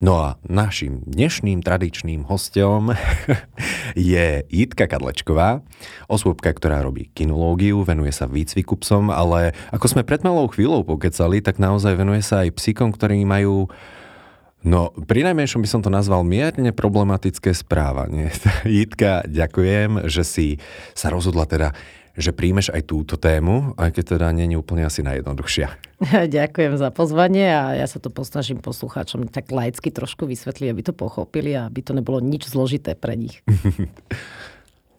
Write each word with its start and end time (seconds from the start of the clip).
No 0.00 0.16
a 0.16 0.40
našim 0.48 1.04
dnešným 1.04 1.60
tradičným 1.60 2.24
hostom 2.24 2.96
je 3.92 4.48
Jitka 4.48 4.88
Kadlečková, 4.88 5.60
osôbka, 6.08 6.56
ktorá 6.56 6.80
robí 6.80 7.12
kinológiu, 7.12 7.84
venuje 7.84 8.08
sa 8.08 8.24
výcviku 8.24 8.80
psom, 8.80 9.12
ale 9.12 9.52
ako 9.68 9.92
sme 9.92 10.08
pred 10.08 10.24
malou 10.24 10.48
chvíľou 10.48 10.88
pokecali, 10.88 11.44
tak 11.44 11.60
naozaj 11.60 12.00
venuje 12.00 12.24
sa 12.24 12.48
aj 12.48 12.56
psíkom, 12.56 12.96
ktorí 12.96 13.28
majú 13.28 13.68
No, 14.60 14.92
pri 14.92 15.24
najmenšom 15.24 15.64
by 15.64 15.68
som 15.72 15.80
to 15.80 15.88
nazval 15.88 16.20
mierne 16.20 16.68
problematické 16.76 17.56
správanie. 17.56 18.28
Jitka, 18.68 19.24
ďakujem, 19.24 20.04
že 20.04 20.20
si 20.20 20.46
sa 20.92 21.08
rozhodla 21.08 21.48
teda 21.48 21.72
že 22.18 22.34
príjmeš 22.34 22.74
aj 22.74 22.86
túto 22.90 23.14
tému, 23.14 23.74
aj 23.78 23.94
keď 23.94 24.04
teda 24.18 24.26
nie 24.34 24.50
je 24.50 24.58
úplne 24.58 24.86
asi 24.86 25.02
najjednoduchšia. 25.06 25.68
Ďakujem 26.36 26.74
za 26.80 26.88
pozvanie 26.90 27.46
a 27.50 27.76
ja 27.76 27.86
sa 27.86 28.02
to 28.02 28.08
posnažím 28.10 28.58
poslucháčom 28.58 29.28
tak 29.28 29.52
laicky 29.52 29.92
trošku 29.92 30.26
vysvetliť, 30.26 30.68
aby 30.70 30.82
to 30.82 30.94
pochopili 30.96 31.54
a 31.54 31.68
aby 31.68 31.80
to 31.84 31.92
nebolo 31.94 32.18
nič 32.18 32.50
zložité 32.50 32.98
pre 32.98 33.14
nich. 33.14 33.42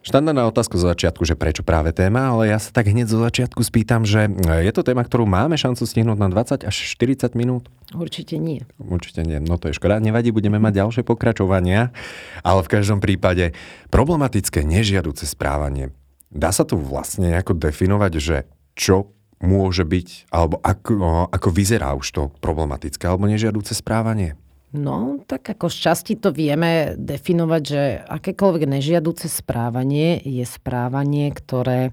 Štandardná 0.01 0.49
otázka 0.49 0.81
zo 0.81 0.89
začiatku, 0.89 1.21
že 1.29 1.37
prečo 1.37 1.61
práve 1.61 1.93
téma, 1.93 2.33
ale 2.33 2.49
ja 2.49 2.57
sa 2.57 2.73
tak 2.73 2.89
hneď 2.89 3.05
zo 3.05 3.21
začiatku 3.21 3.61
spýtam, 3.61 4.01
že 4.01 4.33
je 4.65 4.71
to 4.73 4.81
téma, 4.81 5.05
ktorú 5.05 5.29
máme 5.29 5.53
šancu 5.61 5.85
stihnúť 5.85 6.17
na 6.17 6.25
20 6.25 6.65
až 6.65 6.73
40 6.73 7.37
minút? 7.37 7.69
Určite 7.93 8.41
nie. 8.41 8.65
Určite 8.81 9.21
nie. 9.21 9.37
No 9.37 9.61
to 9.61 9.69
je 9.69 9.77
škoda. 9.77 10.01
Nevadí, 10.01 10.33
budeme 10.33 10.57
mať 10.57 10.81
ďalšie 10.81 11.03
pokračovania, 11.05 11.93
ale 12.41 12.65
v 12.65 12.71
každom 12.81 12.97
prípade 12.97 13.53
problematické 13.93 14.65
nežiaduce 14.65 15.29
správanie. 15.29 15.93
Dá 16.31 16.55
sa 16.55 16.63
tu 16.63 16.79
vlastne 16.79 17.35
ako 17.35 17.59
definovať, 17.59 18.13
že 18.17 18.37
čo 18.71 19.11
môže 19.43 19.83
byť, 19.83 20.31
alebo 20.31 20.63
ako, 20.63 21.27
ako 21.27 21.49
vyzerá 21.51 21.91
už 21.97 22.07
to 22.13 22.23
problematické 22.39 23.03
alebo 23.03 23.27
nežiaduce 23.27 23.75
správanie? 23.75 24.39
No, 24.71 25.19
tak 25.27 25.43
ako 25.51 25.67
z 25.67 25.77
časti 25.91 26.13
to 26.15 26.31
vieme 26.31 26.95
definovať, 26.95 27.63
že 27.67 27.83
akékoľvek 28.07 28.63
nežiaduce 28.71 29.27
správanie 29.27 30.23
je 30.23 30.47
správanie, 30.47 31.27
ktoré 31.35 31.91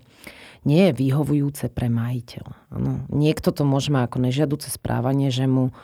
nie 0.63 0.87
je 0.87 0.93
vyhovujúce 0.95 1.75
pre 1.75 1.91
majiteľa. 1.91 2.55
Ano, 2.71 3.03
niekto 3.11 3.51
to 3.51 3.67
môže 3.67 3.91
mať 3.91 4.07
ako 4.07 4.19
nežiaduce 4.23 4.71
správanie, 4.71 5.35
že 5.35 5.51
mu 5.51 5.75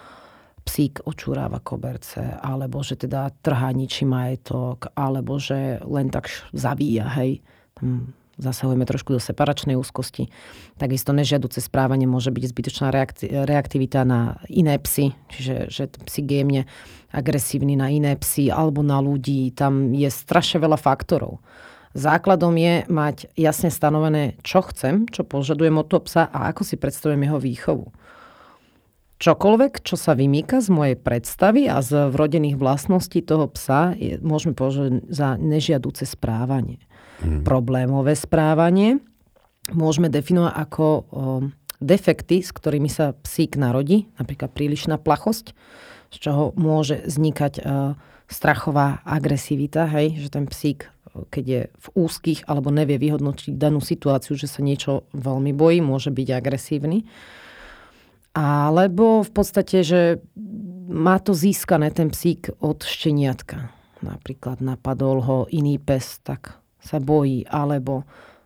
psík 0.62 1.02
očúráva 1.02 1.58
koberce, 1.58 2.38
alebo 2.38 2.86
že 2.86 2.94
teda 2.94 3.34
trhá 3.42 3.75
ničí 3.75 4.06
majetok, 4.06 4.94
alebo 4.94 5.42
že 5.42 5.82
len 5.82 6.14
tak 6.14 6.30
zavíja, 6.55 7.10
hej. 7.19 7.42
Tam 7.75 8.14
zasahujeme 8.38 8.86
trošku 8.86 9.14
do 9.14 9.20
separačnej 9.22 9.78
úzkosti. 9.78 10.30
Takisto 10.78 11.14
nežiaduce 11.14 11.62
správanie 11.62 12.06
môže 12.06 12.34
byť 12.34 12.44
zbytočná 12.50 12.88
reaktivita 13.46 14.02
na 14.02 14.42
iné 14.50 14.78
psy, 14.82 15.14
čiže 15.30 15.54
že 15.70 15.82
psík 16.06 16.26
je 16.30 16.38
jemne 16.42 16.62
agresívny 17.14 17.78
na 17.78 17.91
iné 17.94 18.18
psy 18.18 18.50
alebo 18.50 18.82
na 18.82 18.98
ľudí. 18.98 19.54
Tam 19.54 19.94
je 19.94 20.10
strašne 20.10 20.58
veľa 20.58 20.78
faktorov. 20.78 21.38
Základom 21.94 22.50
je 22.58 22.82
mať 22.91 23.30
jasne 23.38 23.70
stanovené, 23.70 24.34
čo 24.42 24.66
chcem, 24.66 25.06
čo 25.06 25.22
požadujem 25.22 25.78
od 25.78 25.86
toho 25.86 26.02
psa 26.02 26.26
a 26.26 26.50
ako 26.50 26.66
si 26.66 26.74
predstavujem 26.74 27.22
jeho 27.22 27.38
výchovu. 27.38 27.86
Čokoľvek, 29.22 29.86
čo 29.86 29.94
sa 29.94 30.19
vymýka 30.19 30.58
z 30.58 30.74
mojej 30.74 30.96
predstavy 30.98 31.70
a 31.70 31.78
z 31.86 32.10
vrodených 32.10 32.58
vlastností 32.58 33.22
toho 33.22 33.46
psa, 33.46 33.94
je, 33.94 34.19
môžeme 34.19 34.58
považovať 34.58 35.06
za 35.06 35.38
nežiaduce 35.38 36.02
správanie 36.02 36.82
mm. 37.24 37.42
problémové 37.42 38.12
správanie 38.14 39.00
môžeme 39.72 40.12
definovať 40.12 40.52
ako 40.52 40.84
o, 40.84 41.02
defekty, 41.80 42.44
s 42.44 42.52
ktorými 42.52 42.92
sa 42.92 43.16
psík 43.24 43.56
narodí, 43.56 44.12
napríklad 44.20 44.52
prílišná 44.52 45.00
plachosť, 45.00 45.56
z 46.12 46.16
čoho 46.20 46.52
môže 46.54 47.00
vznikať 47.08 47.52
o, 47.58 47.62
strachová 48.28 49.00
agresivita, 49.04 49.88
hej, 49.88 50.20
že 50.20 50.28
ten 50.32 50.44
psík, 50.48 50.88
keď 51.32 51.44
je 51.44 51.60
v 51.70 51.86
úzkých 51.96 52.44
alebo 52.48 52.72
nevie 52.72 53.00
vyhodnotiť 53.00 53.56
danú 53.56 53.80
situáciu, 53.80 54.36
že 54.36 54.48
sa 54.48 54.60
niečo 54.64 55.08
veľmi 55.12 55.52
bojí, 55.56 55.80
môže 55.80 56.10
byť 56.10 56.28
agresívny. 56.32 57.06
Alebo 58.34 59.22
v 59.22 59.30
podstate, 59.30 59.86
že 59.86 60.18
má 60.91 61.22
to 61.22 61.32
získané 61.38 61.94
ten 61.94 62.10
psík 62.10 62.50
od 62.58 62.82
šteniatka. 62.82 63.70
Napríklad 64.02 64.58
napadol 64.58 65.22
ho 65.22 65.38
iný 65.54 65.78
pes, 65.78 66.18
tak 66.26 66.58
sa 66.84 67.00
bojí, 67.00 67.49
alebo 67.49 68.05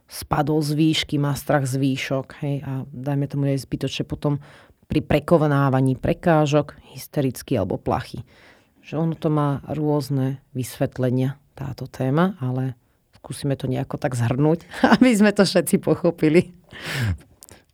spadol 0.08 0.64
z 0.64 0.72
výšky, 0.72 1.20
má 1.20 1.36
strach 1.36 1.68
z 1.68 1.76
výšok, 1.76 2.26
hej, 2.40 2.64
a 2.64 2.86
dajme 2.88 3.26
tomu 3.28 3.50
aj 3.50 3.66
zbytočne 3.66 4.08
potom 4.08 4.40
pri 4.88 5.04
prekonávaní 5.04 6.00
prekážok, 6.00 6.80
hystericky 6.96 7.60
alebo 7.60 7.76
plachy. 7.76 8.24
Že 8.80 8.94
ono 9.04 9.14
to 9.18 9.28
má 9.28 9.60
rôzne 9.68 10.40
vysvetlenia, 10.56 11.36
táto 11.58 11.90
téma, 11.90 12.38
ale 12.38 12.78
skúsime 13.18 13.58
to 13.58 13.66
nejako 13.66 13.98
tak 13.98 14.14
zhrnúť, 14.14 14.64
aby 14.96 15.10
sme 15.12 15.34
to 15.34 15.42
všetci 15.42 15.82
pochopili. 15.82 16.54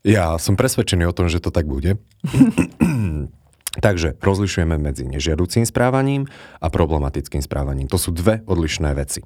Ja 0.05 0.37
som 0.41 0.57
presvedčený 0.57 1.05
o 1.09 1.17
tom, 1.17 1.29
že 1.29 1.41
to 1.41 1.53
tak 1.53 1.69
bude. 1.69 2.01
Takže 3.85 4.17
rozlišujeme 4.23 4.79
medzi 4.79 5.05
nežiaducím 5.05 5.67
správaním 5.67 6.31
a 6.63 6.67
problematickým 6.71 7.43
správaním. 7.43 7.91
To 7.91 7.99
sú 7.99 8.15
dve 8.15 8.41
odlišné 8.47 8.95
veci. 8.95 9.25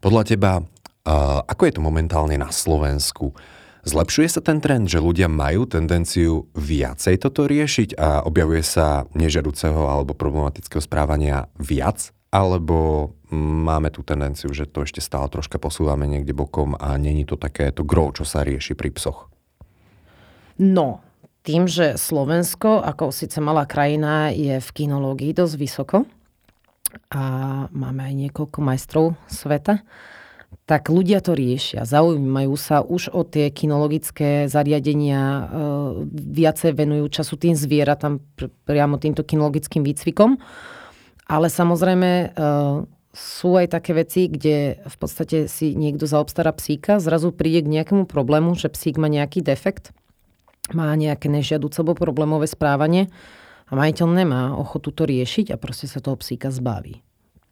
Podľa 0.00 0.22
teba, 0.28 0.52
ako 1.46 1.62
je 1.66 1.72
to 1.74 1.82
momentálne 1.82 2.36
na 2.38 2.52
Slovensku? 2.52 3.32
Zlepšuje 3.86 4.28
sa 4.28 4.40
ten 4.42 4.58
trend, 4.58 4.90
že 4.90 4.98
ľudia 4.98 5.30
majú 5.30 5.62
tendenciu 5.70 6.50
viacej 6.58 7.22
toto 7.22 7.46
riešiť 7.46 7.94
a 7.94 8.26
objavuje 8.26 8.66
sa 8.66 9.06
nežiaduceho 9.14 9.86
alebo 9.86 10.10
problematického 10.10 10.82
správania 10.82 11.46
viac? 11.54 12.10
Alebo 12.34 13.14
máme 13.30 13.94
tú 13.94 14.02
tendenciu, 14.02 14.50
že 14.50 14.66
to 14.66 14.82
ešte 14.82 14.98
stále 14.98 15.30
troška 15.30 15.62
posúvame 15.62 16.10
niekde 16.10 16.34
bokom 16.34 16.74
a 16.74 16.98
není 16.98 17.22
to 17.22 17.38
takéto 17.38 17.86
gro, 17.86 18.10
čo 18.10 18.26
sa 18.26 18.42
rieši 18.42 18.74
pri 18.74 18.90
psoch? 18.90 19.30
No, 20.58 21.00
tým, 21.46 21.70
že 21.70 21.94
Slovensko, 21.94 22.82
ako 22.82 23.14
síce 23.14 23.38
malá 23.38 23.70
krajina, 23.70 24.34
je 24.34 24.58
v 24.58 24.68
kinológii 24.74 25.30
dosť 25.30 25.54
vysoko, 25.54 25.96
a 27.10 27.24
máme 27.70 28.02
aj 28.06 28.14
niekoľko 28.26 28.58
majstrov 28.60 29.06
sveta, 29.28 29.84
tak 30.66 30.90
ľudia 30.90 31.22
to 31.22 31.38
riešia. 31.38 31.86
Zaujímajú 31.86 32.54
sa 32.58 32.82
už 32.82 33.14
o 33.14 33.22
tie 33.22 33.54
kinologické 33.54 34.50
zariadenia, 34.50 35.22
e, 35.22 35.42
viacej 36.10 36.74
venujú 36.74 37.06
času 37.10 37.38
tým 37.38 37.54
zvieratám, 37.54 38.18
priamo 38.66 38.98
týmto 38.98 39.22
kinologickým 39.22 39.86
výcvikom. 39.86 40.38
Ale 41.26 41.46
samozrejme 41.50 42.10
e, 42.10 42.26
sú 43.14 43.50
aj 43.54 43.78
také 43.78 43.94
veci, 43.94 44.26
kde 44.26 44.82
v 44.82 44.96
podstate 44.98 45.46
si 45.46 45.78
niekto 45.78 46.10
zaobstará 46.10 46.50
psíka, 46.50 46.98
zrazu 46.98 47.30
príde 47.30 47.62
k 47.62 47.72
nejakému 47.80 48.04
problému, 48.10 48.58
že 48.58 48.66
psík 48.66 48.98
má 48.98 49.06
nejaký 49.06 49.46
defekt, 49.46 49.94
má 50.74 50.90
nejaké 50.98 51.30
nežiaduce 51.30 51.78
alebo 51.78 51.94
problémové 51.94 52.50
správanie 52.50 53.06
a 53.66 53.72
majiteľ 53.74 54.06
nemá 54.14 54.54
ochotu 54.54 54.94
to 54.94 55.02
riešiť 55.10 55.50
a 55.50 55.56
proste 55.58 55.90
sa 55.90 55.98
toho 55.98 56.14
psíka 56.14 56.54
zbaví. 56.54 57.02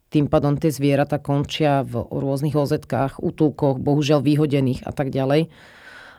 Tým 0.07 0.31
pádom 0.31 0.55
tie 0.55 0.71
zvieratá 0.71 1.19
končia 1.19 1.83
v 1.83 1.99
rôznych 2.07 2.55
ozetkách, 2.55 3.19
útulkoch, 3.19 3.83
bohužiaľ 3.83 4.23
vyhodených 4.23 4.87
a 4.87 4.95
tak 4.95 5.11
ďalej. 5.11 5.51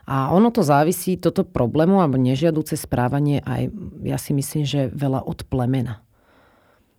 A 0.07 0.31
ono 0.31 0.53
to 0.53 0.61
závisí, 0.61 1.17
toto 1.17 1.41
problému 1.43 1.99
alebo 1.99 2.21
nežiaduce 2.21 2.77
správanie 2.77 3.41
aj, 3.43 3.73
ja 4.05 4.21
si 4.21 4.31
myslím, 4.37 4.63
že 4.63 4.93
veľa 4.93 5.25
od 5.25 5.49
plemena. 5.49 6.05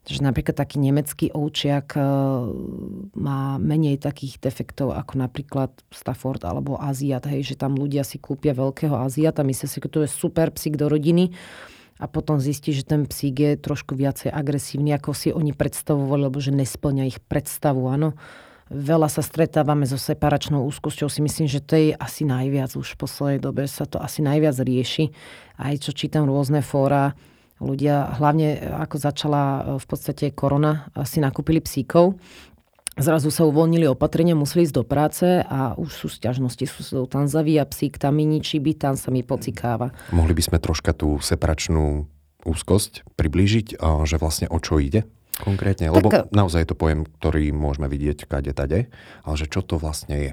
Že 0.09 0.25
napríklad 0.29 0.57
taký 0.57 0.81
nemecký 0.81 1.33
ovčiak 1.37 1.97
e, 1.97 2.01
má 3.15 3.61
menej 3.61 4.01
takých 4.01 4.41
defektov 4.41 4.97
ako 4.97 5.21
napríklad 5.21 5.73
Stafford 5.93 6.45
alebo 6.49 6.81
Aziat, 6.81 7.29
hej, 7.29 7.53
že 7.53 7.61
tam 7.61 7.77
ľudia 7.77 8.03
si 8.03 8.17
kúpia 8.17 8.57
veľkého 8.57 8.97
Aziata, 8.97 9.45
myslia 9.45 9.69
si, 9.69 9.79
že 9.81 9.89
to 9.89 10.05
je 10.05 10.11
super 10.11 10.49
psík 10.53 10.81
do 10.81 10.89
rodiny, 10.89 11.33
a 11.99 12.07
potom 12.07 12.39
zistí, 12.39 12.71
že 12.71 12.87
ten 12.87 13.05
psík 13.11 13.37
je 13.43 13.53
trošku 13.59 13.99
viacej 13.99 14.31
agresívny, 14.31 14.95
ako 14.95 15.11
si 15.13 15.35
oni 15.35 15.51
predstavovali, 15.51 16.31
lebo 16.31 16.39
že 16.39 16.55
nesplňa 16.55 17.11
ich 17.11 17.19
predstavu. 17.19 17.91
Áno. 17.91 18.15
Veľa 18.69 19.09
sa 19.09 19.25
stretávame 19.25 19.89
so 19.89 19.97
separačnou 19.97 20.63
úzkosťou. 20.69 21.09
Si 21.09 21.25
myslím, 21.25 21.49
že 21.49 21.65
to 21.65 21.75
je 21.75 21.97
asi 21.97 22.29
najviac 22.29 22.77
už 22.77 22.95
v 22.95 23.01
poslednej 23.01 23.41
dobe 23.41 23.65
sa 23.65 23.89
to 23.89 23.97
asi 23.97 24.21
najviac 24.21 24.61
rieši. 24.61 25.11
Aj 25.57 25.75
čo 25.81 25.91
čítam 25.97 26.29
rôzne 26.29 26.61
fóra, 26.61 27.17
ľudia, 27.59 28.15
hlavne 28.21 28.61
ako 28.87 28.97
začala 29.01 29.43
v 29.83 29.87
podstate 29.89 30.31
korona, 30.31 30.93
si 31.03 31.19
nakúpili 31.19 31.59
psíkov 31.59 32.21
Zrazu 32.99 33.31
sa 33.31 33.47
uvoľnili 33.47 33.87
opatrenia, 33.87 34.35
museli 34.35 34.67
ísť 34.67 34.75
do 34.75 34.85
práce 34.85 35.27
a 35.47 35.79
už 35.79 35.91
sú 35.95 36.07
sťažnosti, 36.11 36.67
sú 36.67 37.07
tam 37.07 37.31
zavíja 37.31 37.63
psík, 37.63 37.95
tam 37.95 38.19
mi 38.19 38.27
ničí 38.27 38.59
byt, 38.59 38.83
tam 38.83 38.95
sa 38.99 39.15
mi 39.15 39.23
pocikáva. 39.23 39.95
Mohli 40.11 40.35
by 40.35 40.43
sme 40.43 40.59
troška 40.59 40.91
tú 40.91 41.23
separačnú 41.23 42.11
úzkosť 42.43 43.07
priblížiť, 43.15 43.79
že 43.79 44.17
vlastne 44.19 44.51
o 44.51 44.59
čo 44.59 44.83
ide 44.83 45.07
konkrétne? 45.39 45.95
Lebo 45.95 46.11
tak, 46.11 46.35
naozaj 46.35 46.67
je 46.67 46.71
to 46.75 46.77
pojem, 46.79 47.07
ktorý 47.07 47.55
môžeme 47.55 47.87
vidieť 47.87 48.27
kade 48.27 48.51
tade, 48.51 48.91
ale 49.23 49.35
že 49.39 49.47
čo 49.47 49.63
to 49.63 49.79
vlastne 49.79 50.15
je? 50.19 50.33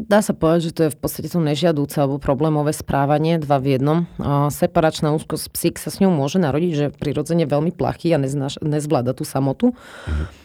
Dá 0.00 0.24
sa 0.24 0.32
povedať, 0.32 0.72
že 0.72 0.72
to 0.72 0.82
je 0.88 0.94
v 0.96 0.98
podstate 0.98 1.28
to 1.28 1.44
nežiadúce 1.44 2.00
alebo 2.00 2.16
problémové 2.16 2.72
správanie, 2.72 3.36
dva 3.36 3.60
v 3.60 3.76
jednom. 3.76 3.98
separačná 4.48 5.12
úzkosť 5.12 5.52
psík 5.52 5.76
sa 5.76 5.92
s 5.92 6.00
ňou 6.00 6.08
môže 6.08 6.40
narodiť, 6.40 6.72
že 6.72 6.86
prirodzene 6.96 7.44
veľmi 7.44 7.68
plachý 7.68 8.16
a 8.16 8.18
neznáš, 8.22 8.56
nezvláda 8.64 9.12
tú 9.12 9.28
samotu. 9.28 9.76
Mhm. 10.08 10.43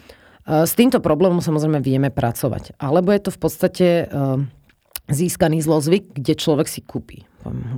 S 0.50 0.74
týmto 0.74 0.98
problémom 0.98 1.46
samozrejme 1.46 1.78
vieme 1.78 2.10
pracovať. 2.10 2.74
Alebo 2.82 3.14
je 3.14 3.22
to 3.22 3.32
v 3.32 3.40
podstate 3.40 3.88
získaný 5.06 5.62
zlozvyk, 5.62 6.18
kde 6.18 6.34
človek 6.34 6.66
si 6.66 6.82
kúpi 6.82 7.30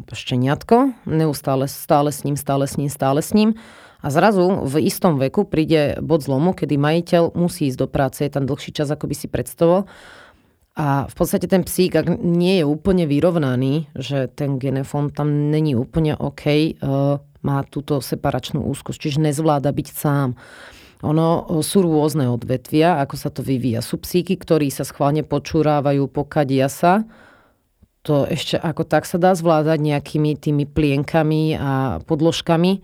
šteniatko, 0.07 1.05
neustále 1.05 1.67
stále 1.67 2.09
s 2.15 2.23
ním, 2.23 2.39
stále 2.39 2.65
s 2.65 2.79
ním, 2.79 2.87
stále 2.87 3.19
s 3.19 3.35
ním. 3.35 3.59
A 4.01 4.09
zrazu 4.09 4.65
v 4.65 4.87
istom 4.87 5.21
veku 5.21 5.45
príde 5.45 5.99
bod 6.01 6.25
zlomu, 6.25 6.55
kedy 6.57 6.79
majiteľ 6.79 7.37
musí 7.37 7.69
ísť 7.69 7.79
do 7.79 7.87
práce, 7.91 8.25
je 8.25 8.31
tam 8.31 8.49
dlhší 8.49 8.73
čas, 8.73 8.89
ako 8.89 9.05
by 9.05 9.15
si 9.19 9.27
predstavoval 9.29 9.85
a 10.71 11.05
v 11.11 11.15
podstate 11.15 11.51
ten 11.51 11.67
psík, 11.67 11.99
ak 11.99 12.07
nie 12.23 12.63
je 12.63 12.65
úplne 12.65 13.03
vyrovnaný, 13.03 13.91
že 13.91 14.31
ten 14.31 14.55
genofón 14.55 15.11
tam 15.11 15.51
není 15.51 15.75
úplne 15.75 16.15
OK, 16.15 16.43
uh, 16.47 17.19
má 17.43 17.57
túto 17.67 17.99
separačnú 17.99 18.63
úzkosť, 18.63 18.97
čiže 18.97 19.19
nezvláda 19.19 19.67
byť 19.75 19.87
sám. 19.91 20.39
Ono 21.01 21.49
sú 21.65 21.81
rôzne 21.81 22.29
odvetvia, 22.29 23.01
ako 23.01 23.15
sa 23.17 23.33
to 23.33 23.41
vyvíja. 23.41 23.81
Sú 23.81 23.97
psíky, 23.97 24.37
ktorí 24.37 24.69
sa 24.69 24.85
schválne 24.85 25.25
počúrávajú, 25.25 26.05
pokadia 26.05 26.69
sa. 26.69 27.09
To 28.05 28.25
ešte 28.25 28.57
ako 28.57 28.85
tak 28.85 29.09
sa 29.09 29.17
dá 29.21 29.33
zvládať 29.33 29.81
nejakými 29.81 30.37
tými 30.37 30.65
plienkami 30.69 31.57
a 31.57 32.01
podložkami 32.05 32.81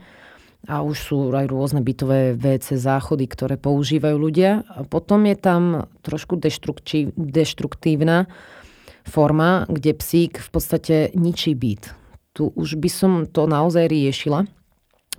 a 0.66 0.82
už 0.82 0.98
sú 0.98 1.18
aj 1.30 1.48
rôzne 1.48 1.86
bytové 1.86 2.34
WC 2.34 2.78
záchody, 2.82 3.30
ktoré 3.30 3.56
používajú 3.58 4.18
ľudia. 4.18 4.66
A 4.66 4.82
potom 4.86 5.26
je 5.30 5.38
tam 5.38 5.86
trošku 6.02 6.42
deštruktívna 7.18 8.26
forma, 9.06 9.70
kde 9.70 9.94
psík 9.94 10.42
v 10.42 10.50
podstate 10.50 10.96
ničí 11.14 11.54
byt. 11.54 11.94
Tu 12.34 12.50
už 12.54 12.78
by 12.78 12.90
som 12.90 13.12
to 13.30 13.46
naozaj 13.50 13.88
riešila, 13.90 14.46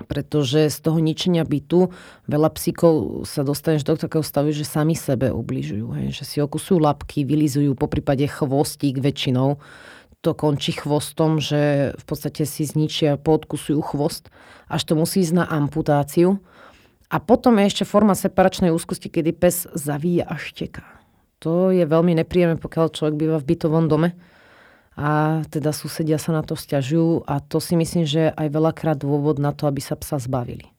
pretože 0.06 0.70
z 0.70 0.78
toho 0.78 1.02
ničenia 1.02 1.42
bytu 1.42 1.90
veľa 2.30 2.52
psíkov 2.54 3.24
sa 3.26 3.42
dostaneš 3.42 3.82
do 3.82 3.98
takého 3.98 4.22
stavu, 4.22 4.54
že 4.54 4.68
sami 4.68 4.94
sebe 4.94 5.32
ubližujú. 5.34 5.86
Hej? 5.98 6.06
Že 6.20 6.24
si 6.28 6.36
okusujú 6.38 6.78
lapky, 6.78 7.26
vylizujú 7.26 7.74
po 7.74 7.90
prípade 7.90 8.28
chvostík 8.28 9.02
väčšinou 9.02 9.58
to 10.20 10.34
končí 10.34 10.74
chvostom, 10.74 11.38
že 11.38 11.94
v 11.94 12.04
podstate 12.04 12.42
si 12.42 12.66
zničia, 12.66 13.22
podkusujú 13.22 13.80
chvost, 13.94 14.34
až 14.66 14.82
to 14.82 14.98
musí 14.98 15.22
ísť 15.22 15.34
na 15.34 15.44
amputáciu. 15.46 16.42
A 17.08 17.22
potom 17.22 17.56
je 17.56 17.70
ešte 17.70 17.84
forma 17.88 18.12
separačnej 18.12 18.74
úzkosti, 18.74 19.08
kedy 19.08 19.32
pes 19.32 19.64
zavíja 19.72 20.28
a 20.28 20.36
šteká. 20.36 20.84
To 21.46 21.70
je 21.70 21.86
veľmi 21.86 22.18
nepríjemné, 22.18 22.58
pokiaľ 22.58 22.92
človek 22.92 23.14
býva 23.16 23.38
v 23.38 23.48
bytovom 23.54 23.86
dome. 23.86 24.18
A 24.98 25.46
teda 25.46 25.70
susedia 25.70 26.18
sa 26.18 26.34
na 26.34 26.42
to 26.42 26.58
vzťažujú 26.58 27.30
a 27.30 27.38
to 27.38 27.62
si 27.62 27.78
myslím, 27.78 28.02
že 28.02 28.18
je 28.28 28.34
aj 28.34 28.48
veľakrát 28.50 28.98
dôvod 28.98 29.38
na 29.38 29.54
to, 29.54 29.70
aby 29.70 29.78
sa 29.78 29.94
psa 29.94 30.18
zbavili. 30.18 30.74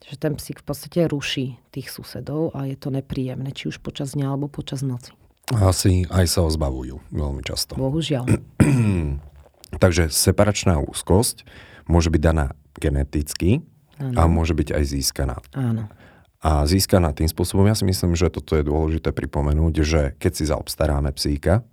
Že 0.00 0.16
ten 0.16 0.32
psík 0.40 0.64
v 0.64 0.66
podstate 0.72 1.04
ruší 1.04 1.60
tých 1.68 1.92
susedov 1.92 2.56
a 2.56 2.64
je 2.64 2.76
to 2.80 2.88
nepríjemné, 2.88 3.52
či 3.52 3.68
už 3.68 3.84
počas 3.84 4.16
dňa 4.16 4.32
alebo 4.32 4.48
počas 4.48 4.80
noci. 4.80 5.12
Asi 5.52 6.08
aj 6.08 6.24
sa 6.24 6.40
ho 6.40 6.48
zbavujú 6.48 7.04
veľmi 7.12 7.44
často. 7.44 7.76
Bohužiaľ. 7.76 8.24
Takže 9.84 10.08
separačná 10.08 10.80
úzkosť 10.80 11.44
môže 11.84 12.08
byť 12.08 12.22
daná 12.24 12.56
geneticky 12.80 13.60
ano. 14.00 14.16
a 14.16 14.22
môže 14.24 14.56
byť 14.56 14.72
aj 14.72 14.84
získaná. 14.88 15.36
Áno. 15.52 15.92
A 16.40 16.64
získaná 16.64 17.12
tým 17.12 17.28
spôsobom, 17.28 17.68
ja 17.68 17.76
si 17.76 17.84
myslím, 17.84 18.16
že 18.16 18.32
toto 18.32 18.56
je 18.56 18.64
dôležité 18.64 19.12
pripomenúť, 19.12 19.74
že 19.84 20.00
keď 20.16 20.32
si 20.32 20.44
zaobstaráme 20.48 21.12
psíka, 21.12 21.64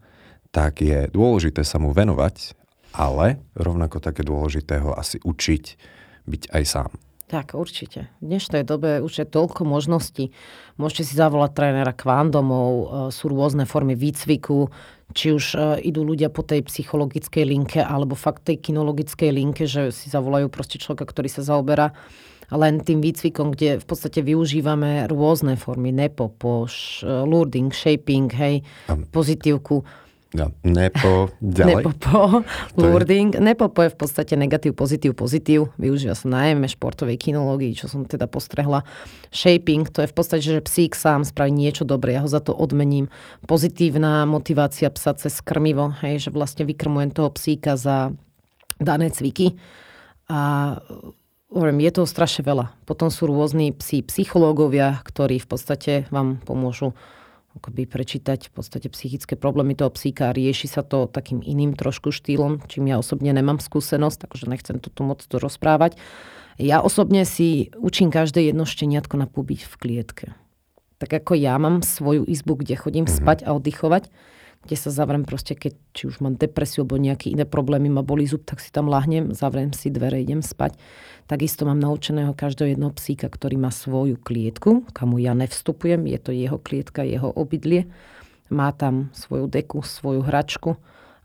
tak 0.52 0.84
je 0.84 1.08
dôležité 1.08 1.64
sa 1.64 1.80
mu 1.80 1.96
venovať, 1.96 2.56
ale 2.92 3.40
rovnako 3.56 4.04
také 4.04 4.28
dôležité 4.28 4.84
ho 4.84 4.92
asi 4.92 5.18
učiť 5.24 5.64
byť 6.28 6.44
aj 6.52 6.64
sám. 6.68 6.92
Tak, 7.32 7.56
určite. 7.56 8.12
V 8.20 8.28
dnešnej 8.28 8.68
dobe 8.68 9.00
už 9.00 9.24
je 9.24 9.26
toľko 9.26 9.64
možností. 9.64 10.36
Môžete 10.76 11.08
si 11.08 11.14
zavolať 11.16 11.56
trénera 11.56 11.96
k 11.96 12.04
vám 12.04 12.28
domov, 12.28 12.72
e, 12.76 12.86
sú 13.16 13.32
rôzne 13.32 13.64
formy 13.64 13.96
výcviku, 13.96 14.68
či 15.16 15.32
už 15.32 15.56
e, 15.56 15.88
idú 15.88 16.04
ľudia 16.04 16.28
po 16.28 16.44
tej 16.44 16.68
psychologickej 16.68 17.48
linke, 17.48 17.80
alebo 17.80 18.20
fakt 18.20 18.44
tej 18.52 18.60
kinologickej 18.60 19.32
linke, 19.32 19.64
že 19.64 19.96
si 19.96 20.12
zavolajú 20.12 20.52
proste 20.52 20.76
človeka, 20.76 21.08
ktorý 21.08 21.32
sa 21.32 21.48
zaoberá 21.48 21.96
len 22.52 22.84
tým 22.84 23.00
výcvikom, 23.00 23.56
kde 23.56 23.80
v 23.80 23.86
podstate 23.88 24.20
využívame 24.20 25.08
rôzne 25.08 25.56
formy, 25.56 25.96
nepopoš, 25.96 27.00
e, 27.00 27.24
lurding, 27.24 27.72
shaping, 27.72 28.28
hej, 28.28 28.60
pozitívku 29.16 29.88
No, 30.32 30.56
nepo, 30.64 31.28
ďalej. 31.44 31.84
Nepopo, 31.84 32.48
lurding. 32.80 33.36
Je... 33.36 33.44
Nepopo 33.44 33.84
je 33.84 33.92
v 33.92 33.98
podstate 34.00 34.40
negatív, 34.40 34.80
pozitív, 34.80 35.12
pozitív. 35.12 35.76
Využíva 35.76 36.16
sa 36.16 36.32
najmä 36.32 36.72
športovej 36.72 37.20
kinológii, 37.20 37.76
čo 37.76 37.92
som 37.92 38.08
teda 38.08 38.32
postrehla. 38.32 38.88
Shaping, 39.28 39.92
to 39.92 40.00
je 40.00 40.08
v 40.08 40.16
podstate, 40.16 40.44
že 40.48 40.64
psík 40.64 40.96
sám 40.96 41.28
spraví 41.28 41.52
niečo 41.52 41.84
dobré, 41.84 42.16
ja 42.16 42.24
ho 42.24 42.32
za 42.32 42.40
to 42.40 42.56
odmením. 42.56 43.12
Pozitívna 43.44 44.24
motivácia 44.24 44.88
psa 44.88 45.20
cez 45.20 45.36
krmivo, 45.44 45.92
hej, 46.00 46.24
že 46.24 46.30
vlastne 46.32 46.64
vykrmujem 46.64 47.12
toho 47.12 47.28
psíka 47.36 47.76
za 47.76 48.16
dané 48.80 49.12
cviky. 49.12 49.60
A 50.32 50.80
hovorím, 51.52 51.84
je 51.84 51.92
toho 51.92 52.08
strašne 52.08 52.48
veľa. 52.48 52.72
Potom 52.88 53.12
sú 53.12 53.28
rôzni 53.28 53.76
psí 53.76 54.00
psychológovia, 54.00 55.04
ktorí 55.04 55.44
v 55.44 55.48
podstate 55.52 55.92
vám 56.08 56.40
pomôžu 56.48 56.96
akoby 57.58 57.84
prečítať 57.84 58.48
v 58.48 58.52
podstate 58.52 58.88
psychické 58.92 59.36
problémy 59.36 59.76
toho 59.76 59.92
psíka 59.92 60.32
a 60.32 60.36
rieši 60.36 60.72
sa 60.72 60.82
to 60.88 61.08
takým 61.12 61.44
iným 61.44 61.76
trošku 61.76 62.16
štýlom, 62.16 62.64
čím 62.72 62.88
ja 62.88 62.96
osobne 62.96 63.36
nemám 63.36 63.60
skúsenosť, 63.60 64.28
takže 64.28 64.46
nechcem 64.48 64.78
to 64.80 64.88
tu 64.88 65.04
moc 65.04 65.20
to 65.20 65.36
rozprávať. 65.36 66.00
Ja 66.56 66.80
osobne 66.80 67.28
si 67.28 67.74
učím 67.76 68.14
každé 68.14 68.52
jedno 68.52 68.64
šteniatko 68.64 69.20
napúbiť 69.20 69.68
v 69.68 69.74
klietke. 69.80 70.26
Tak 71.02 71.26
ako 71.26 71.34
ja 71.34 71.58
mám 71.58 71.82
svoju 71.82 72.24
izbu, 72.30 72.62
kde 72.62 72.78
chodím 72.78 73.10
mm-hmm. 73.10 73.20
spať 73.26 73.38
a 73.44 73.58
oddychovať, 73.58 74.14
kde 74.62 74.76
sa 74.78 74.94
zavrem 74.94 75.26
proste, 75.26 75.58
keď 75.58 75.74
či 75.98 76.06
už 76.06 76.22
mám 76.22 76.38
depresiu 76.38 76.86
alebo 76.86 77.02
nejaké 77.02 77.34
iné 77.34 77.50
problémy, 77.50 77.90
ma 77.90 78.06
bolí 78.06 78.30
zub, 78.30 78.46
tak 78.46 78.62
si 78.62 78.70
tam 78.70 78.88
lahnem, 78.88 79.34
zavrem 79.34 79.74
si 79.74 79.90
dvere, 79.90 80.22
idem 80.22 80.46
spať. 80.46 80.78
Takisto 81.26 81.66
mám 81.66 81.82
naučeného 81.82 82.38
každého 82.38 82.78
jedného 82.78 82.94
psíka, 82.94 83.26
ktorý 83.26 83.58
má 83.58 83.74
svoju 83.74 84.22
klietku, 84.22 84.86
kamu 84.94 85.24
ja 85.24 85.34
nevstupujem, 85.34 86.06
je 86.06 86.20
to 86.22 86.32
jeho 86.32 86.58
klietka, 86.62 87.02
jeho 87.02 87.34
obydlie. 87.34 87.90
Má 88.52 88.70
tam 88.76 89.10
svoju 89.16 89.50
deku, 89.50 89.82
svoju 89.82 90.22
hračku 90.22 90.78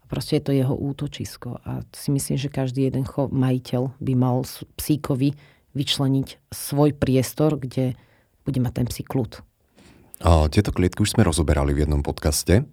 proste 0.07 0.39
je 0.39 0.43
to 0.43 0.53
jeho 0.55 0.75
útočisko. 0.75 1.59
A 1.67 1.83
si 1.91 2.15
myslím, 2.15 2.39
že 2.39 2.49
každý 2.49 2.87
jeden 2.89 3.05
majiteľ 3.15 3.99
by 3.99 4.13
mal 4.15 4.47
psíkovi 4.79 5.35
vyčleniť 5.77 6.51
svoj 6.55 6.97
priestor, 6.97 7.61
kde 7.61 7.99
bude 8.47 8.59
mať 8.63 8.73
ten 8.73 8.87
psík 8.89 9.11
kľud. 9.11 9.43
A 10.25 10.49
tieto 10.49 10.73
klietky 10.73 11.05
už 11.05 11.13
sme 11.13 11.29
rozoberali 11.29 11.77
v 11.77 11.85
jednom 11.85 12.01
podcaste. 12.01 12.65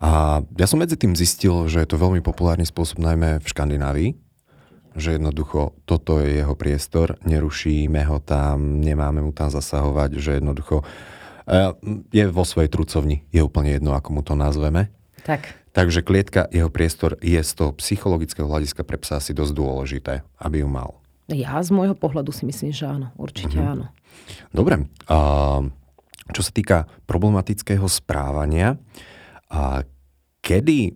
A 0.00 0.40
ja 0.56 0.66
som 0.66 0.80
medzi 0.80 0.96
tým 0.96 1.12
zistil, 1.12 1.68
že 1.68 1.84
je 1.84 1.88
to 1.88 2.00
veľmi 2.00 2.24
populárny 2.24 2.64
spôsob 2.64 3.04
najmä 3.04 3.36
v 3.38 3.46
Škandinávii, 3.46 4.10
že 4.96 5.20
jednoducho 5.20 5.76
toto 5.84 6.18
je 6.24 6.40
jeho 6.40 6.56
priestor, 6.56 7.20
nerušíme 7.22 8.00
ho 8.08 8.18
tam, 8.18 8.80
nemáme 8.80 9.20
mu 9.20 9.30
tam 9.30 9.52
zasahovať, 9.52 10.16
že 10.16 10.40
jednoducho 10.40 10.82
je 12.10 12.24
vo 12.30 12.44
svojej 12.48 12.72
trucovni, 12.72 13.26
je 13.28 13.44
úplne 13.44 13.76
jedno, 13.76 13.92
ako 13.92 14.08
mu 14.16 14.22
to 14.24 14.32
nazveme. 14.38 14.88
Tak. 15.22 15.52
Takže 15.70 16.02
klietka, 16.02 16.48
jeho 16.50 16.72
priestor 16.72 17.20
je 17.22 17.38
z 17.38 17.52
toho 17.54 17.70
psychologického 17.78 18.48
hľadiska 18.48 18.82
pre 18.82 18.98
psa 18.98 19.22
asi 19.22 19.36
dosť 19.36 19.52
dôležité, 19.54 20.14
aby 20.42 20.64
ju 20.64 20.68
mal. 20.70 20.98
Ja 21.30 21.62
z 21.62 21.70
môjho 21.70 21.94
pohľadu 21.94 22.34
si 22.34 22.42
myslím, 22.48 22.74
že 22.74 22.90
áno, 22.90 23.14
určite 23.14 23.54
mm-hmm. 23.54 23.72
áno. 23.78 23.86
Dobre, 24.50 24.90
a 25.06 25.18
čo 26.34 26.42
sa 26.42 26.50
týka 26.50 26.90
problematického 27.06 27.86
správania, 27.86 28.78
a 29.50 29.82
kedy 30.40 30.94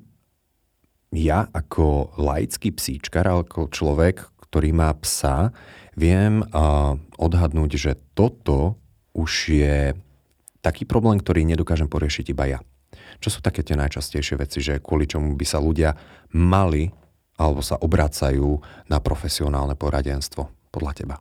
ja 1.14 1.46
ako 1.50 2.14
laický 2.18 2.74
psíčkar, 2.74 3.26
ako 3.26 3.70
človek, 3.70 4.22
ktorý 4.46 4.70
má 4.74 4.90
psa, 4.98 5.50
viem 5.98 6.42
odhadnúť, 7.18 7.70
že 7.74 7.92
toto 8.18 8.78
už 9.14 9.30
je 9.54 9.78
taký 10.58 10.86
problém, 10.86 11.18
ktorý 11.22 11.46
nedokážem 11.46 11.86
poriešiť 11.86 12.26
iba 12.34 12.56
ja. 12.56 12.58
Čo 13.22 13.38
sú 13.38 13.38
také 13.42 13.62
tie 13.62 13.78
najčastejšie 13.78 14.34
veci, 14.38 14.58
že 14.58 14.82
kvôli 14.82 15.06
čomu 15.06 15.34
by 15.38 15.46
sa 15.46 15.62
ľudia 15.62 15.94
mali 16.34 16.90
alebo 17.38 17.62
sa 17.62 17.78
obracajú 17.78 18.58
na 18.90 18.98
profesionálne 19.02 19.74
poradenstvo 19.74 20.70
podľa 20.70 20.92
teba? 20.94 21.16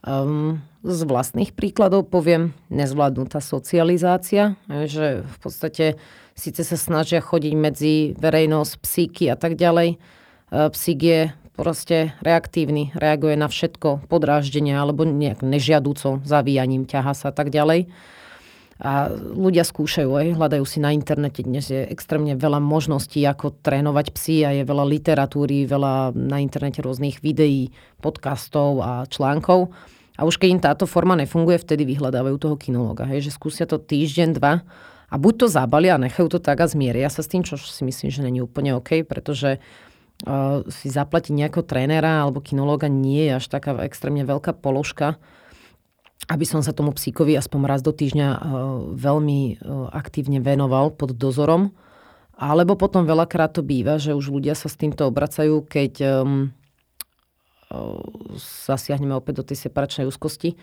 Um, 0.00 0.64
z 0.80 1.04
vlastných 1.04 1.52
príkladov 1.52 2.08
poviem 2.08 2.56
nezvládnutá 2.72 3.44
socializácia, 3.44 4.56
že 4.68 5.20
v 5.28 5.36
podstate 5.36 6.00
síce 6.32 6.64
sa 6.64 6.80
snažia 6.80 7.20
chodiť 7.20 7.52
medzi 7.52 8.16
verejnosť, 8.16 8.72
psíky 8.80 9.28
a 9.28 9.36
tak 9.36 9.60
ďalej. 9.60 10.00
Psík 10.48 11.00
je 11.04 11.20
proste 11.52 12.16
reaktívny, 12.24 12.96
reaguje 12.96 13.36
na 13.36 13.52
všetko, 13.52 14.08
podráždenie 14.08 14.72
alebo 14.72 15.04
nejak 15.04 15.44
nežiadúco, 15.44 16.24
zavíjaním, 16.24 16.88
ťaha 16.88 17.12
sa 17.12 17.28
a 17.28 17.34
tak 17.36 17.52
ďalej. 17.52 17.92
A 18.80 19.12
ľudia 19.12 19.60
skúšajú, 19.60 20.08
aj, 20.16 20.40
hľadajú 20.40 20.64
si 20.64 20.80
na 20.80 20.96
internete. 20.96 21.44
Dnes 21.44 21.68
je 21.68 21.84
extrémne 21.84 22.32
veľa 22.32 22.64
možností, 22.64 23.20
ako 23.28 23.60
trénovať 23.60 24.06
psy 24.16 24.36
a 24.48 24.56
je 24.56 24.64
veľa 24.64 24.88
literatúry, 24.88 25.68
veľa 25.68 26.16
na 26.16 26.40
internete 26.40 26.80
rôznych 26.80 27.20
videí, 27.20 27.68
podcastov 28.00 28.80
a 28.80 29.04
článkov. 29.04 29.68
A 30.16 30.24
už 30.24 30.40
keď 30.40 30.48
im 30.48 30.60
táto 30.64 30.88
forma 30.88 31.12
nefunguje, 31.12 31.60
vtedy 31.60 31.84
vyhľadávajú 31.84 32.36
toho 32.40 32.56
kinológa. 32.56 33.04
Hej, 33.04 33.28
že 33.28 33.36
skúsia 33.36 33.68
to 33.68 33.76
týždeň, 33.76 34.40
dva 34.40 34.64
a 35.10 35.14
buď 35.18 35.34
to 35.44 35.46
zabalia 35.50 35.98
a 35.98 36.02
nechajú 36.02 36.30
to 36.32 36.40
tak 36.40 36.62
a 36.62 36.70
zmieria 36.70 37.10
sa 37.10 37.20
s 37.20 37.28
tým, 37.28 37.42
čo 37.42 37.58
si 37.58 37.82
myslím, 37.82 38.08
že 38.14 38.24
není 38.24 38.38
úplne 38.38 38.78
OK, 38.78 39.02
pretože 39.02 39.58
uh, 39.58 40.62
si 40.70 40.86
zaplatiť 40.86 41.34
nejakého 41.34 41.66
trénera 41.66 42.22
alebo 42.22 42.38
kinológa 42.38 42.86
nie 42.86 43.26
je 43.26 43.42
až 43.42 43.44
taká 43.50 43.74
extrémne 43.82 44.22
veľká 44.22 44.54
položka, 44.56 45.18
aby 46.28 46.44
som 46.44 46.60
sa 46.60 46.76
tomu 46.76 46.92
psíkovi 46.92 47.38
aspoň 47.38 47.60
raz 47.64 47.80
do 47.80 47.94
týždňa 47.94 48.28
uh, 48.28 48.40
veľmi 48.92 49.40
uh, 49.56 49.88
aktívne 49.94 50.42
venoval 50.42 50.92
pod 50.92 51.16
dozorom. 51.16 51.72
Alebo 52.40 52.76
potom 52.76 53.04
veľakrát 53.04 53.52
to 53.56 53.62
býva, 53.64 54.00
že 54.00 54.16
už 54.16 54.32
ľudia 54.32 54.56
sa 54.56 54.72
s 54.72 54.76
týmto 54.76 55.04
obracajú, 55.08 55.64
keď 55.64 55.92
uh, 56.00 56.48
zasiahneme 58.66 59.14
opäť 59.14 59.44
do 59.44 59.44
tej 59.46 59.68
separačnej 59.68 60.08
úzkosti, 60.10 60.58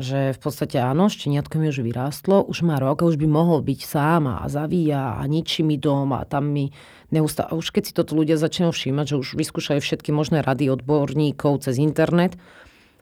že 0.00 0.32
v 0.32 0.40
podstate 0.40 0.80
áno, 0.80 1.12
šteniatko 1.12 1.60
mi 1.60 1.68
už 1.68 1.84
vyrástlo, 1.84 2.40
už 2.46 2.64
má 2.64 2.80
rok 2.80 3.04
a 3.04 3.08
už 3.10 3.20
by 3.20 3.26
mohol 3.28 3.60
byť 3.60 3.80
sám 3.84 4.30
a 4.30 4.48
zavíja 4.48 5.20
a 5.20 5.22
ničí 5.28 5.60
mi 5.60 5.76
dom 5.76 6.16
a 6.16 6.24
tam 6.24 6.48
mi 6.48 6.72
neustále... 7.12 7.52
Už 7.52 7.68
keď 7.68 7.82
si 7.84 7.92
toto 7.92 8.16
ľudia 8.16 8.40
začnú 8.40 8.72
všímať, 8.72 9.06
že 9.12 9.20
už 9.20 9.28
vyskúšajú 9.36 9.80
všetky 9.82 10.10
možné 10.14 10.40
rady 10.40 10.72
odborníkov 10.72 11.68
cez 11.68 11.76
internet, 11.76 12.40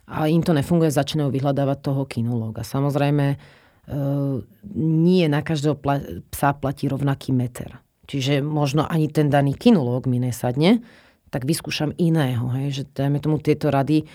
a 0.08 0.26
im 0.26 0.40
to 0.40 0.56
nefunguje, 0.56 0.88
začínajú 0.88 1.28
vyhľadávať 1.28 1.78
toho 1.84 2.02
kinológa. 2.08 2.64
Samozrejme, 2.64 3.26
e, 3.32 3.36
nie 4.74 5.24
na 5.28 5.44
každého 5.44 5.76
psa 6.32 6.56
platí 6.56 6.88
rovnaký 6.88 7.36
meter. 7.36 7.76
Čiže 8.08 8.40
možno 8.40 8.88
ani 8.88 9.12
ten 9.12 9.28
daný 9.28 9.52
kinológ 9.52 10.08
mi 10.08 10.16
nesadne, 10.16 10.80
tak 11.28 11.44
vyskúšam 11.44 11.92
iného. 12.00 12.48
Hej? 12.56 12.66
Že 12.72 12.82
dajme 12.96 13.18
tomu 13.20 13.36
tieto 13.36 13.68
rady 13.68 14.08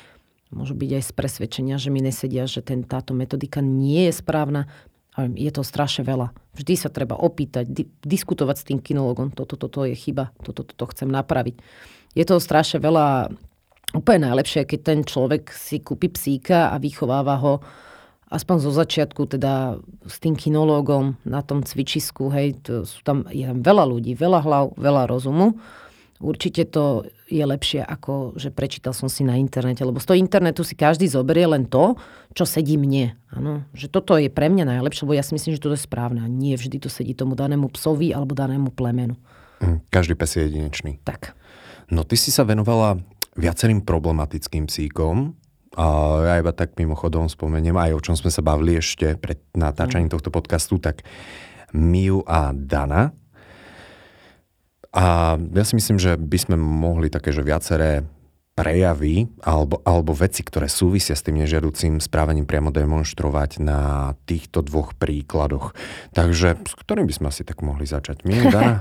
môžu 0.53 0.77
byť 0.77 0.89
aj 1.01 1.03
z 1.03 1.11
presvedčenia, 1.17 1.75
že 1.81 1.89
mi 1.89 1.99
nesedia, 1.99 2.45
že 2.45 2.61
ten, 2.61 2.85
táto 2.85 3.17
metodika 3.17 3.59
nie 3.59 4.07
je 4.07 4.13
správna. 4.13 4.69
Je 5.17 5.49
to 5.53 5.61
strašne 5.61 6.05
veľa. 6.05 6.33
Vždy 6.57 6.73
sa 6.77 6.89
treba 6.89 7.17
opýtať, 7.17 7.69
di- 7.69 7.89
diskutovať 8.01 8.55
s 8.57 8.67
tým 8.69 8.79
kinológom. 8.81 9.29
Toto, 9.33 9.57
toto 9.57 9.85
je 9.85 9.93
chyba, 9.93 10.33
toto, 10.41 10.65
toto 10.65 10.89
chcem 10.89 11.09
napraviť. 11.09 11.57
Je 12.17 12.25
to 12.25 12.41
strašne 12.41 12.81
veľa 12.81 13.33
úplne 13.93 14.27
najlepšie, 14.29 14.65
keď 14.65 14.79
ten 14.81 14.99
človek 15.05 15.53
si 15.53 15.79
kúpi 15.79 16.09
psíka 16.09 16.73
a 16.73 16.81
vychováva 16.81 17.37
ho 17.39 17.53
aspoň 18.33 18.57
zo 18.65 18.71
začiatku 18.73 19.29
teda 19.29 19.77
s 20.09 20.17
tým 20.17 20.33
kinológom 20.33 21.21
na 21.21 21.45
tom 21.45 21.61
cvičisku, 21.61 22.33
hej, 22.33 22.57
to 22.65 22.81
sú 22.81 23.05
tam, 23.05 23.29
je 23.29 23.45
tam 23.45 23.61
veľa 23.61 23.85
ľudí, 23.85 24.17
veľa 24.17 24.39
hlav, 24.41 24.65
veľa 24.73 25.05
rozumu. 25.05 25.53
Určite 26.23 26.65
to 26.71 27.03
je 27.27 27.43
lepšie, 27.43 27.83
ako 27.83 28.39
že 28.39 28.49
prečítal 28.49 28.95
som 28.95 29.11
si 29.11 29.27
na 29.27 29.35
internete, 29.35 29.83
lebo 29.83 29.99
z 29.99 30.07
toho 30.07 30.17
internetu 30.17 30.63
si 30.63 30.73
každý 30.73 31.05
zoberie 31.05 31.45
len 31.45 31.67
to, 31.67 31.99
čo 32.31 32.47
sedí 32.47 32.79
mne. 32.79 33.13
Ano, 33.29 33.67
že 33.75 33.91
toto 33.91 34.15
je 34.15 34.31
pre 34.31 34.47
mňa 34.47 34.79
najlepšie, 34.79 35.03
lebo 35.03 35.19
ja 35.19 35.25
si 35.25 35.35
myslím, 35.35 35.53
že 35.53 35.61
toto 35.61 35.75
je 35.75 35.83
správne 35.83 36.23
a 36.23 36.31
nie 36.31 36.55
vždy 36.55 36.79
to 36.79 36.89
sedí 36.89 37.11
tomu 37.13 37.35
danému 37.35 37.69
psovi 37.75 38.15
alebo 38.15 38.33
danému 38.33 38.71
plemenu. 38.71 39.19
Hm, 39.61 39.83
každý 39.91 40.15
pes 40.15 40.39
je 40.39 40.47
jedinečný. 40.47 40.97
Tak. 41.03 41.35
No 41.91 42.07
ty 42.07 42.15
si 42.15 42.31
sa 42.31 42.47
venovala 42.47 43.03
viacerým 43.37 43.81
problematickým 43.81 44.69
psíkom. 44.69 45.33
A 45.73 45.85
ja 46.21 46.33
iba 46.37 46.53
tak 46.53 46.77
mimochodom 46.77 47.25
spomeniem, 47.25 47.73
aj 47.73 47.97
o 47.97 48.03
čom 48.03 48.13
sme 48.13 48.29
sa 48.29 48.45
bavili 48.45 48.77
ešte 48.77 49.17
pred 49.17 49.41
natáčaním 49.57 50.05
mm. 50.05 50.13
tohto 50.13 50.29
podcastu, 50.29 50.77
tak 50.77 51.01
Miu 51.73 52.21
a 52.29 52.53
Dana. 52.53 53.09
A 54.93 55.35
ja 55.41 55.63
si 55.65 55.73
myslím, 55.73 55.97
že 55.97 56.13
by 56.13 56.37
sme 56.37 56.55
mohli 56.61 57.09
také, 57.09 57.33
že 57.33 57.41
viaceré 57.41 58.05
prejavy 58.53 59.33
alebo, 59.41 59.81
alebo 59.81 60.13
veci, 60.13 60.45
ktoré 60.45 60.69
súvisia 60.69 61.17
s 61.17 61.25
tým 61.25 61.41
nežiaducím 61.41 61.97
správaním 61.97 62.45
priamo 62.45 62.69
demonstrovať 62.69 63.57
na 63.57 64.13
týchto 64.29 64.61
dvoch 64.61 64.93
príkladoch. 64.93 65.73
Takže 66.13 66.61
s 66.61 66.73
ktorým 66.77 67.09
by 67.09 67.13
sme 67.17 67.27
asi 67.33 67.41
tak 67.41 67.65
mohli 67.65 67.89
začať? 67.89 68.21
Mia, 68.29 68.43
Dana? 68.53 68.73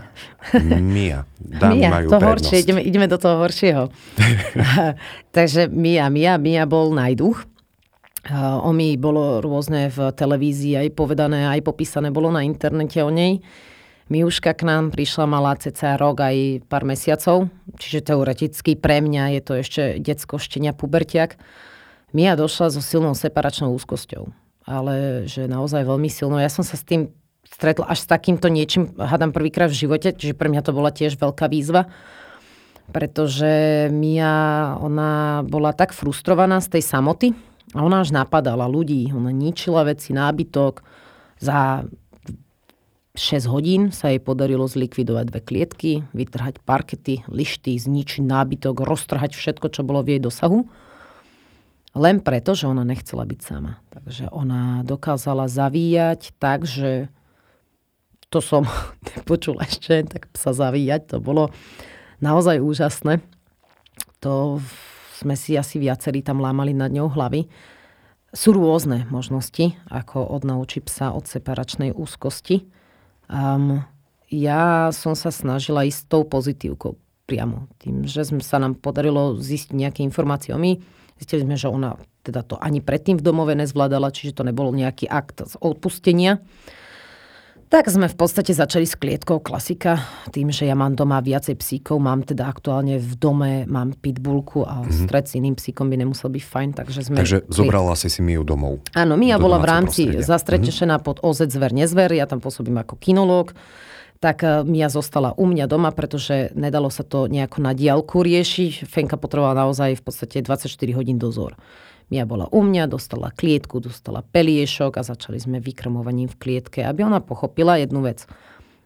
Mia. 0.93 1.25
Dámy 1.41 1.81
Mia, 1.81 1.89
majú 1.89 2.09
to 2.13 2.21
prednosť. 2.21 2.29
horšie, 2.29 2.57
ideme, 2.61 2.81
ideme 2.85 3.07
do 3.09 3.17
toho 3.17 3.37
horšieho. 3.41 3.85
Takže 5.37 5.73
Mia, 5.73 6.13
Mia, 6.13 6.37
Mia 6.37 6.69
bol 6.69 6.93
najduch. 6.93 7.49
O 8.63 8.71
mi 8.71 8.95
bolo 8.95 9.43
rôzne 9.43 9.91
v 9.91 10.15
televízii 10.15 10.79
aj 10.79 10.89
povedané, 10.95 11.49
aj 11.49 11.65
popísané 11.65 12.15
bolo 12.15 12.31
na 12.31 12.47
internete 12.47 13.03
o 13.03 13.11
nej. 13.11 13.43
Miuška 14.11 14.51
k 14.57 14.67
nám 14.67 14.91
prišla, 14.91 15.25
mala 15.31 15.55
cca 15.55 15.95
rok 15.95 16.19
aj 16.19 16.67
pár 16.67 16.83
mesiacov, 16.83 17.47
čiže 17.79 18.11
teoreticky 18.11 18.75
pre 18.75 18.99
mňa 18.99 19.39
je 19.39 19.41
to 19.41 19.53
ešte 19.63 19.83
detsko 20.03 20.43
štenia 20.43 20.75
pubertiak. 20.75 21.39
Mia 22.11 22.35
došla 22.35 22.75
so 22.75 22.83
silnou 22.83 23.15
separačnou 23.15 23.73
úzkosťou, 23.73 24.29
ale 24.67 25.25
že 25.31 25.47
naozaj 25.47 25.87
veľmi 25.87 26.11
silnou. 26.11 26.43
Ja 26.43 26.53
som 26.53 26.67
sa 26.67 26.75
s 26.77 26.85
tým 26.85 27.15
stretla 27.47 27.89
až 27.89 28.05
s 28.05 28.11
takýmto 28.11 28.51
niečím, 28.51 28.93
hádam 28.99 29.31
prvýkrát 29.31 29.71
v 29.71 29.81
živote, 29.87 30.13
čiže 30.13 30.35
pre 30.37 30.51
mňa 30.51 30.63
to 30.67 30.73
bola 30.75 30.91
tiež 30.91 31.17
veľká 31.17 31.47
výzva, 31.47 31.89
pretože 32.91 33.87
Mia, 33.95 34.77
ona 34.83 35.41
bola 35.47 35.73
tak 35.73 35.95
frustrovaná 35.97 36.61
z 36.61 36.79
tej 36.79 36.83
samoty 36.85 37.29
a 37.73 37.81
ona 37.81 38.05
až 38.05 38.13
napadala 38.13 38.69
ľudí, 38.69 39.09
ona 39.15 39.33
ničila 39.33 39.87
veci, 39.87 40.13
nábytok, 40.13 40.85
za 41.43 41.87
6 43.13 43.45
hodín 43.53 43.93
sa 43.93 44.09
jej 44.09 44.17
podarilo 44.17 44.65
zlikvidovať 44.65 45.25
dve 45.29 45.41
klietky, 45.45 45.93
vytrhať 46.17 46.65
parkety, 46.65 47.21
lišty, 47.29 47.77
zničiť 47.77 48.25
nábytok, 48.25 48.81
roztrhať 48.81 49.37
všetko, 49.37 49.69
čo 49.69 49.85
bolo 49.85 50.01
v 50.01 50.17
jej 50.17 50.21
dosahu. 50.25 50.65
Len 51.93 52.25
preto, 52.25 52.57
že 52.57 52.73
ona 52.73 52.89
nechcela 52.89 53.29
byť 53.29 53.41
sama. 53.45 53.85
Takže 53.93 54.33
ona 54.33 54.81
dokázala 54.89 55.45
zavíjať 55.45 56.33
tak, 56.41 56.65
že 56.65 57.13
to 58.33 58.41
som 58.41 58.65
nepočula 59.13 59.69
ešte, 59.69 60.09
tak 60.09 60.33
sa 60.33 60.57
zavíjať, 60.57 61.13
to 61.13 61.17
bolo 61.21 61.53
naozaj 62.25 62.65
úžasné. 62.65 63.21
To 64.25 64.57
sme 65.21 65.37
si 65.37 65.53
asi 65.53 65.77
viacerí 65.77 66.25
tam 66.25 66.41
lámali 66.41 66.73
nad 66.73 66.89
ňou 66.89 67.13
hlavy. 67.13 67.45
Sú 68.33 68.57
rôzne 68.57 69.05
možnosti, 69.13 69.77
ako 69.93 70.33
odnaučiť 70.33 70.89
psa 70.89 71.13
od 71.13 71.29
separačnej 71.29 71.93
úzkosti 71.93 72.81
Um, 73.31 73.85
ja 74.33 74.89
som 74.97 75.13
sa 75.13 75.29
snažila 75.29 75.85
ísť 75.85 76.09
tou 76.09 76.23
pozitívkou 76.25 76.97
priamo. 77.29 77.69
Tým, 77.79 78.09
že 78.09 78.25
sme 78.25 78.41
sa 78.41 78.57
nám 78.57 78.81
podarilo 78.81 79.37
zistiť 79.37 79.77
nejaké 79.77 80.01
informácie 80.01 80.57
o 80.57 80.59
my, 80.59 80.81
zistili 81.21 81.45
sme, 81.45 81.55
že 81.55 81.69
ona 81.71 82.01
teda 82.23 82.47
to 82.47 82.55
ani 82.59 82.79
predtým 82.79 83.19
v 83.19 83.27
domove 83.27 83.53
nezvládala, 83.59 84.15
čiže 84.15 84.39
to 84.39 84.47
nebol 84.47 84.71
nejaký 84.71 85.11
akt 85.11 85.43
z 85.43 85.55
odpustenia. 85.59 86.39
Tak 87.73 87.89
sme 87.89 88.05
v 88.05 88.17
podstate 88.21 88.53
začali 88.53 88.85
s 88.85 89.01
klietkou 89.01 89.41
klasika, 89.41 90.05
tým, 90.29 90.53
že 90.53 90.69
ja 90.69 90.77
mám 90.77 90.93
doma 90.93 91.25
viacej 91.25 91.57
psíkov, 91.57 92.05
mám 92.05 92.21
teda 92.21 92.45
aktuálne 92.45 93.01
v 93.01 93.13
dome, 93.17 93.65
mám 93.65 93.97
pitbullku 93.97 94.69
a 94.69 94.85
mm-hmm. 94.85 95.09
stred 95.09 95.25
s 95.25 95.41
iným 95.41 95.57
psíkom 95.57 95.89
by 95.89 95.97
nemusel 96.05 96.29
byť 96.29 96.45
fajn, 96.45 96.69
takže 96.77 97.01
sme... 97.09 97.17
Takže 97.17 97.49
zobrala 97.49 97.97
si 97.97 98.13
si 98.13 98.21
Miu 98.21 98.45
domov. 98.45 98.85
Áno, 98.93 99.17
Mia 99.17 99.41
bola 99.41 99.57
v 99.57 99.73
rámci 99.73 100.05
zastretešená 100.21 101.01
mm-hmm. 101.01 101.17
pod 101.17 101.25
OZ 101.25 101.49
Zver 101.49 101.73
Nezver, 101.73 102.13
ja 102.13 102.29
tam 102.29 102.45
pôsobím 102.45 102.77
ako 102.77 103.01
kinológ, 103.01 103.57
tak 104.21 104.45
eh, 104.45 104.61
Mia 104.69 104.93
zostala 104.93 105.33
u 105.33 105.49
mňa 105.49 105.65
doma, 105.65 105.97
pretože 105.97 106.53
nedalo 106.53 106.93
sa 106.93 107.09
to 107.09 107.25
nejako 107.25 107.65
na 107.65 107.73
diálku 107.73 108.21
riešiť. 108.21 108.85
Fenka 108.85 109.17
potrebovala 109.17 109.65
naozaj 109.65 109.97
v 109.97 110.03
podstate 110.05 110.45
24 110.45 110.69
hodín 110.93 111.17
dozor. 111.17 111.57
Mia 112.13 112.29
bola 112.29 112.45
u 112.53 112.61
mňa, 112.61 112.93
dostala 112.93 113.33
klietku, 113.33 113.81
dostala 113.81 114.21
peliešok 114.21 115.01
a 115.01 115.03
začali 115.03 115.41
sme 115.41 115.65
vykrmovaním 115.65 116.29
v 116.29 116.37
klietke, 116.37 116.85
aby 116.85 117.09
ona 117.09 117.25
pochopila 117.25 117.81
jednu 117.81 118.05
vec 118.05 118.29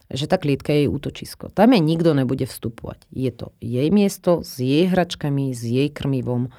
že 0.07 0.31
tá 0.31 0.39
klietka 0.39 0.71
je 0.71 0.87
jej 0.87 0.91
útočisko. 0.91 1.51
Tam 1.51 1.75
jej 1.75 1.83
nikto 1.83 2.15
nebude 2.15 2.47
vstupovať. 2.47 3.11
Je 3.11 3.31
to 3.35 3.51
jej 3.59 3.91
miesto 3.91 4.47
s 4.47 4.63
jej 4.63 4.87
hračkami, 4.87 5.51
s 5.51 5.67
jej 5.67 5.91
krmivom. 5.91 6.55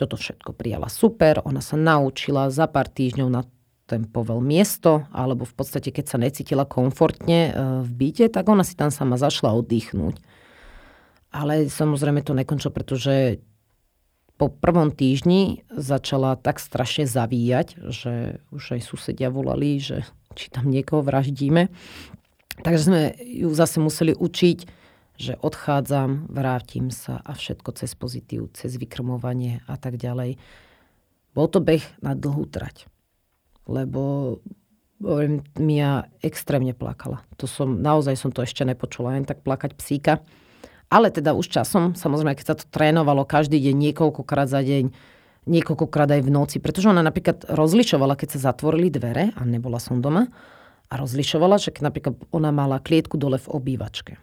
Toto 0.00 0.16
všetko 0.16 0.56
prijala 0.56 0.88
super, 0.88 1.44
ona 1.44 1.60
sa 1.60 1.76
naučila 1.76 2.48
za 2.48 2.64
pár 2.64 2.88
týždňov 2.88 3.28
na 3.28 3.44
ten 3.84 4.08
povel 4.08 4.40
miesto, 4.40 5.04
alebo 5.12 5.44
v 5.44 5.52
podstate 5.52 5.92
keď 5.92 6.04
sa 6.08 6.16
necítila 6.16 6.64
komfortne 6.64 7.40
e, 7.44 7.84
v 7.84 7.90
byte, 7.92 8.32
tak 8.32 8.48
ona 8.48 8.64
si 8.64 8.72
tam 8.72 8.88
sama 8.88 9.20
zašla 9.20 9.52
oddychnúť. 9.52 10.16
Ale 11.28 11.68
samozrejme 11.68 12.24
to 12.24 12.32
nekončilo, 12.32 12.72
pretože 12.72 13.44
po 14.42 14.50
prvom 14.50 14.90
týždni 14.90 15.62
začala 15.70 16.34
tak 16.34 16.58
strašne 16.58 17.06
zavíjať, 17.06 17.78
že 17.94 18.42
už 18.50 18.74
aj 18.74 18.82
susedia 18.82 19.30
volali, 19.30 19.78
že 19.78 20.02
či 20.34 20.50
tam 20.50 20.66
niekoho 20.66 20.98
vraždíme. 20.98 21.70
Takže 22.66 22.82
sme 22.82 23.02
ju 23.22 23.54
zase 23.54 23.78
museli 23.78 24.10
učiť, 24.10 24.58
že 25.14 25.38
odchádzam, 25.38 26.26
vrátim 26.26 26.90
sa 26.90 27.22
a 27.22 27.38
všetko 27.38 27.70
cez 27.78 27.94
pozitív, 27.94 28.50
cez 28.50 28.74
vykrmovanie 28.74 29.62
a 29.70 29.78
tak 29.78 29.94
ďalej. 29.94 30.42
Bol 31.38 31.46
to 31.46 31.62
beh 31.62 31.86
na 32.02 32.18
dlhú 32.18 32.42
trať. 32.50 32.90
Lebo 33.70 34.42
hovorím, 34.98 35.46
Mia 35.54 36.10
extrémne 36.18 36.74
plakala. 36.74 37.22
To 37.38 37.46
som, 37.46 37.78
naozaj 37.78 38.18
som 38.18 38.34
to 38.34 38.42
ešte 38.42 38.66
nepočula, 38.66 39.14
len 39.14 39.22
tak 39.22 39.46
plakať 39.46 39.78
psíka. 39.78 40.18
Ale 40.92 41.08
teda 41.08 41.32
už 41.32 41.48
časom, 41.48 41.96
samozrejme, 41.96 42.36
keď 42.36 42.46
sa 42.52 42.56
to 42.60 42.68
trénovalo 42.68 43.24
každý 43.24 43.56
deň, 43.56 43.74
niekoľkokrát 43.90 44.44
za 44.44 44.60
deň, 44.60 44.92
niekoľkokrát 45.48 46.12
aj 46.12 46.20
v 46.20 46.30
noci, 46.30 46.56
pretože 46.60 46.92
ona 46.92 47.00
napríklad 47.00 47.48
rozlišovala, 47.48 48.12
keď 48.12 48.36
sa 48.36 48.52
zatvorili 48.52 48.92
dvere 48.92 49.32
a 49.32 49.40
nebola 49.48 49.80
som 49.80 50.04
doma, 50.04 50.28
a 50.92 51.00
rozlišovala, 51.00 51.56
že 51.56 51.72
napríklad 51.80 52.20
ona 52.36 52.52
mala 52.52 52.76
klietku 52.76 53.16
dole 53.16 53.40
v 53.40 53.48
obývačke. 53.48 54.20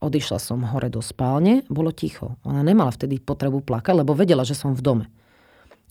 Odišla 0.00 0.40
som 0.40 0.64
hore 0.64 0.88
do 0.88 1.04
spálne, 1.04 1.60
bolo 1.68 1.92
ticho. 1.92 2.40
Ona 2.48 2.64
nemala 2.64 2.88
vtedy 2.88 3.20
potrebu 3.20 3.60
plakať, 3.60 4.00
lebo 4.00 4.16
vedela, 4.16 4.48
že 4.48 4.56
som 4.56 4.72
v 4.72 4.80
dome. 4.80 5.06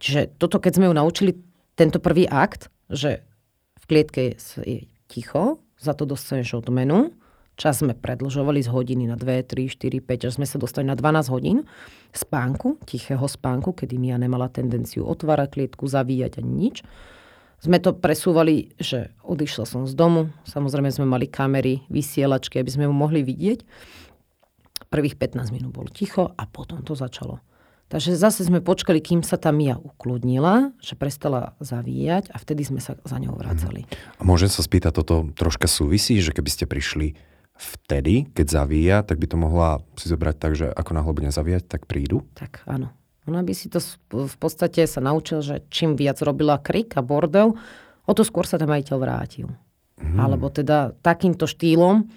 Čiže 0.01 0.41
toto, 0.41 0.57
keď 0.57 0.81
sme 0.81 0.89
ju 0.89 0.93
naučili, 0.97 1.31
tento 1.77 2.01
prvý 2.01 2.25
akt, 2.25 2.73
že 2.89 3.21
v 3.77 3.83
klietke 3.85 4.33
je 4.65 4.89
ticho, 5.05 5.61
za 5.77 5.93
to 5.93 6.09
dostaneš 6.09 6.57
odmenu, 6.57 7.13
čas 7.59 7.83
sme 7.83 7.91
predlžovali 7.91 8.63
z 8.63 8.71
hodiny 8.71 9.11
na 9.11 9.19
2, 9.19 9.43
3, 9.43 9.67
4, 9.67 9.99
5, 9.99 10.27
až 10.31 10.33
sme 10.39 10.47
sa 10.47 10.55
dostali 10.55 10.87
na 10.87 10.95
12 10.95 11.27
hodín 11.35 11.67
spánku, 12.15 12.79
tichého 12.87 13.27
spánku, 13.27 13.75
kedy 13.75 13.99
Mia 13.99 14.15
nemala 14.15 14.47
tendenciu 14.47 15.03
otvárať 15.03 15.59
klietku, 15.59 15.83
zavíjať 15.83 16.39
ani 16.39 16.53
nič 16.55 16.77
sme 17.59 17.77
to 17.83 17.91
presúvali, 17.91 18.71
že 18.79 19.11
odišla 19.19 19.65
som 19.67 19.83
z 19.83 19.91
domu, 19.91 20.31
samozrejme 20.47 20.89
sme 20.95 21.03
mali 21.03 21.27
kamery, 21.27 21.83
vysielačky, 21.91 22.55
aby 22.55 22.71
sme 22.71 22.87
ju 22.87 22.93
mohli 22.95 23.19
vidieť. 23.19 23.67
Prvých 24.87 25.19
15 25.19 25.53
minút 25.53 25.75
bolo 25.75 25.91
ticho 25.91 26.31
a 26.33 26.43
potom 26.47 26.81
to 26.81 26.95
začalo. 26.95 27.43
Takže 27.89 28.15
zase 28.15 28.45
sme 28.45 28.61
počkali, 28.61 29.01
kým 29.01 29.25
sa 29.25 29.35
tá 29.35 29.49
Mia 29.49 29.75
ukludnila, 29.75 30.71
že 30.77 30.93
prestala 30.93 31.57
zavíjať 31.57 32.29
a 32.31 32.37
vtedy 32.37 32.63
sme 32.63 32.79
sa 32.79 32.95
za 33.01 33.17
ňou 33.17 33.33
vracali. 33.35 33.89
A 34.17 34.23
môžem 34.23 34.47
sa 34.47 34.61
spýtať, 34.61 35.01
toto 35.03 35.27
troška 35.33 35.65
súvisí, 35.65 36.21
že 36.21 36.31
keby 36.31 36.49
ste 36.53 36.65
prišli 36.69 37.17
vtedy, 37.59 38.31
keď 38.31 38.47
zavíja, 38.63 38.97
tak 39.03 39.19
by 39.19 39.27
to 39.27 39.35
mohla 39.35 39.83
si 39.99 40.07
zobrať 40.07 40.35
tak, 40.39 40.55
že 40.55 40.71
ako 40.71 40.91
náhle 40.95 41.11
bude 41.11 41.27
zavíjať, 41.27 41.67
tak 41.67 41.83
prídu? 41.83 42.23
Tak 42.39 42.63
áno. 42.63 42.95
Ona 43.27 43.43
by 43.43 43.53
si 43.53 43.67
to 43.69 43.77
v 44.09 44.37
podstate 44.39 44.87
sa 44.87 45.03
naučil, 45.03 45.43
že 45.43 45.61
čím 45.69 45.99
viac 45.99 46.17
robila 46.23 46.57
krik 46.57 46.95
a 46.97 47.05
bordel, 47.05 47.59
o 48.07 48.11
to 48.15 48.23
skôr 48.25 48.47
sa 48.47 48.57
ten 48.57 48.65
majiteľ 48.65 48.97
vrátil. 48.97 49.51
Hmm. 49.99 50.17
Alebo 50.17 50.47
teda 50.47 50.95
takýmto 51.03 51.45
štýlom 51.45 52.07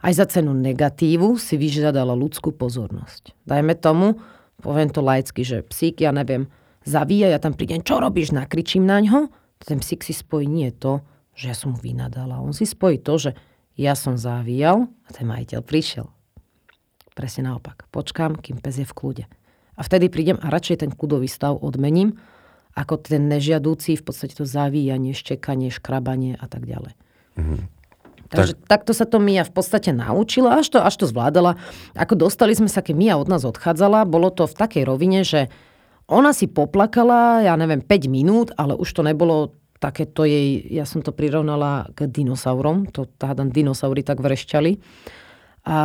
aj 0.00 0.12
za 0.16 0.26
cenu 0.26 0.56
negatívu 0.56 1.36
si 1.36 1.60
vyžiadala 1.60 2.16
ľudskú 2.16 2.56
pozornosť. 2.56 3.36
Dajme 3.44 3.76
tomu, 3.76 4.16
poviem 4.64 4.88
to 4.88 5.04
laicky, 5.04 5.44
že 5.44 5.60
psík, 5.62 6.02
ja 6.02 6.10
neviem, 6.10 6.48
zavíja, 6.88 7.30
ja 7.30 7.38
tam 7.38 7.52
prídem, 7.52 7.84
čo 7.84 8.00
robíš, 8.00 8.32
nakričím 8.32 8.88
na 8.88 8.98
ňo, 9.04 9.28
ten 9.60 9.78
psík 9.78 10.02
si 10.02 10.16
spojí 10.16 10.48
nie 10.48 10.72
to, 10.72 11.04
že 11.36 11.52
ja 11.52 11.56
som 11.56 11.76
mu 11.76 11.78
vynadala. 11.78 12.40
On 12.40 12.56
si 12.56 12.64
spojí 12.64 13.02
to, 13.04 13.20
že 13.20 13.30
ja 13.76 13.92
som 13.92 14.16
zavíjal 14.16 14.88
a 14.88 15.10
ten 15.12 15.28
majiteľ 15.28 15.60
prišiel. 15.60 16.08
Presne 17.16 17.48
naopak. 17.48 17.88
Počkám, 17.92 18.40
kým 18.40 18.60
pes 18.60 18.80
je 18.80 18.86
v 18.88 18.96
kľude. 18.96 19.24
A 19.76 19.80
vtedy 19.84 20.08
prídem 20.08 20.40
a 20.40 20.48
radšej 20.48 20.84
ten 20.84 20.90
kľudový 20.92 21.28
stav 21.28 21.60
odmením, 21.60 22.16
ako 22.76 23.00
ten 23.00 23.28
nežiadúci, 23.28 23.96
v 23.96 24.04
podstate 24.04 24.36
to 24.36 24.44
zavíjanie, 24.44 25.16
štekanie, 25.16 25.72
škrabanie 25.72 26.36
a 26.36 26.44
tak 26.44 26.68
ďalej. 26.68 26.92
Mm-hmm. 27.40 27.60
Takže 28.28 28.52
tak... 28.58 28.68
takto 28.68 28.92
sa 28.92 29.08
to 29.08 29.16
Mia 29.16 29.48
v 29.48 29.52
podstate 29.54 29.96
naučila, 29.96 30.60
až 30.60 30.76
to, 30.76 30.78
až 30.80 30.96
to 31.00 31.06
zvládala. 31.08 31.56
Ako 31.96 32.18
dostali 32.20 32.52
sme 32.52 32.68
sa, 32.68 32.84
keď 32.84 32.94
Mia 32.96 33.14
od 33.16 33.32
nás 33.32 33.48
odchádzala, 33.48 34.08
bolo 34.08 34.28
to 34.28 34.44
v 34.44 34.56
takej 34.56 34.82
rovine, 34.84 35.24
že 35.24 35.48
ona 36.06 36.36
si 36.36 36.46
poplakala, 36.46 37.42
ja 37.42 37.54
neviem, 37.56 37.80
5 37.82 38.12
minút, 38.12 38.48
ale 38.54 38.76
už 38.76 38.88
to 38.92 39.02
nebolo 39.02 39.56
také 39.78 40.08
to 40.08 40.24
jej, 40.24 40.64
ja 40.72 40.88
som 40.88 41.04
to 41.04 41.12
prirovnala 41.12 41.90
k 41.92 42.08
dinosaurom, 42.08 42.88
to 42.90 43.08
hádam 43.20 43.52
dinosaury 43.52 44.00
tak 44.00 44.20
vrešťali. 44.24 44.80
A 45.66 45.76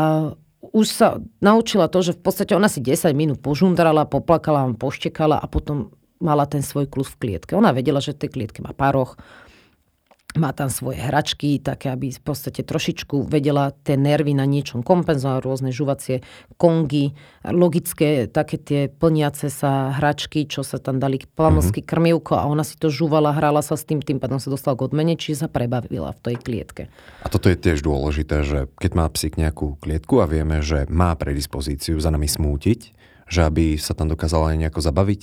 už 0.62 0.86
sa 0.88 1.18
naučila 1.42 1.90
to, 1.90 2.06
že 2.06 2.14
v 2.14 2.22
podstate 2.22 2.54
ona 2.54 2.70
si 2.70 2.80
10 2.80 3.12
minút 3.18 3.42
požundrala, 3.42 4.06
poplakala, 4.06 4.70
poštekala 4.78 5.42
a 5.42 5.46
potom 5.50 5.92
mala 6.22 6.46
ten 6.46 6.62
svoj 6.62 6.86
klus 6.86 7.10
v 7.18 7.28
klietke. 7.28 7.58
Ona 7.58 7.74
vedela, 7.74 7.98
že 7.98 8.14
v 8.14 8.22
tej 8.26 8.30
klietke 8.30 8.62
má 8.62 8.72
paroch, 8.78 9.18
má 10.40 10.56
tam 10.56 10.72
svoje 10.72 11.04
hračky, 11.04 11.60
také, 11.60 11.92
aby 11.92 12.16
v 12.16 12.22
podstate 12.24 12.64
trošičku 12.64 13.28
vedela 13.28 13.76
tie 13.84 14.00
nervy 14.00 14.32
na 14.32 14.48
niečom 14.48 14.80
kompenzovať, 14.80 15.44
rôzne 15.44 15.72
žuvacie 15.76 16.24
kongy, 16.56 17.12
logické 17.44 18.32
také 18.32 18.56
tie 18.56 18.82
plniace 18.88 19.52
sa 19.52 19.92
hračky, 20.00 20.48
čo 20.48 20.64
sa 20.64 20.80
tam 20.80 21.04
dali 21.04 21.20
plamosky, 21.36 21.84
mm-hmm. 21.84 21.92
krmivko 21.92 22.34
a 22.40 22.48
ona 22.48 22.64
si 22.64 22.80
to 22.80 22.88
žuvala, 22.88 23.36
hrala 23.36 23.60
sa 23.60 23.76
s 23.76 23.84
tým, 23.84 24.00
tým 24.00 24.24
pádom 24.24 24.40
sa 24.40 24.48
dostala 24.48 24.80
k 24.80 24.88
odmene, 24.88 25.20
čiže 25.20 25.48
sa 25.48 25.50
prebavila 25.52 26.16
v 26.16 26.20
tej 26.32 26.36
klietke. 26.40 26.84
A 27.24 27.28
toto 27.28 27.52
je 27.52 27.60
tiež 27.60 27.84
dôležité, 27.84 28.48
že 28.48 28.60
keď 28.80 28.92
má 28.96 29.06
psík 29.12 29.36
nejakú 29.36 29.76
klietku 29.84 30.24
a 30.24 30.30
vieme, 30.32 30.64
že 30.64 30.88
má 30.88 31.12
predispozíciu 31.20 32.00
za 32.00 32.08
nami 32.08 32.32
smútiť, 32.32 32.80
že 33.28 33.48
aby 33.48 33.76
sa 33.76 33.92
tam 33.96 34.08
dokázala 34.08 34.56
aj 34.56 34.68
nejako 34.68 34.80
zabaviť, 34.80 35.22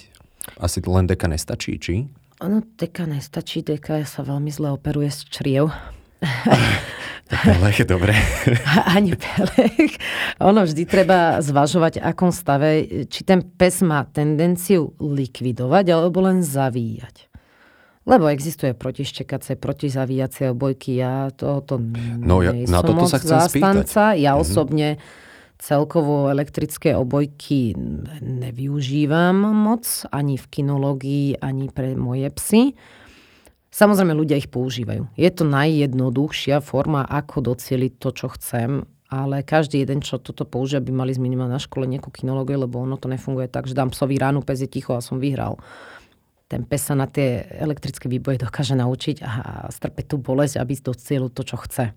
asi 0.61 0.81
len 0.85 1.05
deka 1.05 1.29
nestačí, 1.29 1.77
či? 1.77 2.09
Ono 2.39 2.63
deka 2.79 3.03
nestačí, 3.11 3.67
deka 3.67 4.07
sa 4.07 4.23
veľmi 4.23 4.55
zle 4.55 4.71
operuje 4.71 5.11
z 5.11 5.21
čriev. 5.27 5.75
Pelech 7.29 7.83
je 7.83 7.87
dobré. 7.87 8.15
Ani 8.97 9.13
pelech. 9.13 10.01
Ono 10.41 10.65
vždy 10.65 10.89
treba 10.89 11.45
zvažovať, 11.45 12.01
akom 12.01 12.33
stave, 12.33 13.05
či 13.11 13.21
ten 13.27 13.45
pes 13.45 13.85
má 13.85 14.09
tendenciu 14.09 14.97
likvidovať 14.97 15.93
alebo 15.93 16.25
len 16.25 16.41
zavíjať. 16.41 17.29
Lebo 18.09 18.33
existuje 18.33 18.73
protištekacie, 18.73 19.61
protizavíjacie 19.61 20.57
obojky. 20.57 20.97
Ja 20.97 21.29
tohoto 21.29 21.77
no, 21.77 22.41
ja, 22.41 22.57
na 22.57 22.81
toto 22.81 23.05
sa 23.05 23.21
chcem 23.21 23.37
zástanca. 23.37 24.17
Spýtať. 24.17 24.25
Ja 24.25 24.33
mm-hmm. 24.33 24.45
osobne 24.49 24.89
celkovo 25.59 26.31
elektrické 26.31 26.95
obojky 26.95 27.75
nevyužívam 28.23 29.35
moc, 29.53 29.85
ani 30.15 30.39
v 30.39 30.47
kinológii, 30.47 31.43
ani 31.43 31.69
pre 31.69 31.99
moje 31.99 32.31
psy. 32.39 32.63
Samozrejme, 33.69 34.17
ľudia 34.17 34.41
ich 34.41 34.49
používajú. 34.49 35.13
Je 35.19 35.29
to 35.29 35.45
najjednoduchšia 35.45 36.65
forma, 36.65 37.05
ako 37.05 37.53
docieliť 37.53 37.93
to, 38.01 38.09
čo 38.17 38.27
chcem, 38.39 38.89
ale 39.13 39.45
každý 39.45 39.85
jeden, 39.85 40.01
čo 40.01 40.17
toto 40.21 40.49
používa, 40.49 40.85
by 40.85 40.93
mali 40.93 41.13
minimálne 41.21 41.57
na 41.57 41.63
škole 41.63 41.85
nejakú 41.85 42.09
kinológiu, 42.09 42.61
lebo 42.61 42.81
ono 42.81 42.97
to 42.97 43.13
nefunguje 43.13 43.49
tak, 43.49 43.69
že 43.69 43.77
dám 43.77 43.93
psovi 43.93 44.17
ránu, 44.17 44.41
pes 44.41 44.65
je 44.65 44.69
ticho 44.71 44.97
a 44.97 45.05
som 45.05 45.21
vyhral. 45.21 45.61
Ten 46.49 46.65
pes 46.65 46.89
sa 46.89 46.97
na 46.97 47.05
tie 47.05 47.45
elektrické 47.61 48.09
výboje 48.09 48.41
dokáže 48.41 48.73
naučiť 48.73 49.21
a 49.21 49.69
strpeť 49.69 50.05
tú 50.13 50.17
bolesť, 50.17 50.65
aby 50.65 50.73
docielil 50.81 51.29
to, 51.29 51.45
čo 51.45 51.61
chce. 51.61 51.93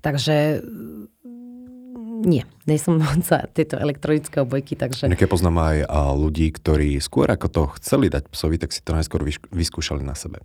Takže 0.00 0.64
nie, 2.18 2.42
nie 2.66 2.78
som 2.78 2.98
za 3.22 3.46
tieto 3.54 3.78
elektronické 3.78 4.42
obojky, 4.42 4.74
takže... 4.74 5.06
Nejaké 5.06 5.30
poznám 5.30 5.62
aj 5.62 5.76
ľudí, 6.18 6.50
ktorí 6.50 6.98
skôr 6.98 7.30
ako 7.30 7.46
to 7.46 7.62
chceli 7.78 8.10
dať 8.10 8.26
psovi, 8.28 8.58
tak 8.58 8.74
si 8.74 8.82
to 8.82 8.92
najskôr 8.92 9.22
vyskúšali 9.54 10.02
na 10.02 10.18
sebe. 10.18 10.42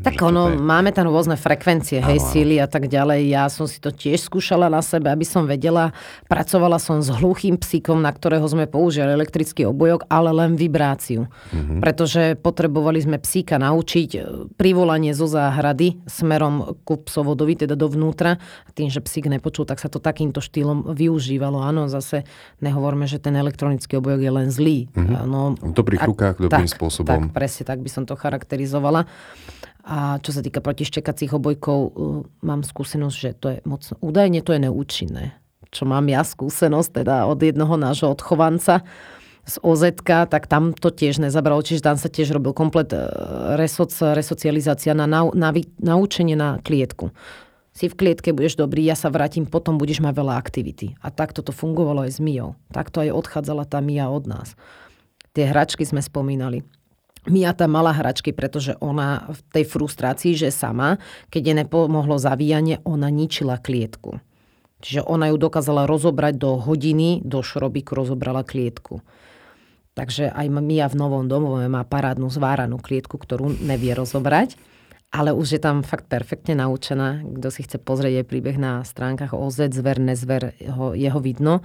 Tak 0.00 0.16
ono, 0.22 0.54
je... 0.54 0.56
máme 0.56 0.94
tam 0.96 1.12
rôzne 1.12 1.36
frekvencie, 1.36 2.00
hej, 2.00 2.18
áno, 2.22 2.28
síly 2.32 2.56
a 2.56 2.64
tak 2.64 2.88
ďalej. 2.88 3.20
Ja 3.26 3.50
som 3.52 3.68
si 3.68 3.82
to 3.82 3.92
tiež 3.92 4.22
skúšala 4.22 4.72
na 4.72 4.80
sebe, 4.80 5.12
aby 5.12 5.26
som 5.28 5.44
vedela. 5.44 5.92
Pracovala 6.24 6.80
som 6.80 7.04
s 7.04 7.12
hluchým 7.12 7.60
psíkom, 7.60 8.00
na 8.00 8.08
ktorého 8.08 8.46
sme 8.48 8.64
použili 8.64 9.12
elektrický 9.12 9.68
obojok, 9.68 10.08
ale 10.08 10.32
len 10.32 10.56
vibráciu. 10.56 11.28
Mm-hmm. 11.28 11.80
Pretože 11.84 12.22
potrebovali 12.40 13.02
sme 13.04 13.20
psíka 13.20 13.60
naučiť 13.60 14.10
e, 14.16 14.20
privolanie 14.56 15.12
zo 15.12 15.28
záhrady 15.28 16.00
smerom 16.08 16.80
ku 16.86 17.04
psovodovi, 17.04 17.60
teda 17.60 17.76
dovnútra. 17.76 18.40
A 18.40 18.70
tým, 18.72 18.88
že 18.88 19.04
psík 19.04 19.28
nepočul, 19.28 19.68
tak 19.68 19.84
sa 19.84 19.92
to 19.92 20.00
takýmto 20.00 20.40
štýlom 20.40 20.96
využívalo. 20.96 21.60
Áno, 21.60 21.92
zase 21.92 22.24
nehovorme, 22.64 23.04
že 23.04 23.20
ten 23.20 23.36
elektronický 23.36 24.00
obojok 24.00 24.20
je 24.24 24.32
len 24.32 24.48
zlý. 24.48 24.88
Mm-hmm. 24.96 25.28
No, 25.28 25.52
v 25.60 25.74
dobrých 25.76 26.08
rukách, 26.08 26.34
dobrým 26.40 26.70
tak, 26.70 26.72
spôsobom. 26.72 27.28
Tak, 27.28 27.36
presne 27.36 27.68
tak 27.68 27.84
by 27.84 27.90
som 27.92 28.08
to 28.08 28.16
charakterizovala. 28.16 29.04
A 29.90 30.22
čo 30.22 30.30
sa 30.30 30.38
týka 30.38 30.62
protištekacích 30.62 31.34
obojkov, 31.34 31.78
uh, 31.82 31.90
mám 32.46 32.62
skúsenosť, 32.62 33.16
že 33.18 33.30
to 33.34 33.46
je 33.50 33.58
moc, 33.66 33.82
údajne 33.98 34.38
to 34.46 34.54
je 34.54 34.70
neúčinné. 34.70 35.34
Čo 35.74 35.90
mám 35.90 36.06
ja 36.06 36.22
skúsenosť, 36.22 37.02
teda 37.02 37.26
od 37.26 37.42
jednoho 37.42 37.74
nášho 37.74 38.10
odchovanca 38.10 38.86
z 39.50 39.56
oz 39.66 39.82
tak 40.06 40.46
tam 40.46 40.70
to 40.70 40.94
tiež 40.94 41.18
nezabralo, 41.18 41.58
čiže 41.64 41.82
tam 41.82 41.98
sa 41.98 42.06
tiež 42.06 42.30
robil 42.30 42.54
komplet 42.54 42.94
uh, 42.94 43.58
resoc, 43.58 43.90
resocializácia 43.90 44.94
na, 44.94 45.10
na, 45.10 45.26
na, 45.34 45.50
naučenie 45.82 46.38
na 46.38 46.62
klietku. 46.62 47.10
Si 47.74 47.90
v 47.90 47.98
klietke, 47.98 48.30
budeš 48.30 48.58
dobrý, 48.58 48.86
ja 48.86 48.94
sa 48.94 49.10
vrátim, 49.10 49.46
potom 49.46 49.78
budeš 49.78 50.02
mať 50.02 50.14
veľa 50.14 50.34
aktivity. 50.38 50.94
A 51.02 51.10
takto 51.10 51.42
to 51.42 51.50
fungovalo 51.50 52.06
aj 52.06 52.18
s 52.18 52.20
Mijou. 52.22 52.58
Takto 52.70 53.02
aj 53.02 53.14
odchádzala 53.14 53.66
tá 53.66 53.78
Mia 53.78 54.10
od 54.10 54.26
nás. 54.26 54.58
Tie 55.34 55.46
hračky 55.46 55.86
sme 55.86 56.02
spomínali 56.02 56.66
Mia 57.28 57.52
tam 57.52 57.76
mala 57.76 57.92
hračky, 57.92 58.32
pretože 58.32 58.72
ona 58.80 59.28
v 59.28 59.40
tej 59.52 59.64
frustrácii, 59.68 60.32
že 60.32 60.48
sama, 60.48 60.96
keď 61.28 61.42
je 61.44 61.54
nepomohlo 61.66 62.16
zavíjanie, 62.16 62.80
ona 62.88 63.12
ničila 63.12 63.60
klietku. 63.60 64.24
Čiže 64.80 65.04
ona 65.04 65.28
ju 65.28 65.36
dokázala 65.36 65.84
rozobrať 65.84 66.40
do 66.40 66.56
hodiny, 66.56 67.20
do 67.20 67.44
šrobiku 67.44 67.92
rozobrala 67.92 68.40
klietku. 68.40 69.04
Takže 69.92 70.32
aj 70.32 70.46
Mia 70.48 70.88
v 70.88 70.96
novom 70.96 71.28
domove 71.28 71.68
má 71.68 71.84
parádnu 71.84 72.32
zváranú 72.32 72.80
klietku, 72.80 73.20
ktorú 73.20 73.52
nevie 73.60 73.92
rozobrať, 73.92 74.56
ale 75.12 75.34
už 75.36 75.58
je 75.58 75.60
tam 75.60 75.84
fakt 75.84 76.08
perfektne 76.08 76.56
naučená. 76.56 77.20
Kto 77.36 77.48
si 77.52 77.66
chce 77.66 77.76
pozrieť 77.82 78.22
jej 78.22 78.26
príbeh 78.26 78.56
na 78.56 78.80
stránkach 78.86 79.36
OZ, 79.36 79.68
zver, 79.74 80.00
nezver, 80.00 80.56
ho, 80.72 80.96
jeho 80.96 81.20
vidno. 81.20 81.60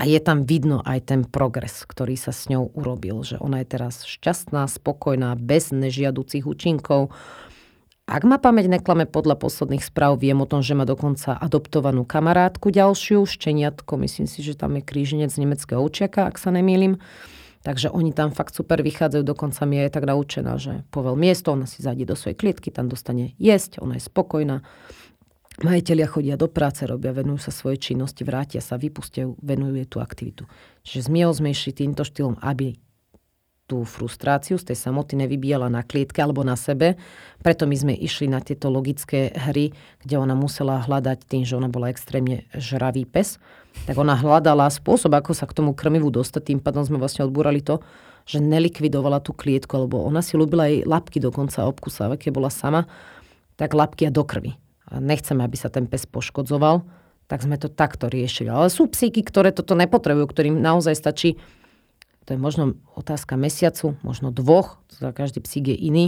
A 0.00 0.08
je 0.08 0.16
tam 0.16 0.48
vidno 0.48 0.80
aj 0.80 1.12
ten 1.12 1.28
progres, 1.28 1.84
ktorý 1.84 2.16
sa 2.16 2.32
s 2.32 2.48
ňou 2.48 2.72
urobil. 2.72 3.20
Že 3.20 3.36
ona 3.44 3.60
je 3.60 3.68
teraz 3.68 4.08
šťastná, 4.08 4.64
spokojná, 4.64 5.36
bez 5.36 5.68
nežiaducich 5.76 6.48
účinkov 6.48 7.12
ak 8.10 8.26
ma 8.26 8.42
pamäť 8.42 8.66
neklame 8.66 9.06
podľa 9.06 9.38
posledných 9.38 9.86
správ, 9.86 10.18
viem 10.18 10.42
o 10.42 10.50
tom, 10.50 10.66
že 10.66 10.74
má 10.74 10.82
dokonca 10.82 11.38
adoptovanú 11.38 12.02
kamarátku 12.02 12.74
ďalšiu, 12.74 13.22
šteniatko, 13.22 14.02
myslím 14.02 14.26
si, 14.26 14.42
že 14.42 14.58
tam 14.58 14.74
je 14.74 14.82
kríženec 14.82 15.30
nemeckého 15.30 15.78
učiaka, 15.78 16.26
ak 16.26 16.34
sa 16.34 16.50
nemýlim. 16.50 16.98
Takže 17.62 17.94
oni 17.94 18.10
tam 18.10 18.34
fakt 18.34 18.58
super 18.58 18.82
vychádzajú, 18.82 19.22
dokonca 19.22 19.62
mi 19.62 19.78
je 19.78 19.94
tak 19.94 20.10
naučená, 20.10 20.58
že 20.58 20.82
povel 20.90 21.14
miesto, 21.14 21.54
ona 21.54 21.70
si 21.70 21.86
zadí 21.86 22.02
do 22.02 22.18
svojej 22.18 22.34
klietky, 22.34 22.74
tam 22.74 22.90
dostane 22.90 23.38
jesť, 23.38 23.78
ona 23.78 23.94
je 23.94 24.02
spokojná. 24.02 24.66
Majiteľia 25.60 26.08
chodia 26.08 26.36
do 26.40 26.48
práce, 26.48 26.88
robia, 26.88 27.12
venujú 27.12 27.36
sa 27.36 27.52
svojej 27.52 27.92
činnosti, 27.92 28.24
vrátia 28.24 28.64
sa, 28.64 28.80
vypustia 28.80 29.28
venujú 29.44 29.76
jej 29.76 29.88
tú 29.88 30.00
aktivitu. 30.00 30.48
Čiže 30.88 31.12
sme 31.12 31.52
išli 31.52 31.76
týmto 31.76 32.00
štýlom, 32.00 32.40
aby 32.40 32.80
tú 33.70 33.86
frustráciu 33.86 34.58
z 34.58 34.72
tej 34.72 34.82
samoty 34.82 35.14
nevybíjala 35.14 35.70
na 35.70 35.86
klietke 35.86 36.18
alebo 36.18 36.42
na 36.42 36.58
sebe. 36.58 36.98
Preto 37.38 37.70
my 37.70 37.76
sme 37.78 37.94
išli 37.94 38.26
na 38.26 38.42
tieto 38.42 38.66
logické 38.66 39.30
hry, 39.30 39.70
kde 40.02 40.18
ona 40.18 40.34
musela 40.34 40.82
hľadať 40.82 41.22
tým, 41.22 41.46
že 41.46 41.54
ona 41.54 41.70
bola 41.70 41.86
extrémne 41.94 42.50
žravý 42.50 43.06
pes. 43.06 43.38
Tak 43.86 43.94
ona 43.94 44.18
hľadala 44.18 44.66
spôsob, 44.66 45.14
ako 45.14 45.38
sa 45.38 45.46
k 45.46 45.54
tomu 45.54 45.70
krmivu 45.70 46.10
dostať. 46.10 46.50
Tým 46.50 46.58
pádom 46.58 46.82
sme 46.82 46.98
vlastne 46.98 47.22
odbúrali 47.22 47.62
to, 47.62 47.78
že 48.26 48.42
nelikvidovala 48.42 49.22
tú 49.22 49.30
klietku, 49.30 49.86
lebo 49.86 50.02
ona 50.02 50.18
si 50.18 50.34
ľúbila 50.34 50.66
aj 50.66 50.90
lapky 50.90 51.22
dokonca 51.22 51.62
obkusávať, 51.70 52.26
keď 52.26 52.30
bola 52.34 52.50
sama, 52.50 52.90
tak 53.54 53.70
lapky 53.78 54.08
a 54.08 54.10
do 54.10 54.26
krvi. 54.26 54.58
Nechceme, 54.90 55.46
aby 55.46 55.54
sa 55.54 55.70
ten 55.70 55.86
pes 55.86 56.02
poškodzoval, 56.06 56.82
tak 57.30 57.46
sme 57.46 57.54
to 57.54 57.70
takto 57.70 58.10
riešili. 58.10 58.50
Ale 58.50 58.66
sú 58.74 58.90
psíky, 58.90 59.22
ktoré 59.22 59.54
toto 59.54 59.78
nepotrebujú, 59.78 60.26
ktorým 60.26 60.58
naozaj 60.58 60.98
stačí 60.98 61.38
to 62.30 62.38
je 62.38 62.46
možno 62.46 62.78
otázka 62.94 63.34
mesiacu, 63.34 63.98
možno 64.06 64.30
dvoch, 64.30 64.78
za 64.86 65.10
každý 65.10 65.42
psík 65.42 65.74
je 65.74 65.76
iný. 65.82 66.06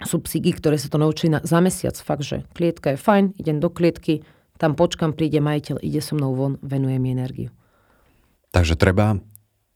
Sú 0.00 0.16
psíky, 0.24 0.56
ktoré 0.56 0.80
sa 0.80 0.88
to 0.88 0.96
naučili 0.96 1.36
na, 1.36 1.44
za 1.44 1.60
mesiac. 1.60 1.92
Fakt, 1.92 2.24
že 2.24 2.48
klietka 2.56 2.96
je 2.96 2.98
fajn, 3.04 3.36
idem 3.36 3.60
do 3.60 3.68
klietky, 3.68 4.24
tam 4.56 4.72
počkam, 4.72 5.12
príde 5.12 5.44
majiteľ, 5.44 5.84
ide 5.84 6.00
so 6.00 6.16
mnou 6.16 6.32
von, 6.32 6.56
venuje 6.64 6.96
mi 6.96 7.12
energiu. 7.12 7.52
Takže 8.48 8.80
treba 8.80 9.20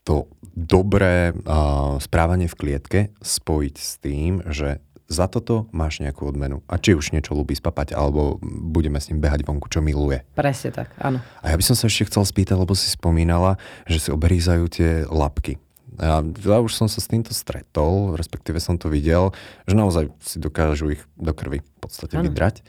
to 0.01 0.33
dobré 0.57 1.37
uh, 1.37 2.01
správanie 2.01 2.49
v 2.49 2.57
klietke 2.57 3.01
spojiť 3.21 3.75
s 3.77 3.91
tým, 4.01 4.41
že 4.49 4.81
za 5.05 5.29
toto 5.29 5.69
máš 5.71 6.01
nejakú 6.01 6.25
odmenu. 6.25 6.65
A 6.65 6.81
či 6.81 6.97
už 6.97 7.13
niečo 7.13 7.37
ľubí 7.37 7.53
spapať, 7.53 7.93
alebo 7.93 8.41
budeme 8.43 8.97
s 8.97 9.13
ním 9.13 9.21
behať 9.21 9.45
vonku, 9.45 9.69
čo 9.69 9.85
miluje. 9.85 10.25
Presne 10.33 10.73
tak, 10.73 10.97
áno. 10.97 11.21
A 11.45 11.53
ja 11.53 11.57
by 11.61 11.65
som 11.65 11.77
sa 11.77 11.93
ešte 11.93 12.09
chcel 12.09 12.25
spýtať, 12.25 12.57
lebo 12.57 12.73
si 12.73 12.89
spomínala, 12.89 13.61
že 13.85 14.01
si 14.01 14.09
oberízajú 14.09 14.65
tie 14.73 14.91
lapky. 15.09 15.61
Ja, 15.95 16.25
ja 16.25 16.59
už 16.59 16.75
som 16.75 16.91
sa 16.91 16.99
s 16.99 17.07
týmto 17.07 17.31
stretol, 17.31 18.19
respektíve 18.19 18.59
som 18.59 18.81
to 18.81 18.91
videl, 18.91 19.31
že 19.69 19.79
naozaj 19.79 20.11
si 20.19 20.43
dokážu 20.43 20.99
ich 20.99 21.03
do 21.15 21.31
krvi 21.31 21.63
v 21.63 21.79
podstate 21.79 22.19
ano. 22.19 22.27
vydrať. 22.27 22.67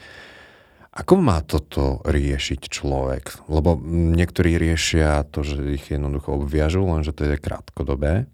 Ako 0.96 1.20
má 1.20 1.44
toto 1.44 2.00
riešiť 2.08 2.72
človek? 2.72 3.52
Lebo 3.52 3.76
niektorí 4.16 4.56
riešia 4.56 5.28
to, 5.28 5.44
že 5.44 5.76
ich 5.76 5.92
jednoducho 5.92 6.40
obviažu, 6.40 6.88
lenže 6.88 7.12
to 7.12 7.28
je 7.28 7.42
krátkodobé 7.42 8.30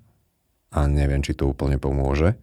a 0.70 0.80
neviem, 0.86 1.26
či 1.26 1.34
to 1.34 1.50
úplne 1.50 1.82
pomôže. 1.82 2.38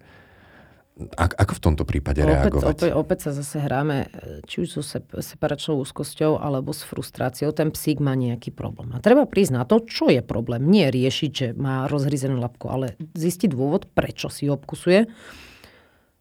Ako 1.15 1.55
v 1.55 1.63
tomto 1.63 1.87
prípade 1.87 2.27
opäť, 2.27 2.31
reagovať? 2.35 2.75
Opäť, 2.75 2.91
opäť 2.91 3.19
sa 3.23 3.31
zase 3.31 3.63
hráme 3.63 4.11
či 4.51 4.67
už 4.67 4.79
so 4.79 4.83
separačnou 5.23 5.79
úzkosťou 5.87 6.43
alebo 6.43 6.75
s 6.75 6.83
frustráciou. 6.83 7.55
Ten 7.55 7.71
psík 7.71 8.03
má 8.03 8.19
nejaký 8.19 8.51
problém. 8.51 8.91
A 8.91 8.99
treba 8.99 9.23
na 9.23 9.63
to, 9.63 9.87
čo 9.87 10.11
je 10.11 10.19
problém. 10.27 10.67
Nie 10.67 10.91
riešiť, 10.91 11.31
že 11.31 11.47
má 11.55 11.87
rozhryzenú 11.87 12.43
labku, 12.43 12.67
ale 12.67 12.99
zistiť 13.15 13.55
dôvod, 13.55 13.87
prečo 13.95 14.27
si 14.27 14.51
ho 14.51 14.59
obkusuje. 14.59 15.07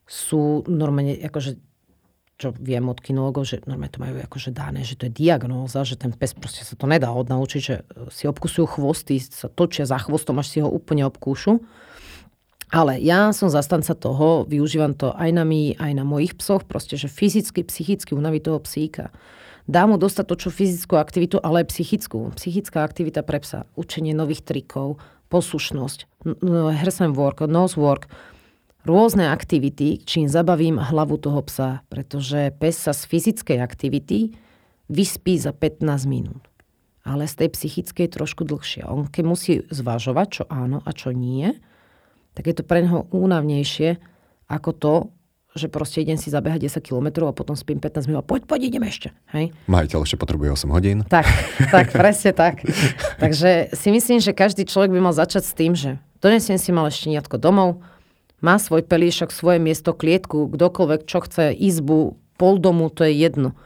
Sú 0.06 0.62
normálne, 0.70 1.18
akože 1.26 1.58
čo 2.38 2.54
viem 2.54 2.86
od 2.86 3.02
kinologov, 3.02 3.50
že 3.50 3.66
normálne 3.66 3.90
to 3.90 3.98
majú 3.98 4.14
akože 4.22 4.54
dané, 4.54 4.86
že 4.86 4.94
to 4.94 5.10
je 5.10 5.26
diagnóza, 5.26 5.82
že 5.82 5.98
ten 5.98 6.14
pes 6.14 6.38
proste 6.38 6.62
sa 6.62 6.78
to 6.78 6.86
nedá 6.86 7.10
odnaučiť, 7.10 7.62
že 7.66 7.82
si 8.14 8.30
obkusujú 8.30 8.78
chvosty, 8.78 9.18
sa 9.18 9.50
točia 9.50 9.90
za 9.90 9.98
chvostom, 9.98 10.38
až 10.38 10.48
si 10.54 10.58
ho 10.62 10.70
úplne 10.70 11.02
obkúšu. 11.10 11.66
Ale 12.68 13.00
ja 13.00 13.32
som 13.32 13.48
zastanca 13.48 13.96
toho, 13.96 14.44
využívam 14.44 14.92
to 14.92 15.16
aj 15.16 15.32
na 15.32 15.48
my, 15.48 15.80
aj 15.80 15.92
na 15.96 16.04
mojich 16.04 16.36
psoch, 16.36 16.68
proste, 16.68 17.00
že 17.00 17.08
fyzicky, 17.08 17.64
psychicky 17.64 18.12
unaví 18.12 18.44
toho 18.44 18.60
psíka. 18.60 19.16
Dá 19.68 19.88
mu 19.88 19.96
dostatočnú 19.96 20.52
fyzickú 20.52 21.00
aktivitu, 21.00 21.40
ale 21.40 21.64
aj 21.64 21.72
psychickú. 21.72 22.32
Psychická 22.36 22.84
aktivita 22.84 23.24
pre 23.24 23.40
psa, 23.40 23.68
učenie 23.80 24.12
nových 24.12 24.44
trikov, 24.44 25.00
poslušnosť, 25.28 26.08
hersen 26.76 27.12
work, 27.16 27.44
nose 27.48 27.76
work, 27.76 28.08
rôzne 28.88 29.28
aktivity, 29.28 30.00
čím 30.04 30.32
zabavím 30.32 30.80
hlavu 30.80 31.20
toho 31.20 31.44
psa, 31.44 31.84
pretože 31.92 32.56
pes 32.56 32.80
sa 32.80 32.96
z 32.96 33.04
fyzickej 33.12 33.60
aktivity 33.60 34.36
vyspí 34.88 35.36
za 35.36 35.52
15 35.52 35.84
minút. 36.08 36.44
Ale 37.04 37.28
z 37.28 37.44
tej 37.44 37.50
psychickej 37.56 38.08
trošku 38.12 38.44
dlhšie. 38.48 38.88
On 38.88 39.08
keď 39.08 39.24
musí 39.24 39.54
zvažovať, 39.68 40.28
čo 40.32 40.44
áno 40.48 40.84
a 40.84 40.92
čo 40.92 41.16
nie, 41.16 41.56
tak 42.38 42.46
je 42.46 42.54
to 42.54 42.62
pre 42.62 42.86
neho 42.86 43.10
únavnejšie 43.10 43.98
ako 44.46 44.72
to, 44.78 44.94
že 45.58 45.68
proste 45.74 46.06
idem 46.06 46.16
si 46.16 46.30
zabehať 46.30 46.70
10 46.70 46.86
km 46.86 47.28
a 47.28 47.34
potom 47.34 47.58
spím 47.58 47.82
15 47.82 48.08
minút 48.08 48.22
a 48.22 48.26
poď, 48.30 48.46
poď, 48.46 48.70
idem 48.70 48.86
ešte. 48.86 49.10
Hej? 49.34 49.52
Majiteľ 49.66 50.06
ešte 50.06 50.22
potrebuje 50.22 50.54
8 50.54 50.70
hodín. 50.70 51.02
Tak, 51.10 51.26
tak, 51.74 51.92
presne 52.06 52.32
tak. 52.32 52.62
Takže 53.18 53.74
si 53.74 53.90
myslím, 53.90 54.22
že 54.22 54.38
každý 54.38 54.70
človek 54.70 54.94
by 54.94 55.10
mal 55.10 55.18
začať 55.18 55.44
s 55.44 55.54
tým, 55.58 55.74
že 55.74 55.98
donesiem 56.22 56.62
si 56.62 56.70
ešte 56.70 57.10
šteniatko 57.10 57.42
domov, 57.42 57.82
má 58.38 58.62
svoj 58.62 58.86
pelíšok, 58.86 59.34
svoje 59.34 59.58
miesto, 59.58 59.98
klietku, 59.98 60.46
kdokoľvek, 60.54 61.10
čo 61.10 61.26
chce, 61.26 61.58
izbu, 61.58 62.22
pol 62.38 62.62
domu, 62.62 62.94
to 62.94 63.02
je 63.02 63.18
jedno. 63.18 63.58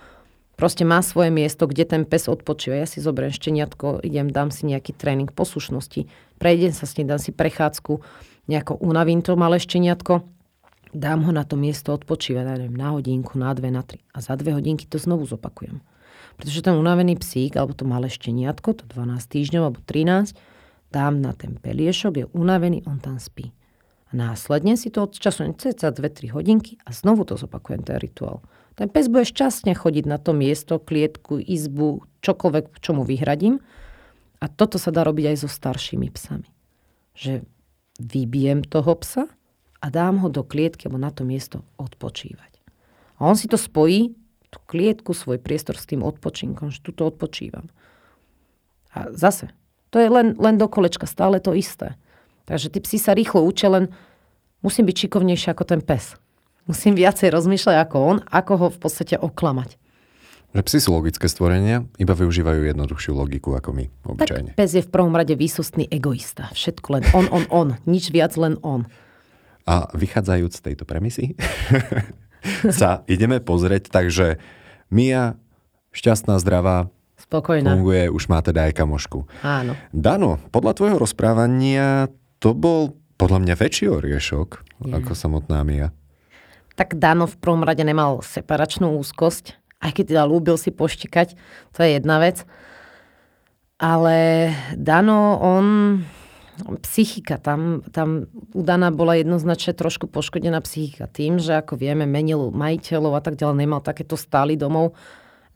Proste 0.55 0.87
má 0.87 1.03
svoje 1.03 1.27
miesto, 1.27 1.67
kde 1.67 1.83
ten 1.83 2.03
pes 2.07 2.31
odpočíva. 2.31 2.79
Ja 2.79 2.87
si 2.87 3.03
zoberiem 3.03 3.35
šteniatko, 3.35 3.99
idem, 3.99 4.31
dám 4.31 4.47
si 4.47 4.63
nejaký 4.69 4.95
tréning 4.95 5.27
poslušnosti, 5.27 6.07
prejdem 6.39 6.71
sa 6.71 6.87
s 6.87 6.95
ním, 6.95 7.11
dám 7.11 7.19
si 7.19 7.35
prechádzku, 7.35 7.99
nejako 8.47 8.77
unavím 8.81 9.21
to 9.21 9.37
malé 9.37 9.61
šteniatko, 9.61 10.25
dám 10.93 11.23
ho 11.23 11.31
na 11.31 11.43
to 11.47 11.55
miesto 11.55 11.95
odpočívať, 11.95 12.57
neviem, 12.57 12.75
na 12.75 12.95
hodinku, 12.95 13.39
na 13.39 13.51
dve, 13.55 13.71
na 13.71 13.83
tri. 13.83 14.03
A 14.11 14.19
za 14.19 14.35
dve 14.35 14.55
hodinky 14.55 14.87
to 14.87 14.99
znovu 14.99 15.25
zopakujem. 15.25 15.79
Pretože 16.35 16.63
ten 16.63 16.75
unavený 16.75 17.19
psík, 17.19 17.55
alebo 17.55 17.75
to 17.75 17.87
malé 17.87 18.07
šteniatko, 18.11 18.73
to 18.73 18.83
12 18.87 19.19
týždňov 19.19 19.63
alebo 19.67 19.79
13, 19.83 20.35
dám 20.91 21.19
na 21.19 21.31
ten 21.31 21.55
peliešok, 21.59 22.13
je 22.17 22.25
unavený, 22.35 22.83
on 22.87 22.99
tam 22.99 23.19
spí. 23.19 23.55
A 24.11 24.17
následne 24.17 24.75
si 24.75 24.91
to 24.91 25.07
odčasujem 25.07 25.55
cca 25.55 25.87
2-3 25.87 26.35
hodinky 26.35 26.75
a 26.83 26.91
znovu 26.91 27.23
to 27.23 27.39
zopakujem, 27.39 27.87
ten 27.87 27.95
rituál. 27.95 28.43
Ten 28.75 28.91
pes 28.91 29.07
bude 29.07 29.23
šťastne 29.23 29.71
chodiť 29.71 30.05
na 30.07 30.19
to 30.19 30.35
miesto, 30.35 30.79
klietku, 30.79 31.39
izbu, 31.39 32.03
čokoľvek, 32.23 32.79
čo 32.83 32.91
mu 32.91 33.07
vyhradím. 33.07 33.63
A 34.41 34.49
toto 34.49 34.81
sa 34.81 34.89
dá 34.91 35.05
robiť 35.05 35.31
aj 35.31 35.37
so 35.45 35.49
staršími 35.51 36.07
psami. 36.11 36.49
Že 37.15 37.45
vybijem 38.01 38.65
toho 38.65 38.97
psa 38.97 39.29
a 39.81 39.85
dám 39.89 40.21
ho 40.25 40.27
do 40.29 40.41
klietky 40.41 40.89
alebo 40.89 41.01
na 41.01 41.13
to 41.13 41.21
miesto 41.21 41.61
odpočívať. 41.77 42.51
A 43.21 43.29
on 43.29 43.37
si 43.37 43.45
to 43.45 43.57
spojí, 43.57 44.17
tú 44.51 44.59
klietku, 44.67 45.15
svoj 45.15 45.39
priestor 45.39 45.79
s 45.79 45.87
tým 45.87 46.03
odpočinkom, 46.03 46.73
že 46.73 46.83
tuto 46.83 47.07
odpočívam. 47.07 47.71
A 48.91 49.13
zase, 49.15 49.47
to 49.89 49.97
je 50.01 50.11
len, 50.11 50.35
len 50.35 50.59
do 50.59 50.67
kolečka, 50.67 51.07
stále 51.07 51.39
to 51.39 51.55
isté. 51.55 51.95
Takže 52.43 52.67
tí 52.67 52.83
psi 52.83 52.97
sa 52.99 53.15
rýchlo 53.15 53.47
učia, 53.47 53.71
len 53.71 53.85
musím 54.59 54.83
byť 54.91 55.07
šikovnejší 55.07 55.55
ako 55.55 55.63
ten 55.63 55.79
pes. 55.79 56.19
Musím 56.67 56.93
viacej 56.99 57.31
rozmýšľať 57.31 57.75
ako 57.79 57.97
on, 57.97 58.17
ako 58.27 58.53
ho 58.59 58.67
v 58.69 58.79
podstate 58.79 59.15
oklamať. 59.15 59.80
Že 60.51 60.61
psi 60.67 60.79
sú 60.83 60.89
logické 60.91 61.31
stvorenia, 61.31 61.87
iba 61.95 62.11
využívajú 62.11 62.67
jednoduchšiu 62.67 63.15
logiku 63.15 63.55
ako 63.55 63.71
my, 63.71 63.85
obyčajne. 64.03 64.51
Tak 64.51 64.59
pes 64.59 64.71
je 64.75 64.83
v 64.83 64.89
prvom 64.91 65.15
rade 65.15 65.31
výsostný 65.31 65.87
egoista. 65.87 66.51
Všetko 66.51 66.87
len 66.99 67.03
on, 67.15 67.25
on, 67.31 67.43
on. 67.47 67.67
Nič 67.87 68.11
viac, 68.11 68.35
len 68.35 68.59
on. 68.59 68.83
A 69.63 69.87
vychádzajúc 69.95 70.51
z 70.51 70.61
tejto 70.61 70.83
premisy, 70.83 71.39
sa 72.81 73.07
ideme 73.07 73.39
pozrieť, 73.39 73.87
takže 73.87 74.43
Mia, 74.91 75.39
šťastná, 75.95 76.35
zdravá, 76.43 76.91
Spokojná. 77.21 77.77
Funguje, 77.77 78.09
už 78.09 78.27
má 78.27 78.41
teda 78.41 78.67
aj 78.67 78.81
kamošku. 78.81 79.29
Áno. 79.45 79.77
Dano, 79.93 80.41
podľa 80.49 80.73
tvojho 80.73 80.97
rozprávania 80.97 82.09
to 82.41 82.57
bol 82.57 82.97
podľa 83.21 83.45
mňa 83.45 83.55
väčší 83.55 83.85
oriešok 83.87 84.49
Je. 84.89 84.93
ako 84.97 85.13
samotná 85.13 85.61
Mia. 85.61 85.93
Tak 86.73 86.97
Dano 86.97 87.29
v 87.29 87.37
prvom 87.37 87.61
rade 87.61 87.85
nemal 87.85 88.25
separačnú 88.25 88.97
úzkosť, 88.97 89.60
Aj 89.81 89.89
keď 89.89 90.13
teda 90.13 90.23
ľúbil 90.29 90.55
si 90.61 90.69
poštikať, 90.69 91.33
to 91.73 91.79
je 91.81 91.97
jedna 91.97 92.21
vec. 92.21 92.45
Ale 93.81 94.49
Dano, 94.77 95.41
on 95.41 95.65
psychika, 96.85 97.41
tam, 97.41 97.81
tam 97.89 98.29
u 98.53 98.61
Dana 98.61 98.93
bola 98.93 99.17
jednoznačne 99.17 99.73
trošku 99.73 100.05
poškodená 100.05 100.61
psychika 100.61 101.09
tým, 101.09 101.41
že 101.41 101.57
ako 101.57 101.81
vieme, 101.81 102.05
menil 102.05 102.53
majiteľov 102.53 103.17
a 103.17 103.21
tak 103.25 103.41
ďalej, 103.41 103.57
nemal 103.57 103.81
takéto 103.81 104.13
stály 104.13 104.53
domov. 104.53 104.93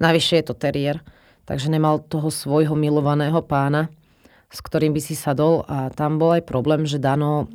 Navyše 0.02 0.42
je 0.42 0.46
to 0.50 0.56
teriér, 0.58 1.06
takže 1.46 1.70
nemal 1.70 2.02
toho 2.02 2.34
svojho 2.34 2.74
milovaného 2.74 3.38
pána, 3.46 3.94
s 4.50 4.60
ktorým 4.66 4.98
by 4.98 5.02
si 5.06 5.14
sadol 5.14 5.62
a 5.70 5.94
tam 5.94 6.18
bol 6.18 6.34
aj 6.34 6.50
problém, 6.50 6.90
že 6.90 6.98
Dano 6.98 7.46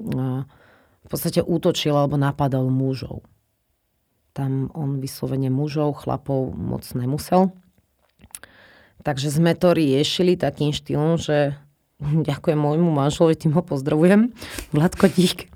v 1.01 1.07
podstate 1.11 1.43
útočil 1.43 1.99
alebo 1.99 2.15
napadal 2.15 2.71
mužov. 2.71 3.27
Tam 4.31 4.71
on 4.75 5.03
vyslovene 5.03 5.51
mužov, 5.51 6.07
chlapov 6.07 6.55
moc 6.55 6.87
nemusel. 6.95 7.51
Takže 9.01 9.33
sme 9.33 9.57
to 9.57 9.73
riešili 9.73 10.37
takým 10.37 10.77
štýlom, 10.77 11.17
že 11.17 11.57
ďakujem 12.31 12.59
môjmu 12.59 12.91
manželovi, 12.91 13.37
tým 13.37 13.53
ho 13.57 13.63
pozdravujem, 13.65 14.33
Vladko 14.73 15.09
Dík, 15.09 15.47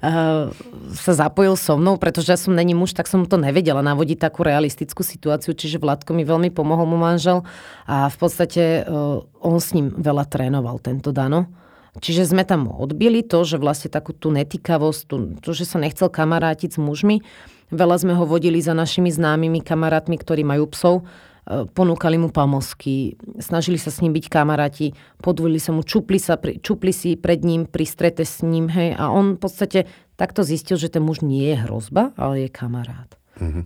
uh, 0.00 0.48
sa 0.96 1.12
zapojil 1.12 1.56
so 1.56 1.76
mnou, 1.76 2.00
pretože 2.00 2.32
ja 2.32 2.38
som 2.40 2.56
není 2.56 2.72
muž, 2.72 2.96
tak 2.96 3.08
som 3.08 3.28
to 3.28 3.36
nevedela 3.36 3.84
navodiť 3.84 4.18
takú 4.18 4.44
realistickú 4.44 5.04
situáciu, 5.04 5.52
čiže 5.52 5.80
Vladko 5.80 6.16
mi 6.16 6.24
veľmi 6.24 6.48
pomohol 6.52 6.88
mu 6.88 6.96
manžel 6.96 7.44
a 7.84 8.08
v 8.08 8.16
podstate 8.16 8.84
uh, 8.84 9.20
on 9.44 9.60
s 9.60 9.76
ním 9.76 9.92
veľa 9.92 10.24
trénoval, 10.28 10.80
tento 10.80 11.12
Dano. 11.12 11.61
Čiže 12.00 12.32
sme 12.32 12.48
tam 12.48 12.72
odbili 12.72 13.20
to, 13.20 13.44
že 13.44 13.60
vlastne 13.60 13.92
takú 13.92 14.16
tú 14.16 14.32
netýkavosť, 14.32 15.00
tú, 15.04 15.16
to, 15.44 15.52
že 15.52 15.68
sa 15.68 15.76
nechcel 15.76 16.08
kamarátiť 16.08 16.76
s 16.76 16.78
mužmi. 16.80 17.20
Veľa 17.68 18.00
sme 18.00 18.16
ho 18.16 18.24
vodili 18.24 18.64
za 18.64 18.72
našimi 18.72 19.12
známymi 19.12 19.60
kamarátmi, 19.60 20.16
ktorí 20.16 20.40
majú 20.40 20.72
psov 20.72 21.04
E, 21.42 21.66
ponúkali 21.66 22.22
mu 22.22 22.30
pamosky, 22.30 23.18
snažili 23.42 23.74
sa 23.74 23.90
s 23.90 23.98
ním 23.98 24.14
byť 24.14 24.26
kamaráti, 24.30 24.94
podvolili 25.18 25.58
sa 25.58 25.74
mu, 25.74 25.82
čupli, 25.82 26.22
sa, 26.22 26.38
čupli 26.38 26.94
si 26.94 27.18
pred 27.18 27.42
ním 27.42 27.66
pri 27.66 27.82
strete 27.82 28.22
s 28.22 28.46
ním, 28.46 28.70
hej, 28.70 28.94
a 28.94 29.10
on 29.10 29.34
v 29.34 29.40
podstate 29.42 29.90
takto 30.14 30.46
zistil, 30.46 30.78
že 30.78 30.86
ten 30.86 31.02
muž 31.02 31.26
nie 31.26 31.50
je 31.50 31.66
hrozba, 31.66 32.14
ale 32.14 32.46
je 32.46 32.48
kamarát. 32.48 33.10
Mm-hmm. 33.42 33.64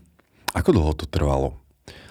Ako 0.56 0.70
dlho 0.72 0.92
to 0.96 1.04
trvalo? 1.04 1.60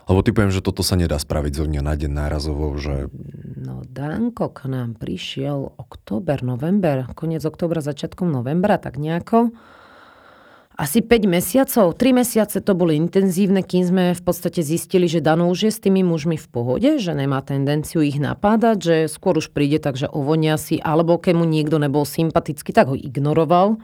Lebo 0.05 0.21
ty 0.21 0.29
poviem, 0.29 0.53
že 0.53 0.61
toto 0.61 0.85
sa 0.85 0.93
nedá 0.93 1.17
spraviť 1.17 1.53
zo 1.57 1.65
dňa 1.65 1.81
na 1.81 1.97
deň 1.97 2.11
nárazovo, 2.13 2.77
že... 2.77 3.09
No, 3.57 3.81
Danko 3.89 4.53
k 4.53 4.69
nám 4.69 5.01
prišiel 5.01 5.73
október, 5.81 6.45
november, 6.45 7.09
koniec 7.17 7.41
októbra, 7.41 7.81
začiatkom 7.81 8.29
novembra, 8.29 8.77
tak 8.77 9.01
nejako 9.01 9.49
asi 10.75 10.99
5 10.99 11.31
mesiacov, 11.31 11.95
3 11.95 12.19
mesiace 12.19 12.59
to 12.59 12.75
bolo 12.75 12.91
intenzívne, 12.91 13.63
kým 13.63 13.83
sme 13.87 14.03
v 14.11 14.21
podstate 14.21 14.59
zistili, 14.59 15.07
že 15.07 15.23
Dano 15.23 15.47
už 15.47 15.71
je 15.71 15.71
s 15.71 15.79
tými 15.79 16.03
mužmi 16.03 16.35
v 16.35 16.47
pohode, 16.51 16.99
že 16.99 17.15
nemá 17.15 17.39
tendenciu 17.39 18.03
ich 18.03 18.19
napádať, 18.19 18.77
že 18.83 18.95
skôr 19.07 19.39
už 19.39 19.55
príde 19.55 19.79
tak, 19.79 19.95
že 19.95 20.11
ovonia 20.11 20.59
si, 20.59 20.83
alebo 20.83 21.15
keď 21.15 21.33
mu 21.39 21.47
niekto 21.47 21.79
nebol 21.79 22.03
sympatický, 22.03 22.75
tak 22.75 22.91
ho 22.91 22.95
ignoroval. 22.99 23.79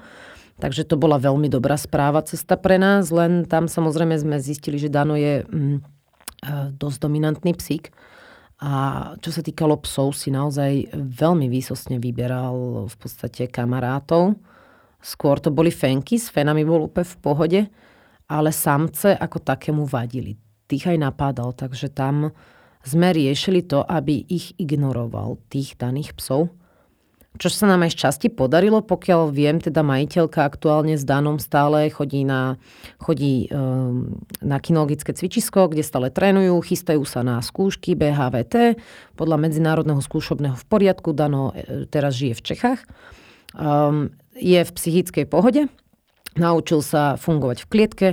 Takže 0.59 0.83
to 0.83 0.99
bola 0.99 1.15
veľmi 1.15 1.47
dobrá 1.47 1.79
správa 1.79 2.21
cesta 2.27 2.59
pre 2.59 2.75
nás, 2.75 3.07
len 3.07 3.47
tam 3.47 3.71
samozrejme 3.71 4.19
sme 4.19 4.35
zistili, 4.43 4.75
že 4.75 4.91
Dano 4.91 5.15
je 5.15 5.47
mm, 5.47 6.00
dosť 6.75 6.97
dominantný 7.01 7.53
psík. 7.53 7.93
A 8.61 9.13
čo 9.17 9.33
sa 9.33 9.41
týkalo 9.41 9.81
psov, 9.81 10.13
si 10.13 10.29
naozaj 10.29 10.93
veľmi 10.93 11.49
výsostne 11.49 11.97
vyberal 11.97 12.85
v 12.85 12.95
podstate 12.97 13.49
kamarátov 13.49 14.37
Skôr 15.01 15.41
to 15.41 15.49
boli 15.49 15.73
fenky, 15.73 16.21
s 16.21 16.29
fenami 16.29 16.61
bol 16.61 16.85
úplne 16.85 17.09
v 17.09 17.17
pohode, 17.17 17.61
ale 18.29 18.49
samce 18.53 19.17
ako 19.17 19.41
takému 19.41 19.89
vadili. 19.89 20.37
Tých 20.69 20.93
aj 20.93 20.97
napádal, 21.01 21.57
takže 21.57 21.89
tam 21.89 22.29
sme 22.85 23.09
riešili 23.09 23.65
to, 23.65 23.81
aby 23.81 24.21
ich 24.29 24.53
ignoroval, 24.61 25.41
tých 25.49 25.73
daných 25.75 26.13
psov. 26.13 26.53
Čo 27.39 27.47
sa 27.47 27.63
nám 27.63 27.87
aj 27.87 27.95
z 27.95 27.97
časti 28.03 28.27
podarilo, 28.27 28.83
pokiaľ 28.83 29.31
viem, 29.31 29.55
teda 29.55 29.87
majiteľka 29.87 30.43
aktuálne 30.43 30.99
s 30.99 31.07
Danom 31.07 31.39
stále 31.39 31.87
chodí 31.87 32.27
na, 32.27 32.59
chodí, 32.99 33.47
um, 33.55 34.19
na 34.43 34.59
kinologické 34.59 35.15
cvičisko, 35.15 35.71
kde 35.71 35.79
stále 35.79 36.11
trénujú, 36.11 36.59
chystajú 36.59 37.07
sa 37.07 37.23
na 37.23 37.39
skúšky 37.39 37.95
BHVT 37.95 38.75
podľa 39.15 39.37
medzinárodného 39.47 40.03
skúšobného 40.03 40.59
v 40.59 40.65
poriadku. 40.67 41.15
Dano 41.15 41.55
e, 41.55 41.87
teraz 41.87 42.19
žije 42.19 42.35
v 42.35 42.45
Čechách. 42.51 42.79
Um, 43.55 44.11
je 44.35 44.59
v 44.63 44.71
psychickej 44.75 45.25
pohode, 45.27 45.71
naučil 46.35 46.83
sa 46.83 47.15
fungovať 47.15 47.63
v 47.63 47.69
klietke, 47.71 48.09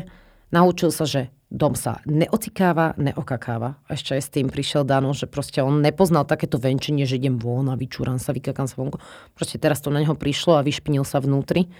naučil 0.54 0.94
sa, 0.94 1.06
že 1.06 1.34
dom 1.48 1.72
sa 1.72 2.04
neocikáva, 2.04 2.92
neokakáva. 3.00 3.80
A 3.88 3.96
ešte 3.96 4.12
aj 4.12 4.22
s 4.22 4.32
tým 4.32 4.52
prišiel 4.52 4.84
Dano, 4.84 5.16
že 5.16 5.24
proste 5.24 5.64
on 5.64 5.80
nepoznal 5.80 6.28
takéto 6.28 6.60
venčenie, 6.60 7.08
že 7.08 7.16
idem 7.16 7.40
von 7.40 7.72
a 7.72 7.76
vyčúram 7.76 8.20
sa, 8.20 8.36
vykakám 8.36 8.68
sa 8.68 8.76
vonku. 8.76 9.00
Proste 9.32 9.56
teraz 9.56 9.80
to 9.80 9.88
na 9.88 10.04
neho 10.04 10.12
prišlo 10.12 10.60
a 10.60 10.66
vyšpinil 10.66 11.08
sa 11.08 11.24
vnútri. 11.24 11.72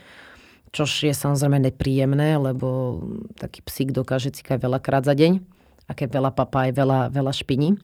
Čož 0.73 1.09
je 1.09 1.13
samozrejme 1.13 1.69
nepríjemné, 1.73 2.37
lebo 2.41 3.01
taký 3.37 3.65
psík 3.65 3.93
dokáže 3.93 4.33
cikať 4.33 4.61
veľakrát 4.61 5.05
za 5.05 5.13
deň. 5.17 5.41
A 5.89 5.97
keď 5.97 6.21
veľa 6.21 6.31
papá 6.33 6.69
aj 6.69 6.73
veľa, 6.77 7.01
veľa 7.13 7.33
špiní. 7.33 7.81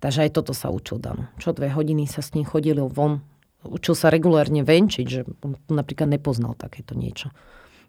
Takže 0.00 0.28
aj 0.28 0.30
toto 0.36 0.52
sa 0.52 0.68
učil 0.68 1.00
Dano. 1.00 1.28
Čo 1.40 1.56
dve 1.56 1.72
hodiny 1.72 2.04
sa 2.04 2.20
s 2.20 2.36
ním 2.36 2.44
chodili 2.44 2.80
von 2.80 3.24
učil 3.66 3.94
sa 3.98 4.12
regulárne 4.12 4.62
venčiť, 4.62 5.06
že 5.06 5.20
on 5.42 5.58
napríklad 5.66 6.06
nepoznal 6.06 6.54
takéto 6.54 6.94
niečo. 6.94 7.34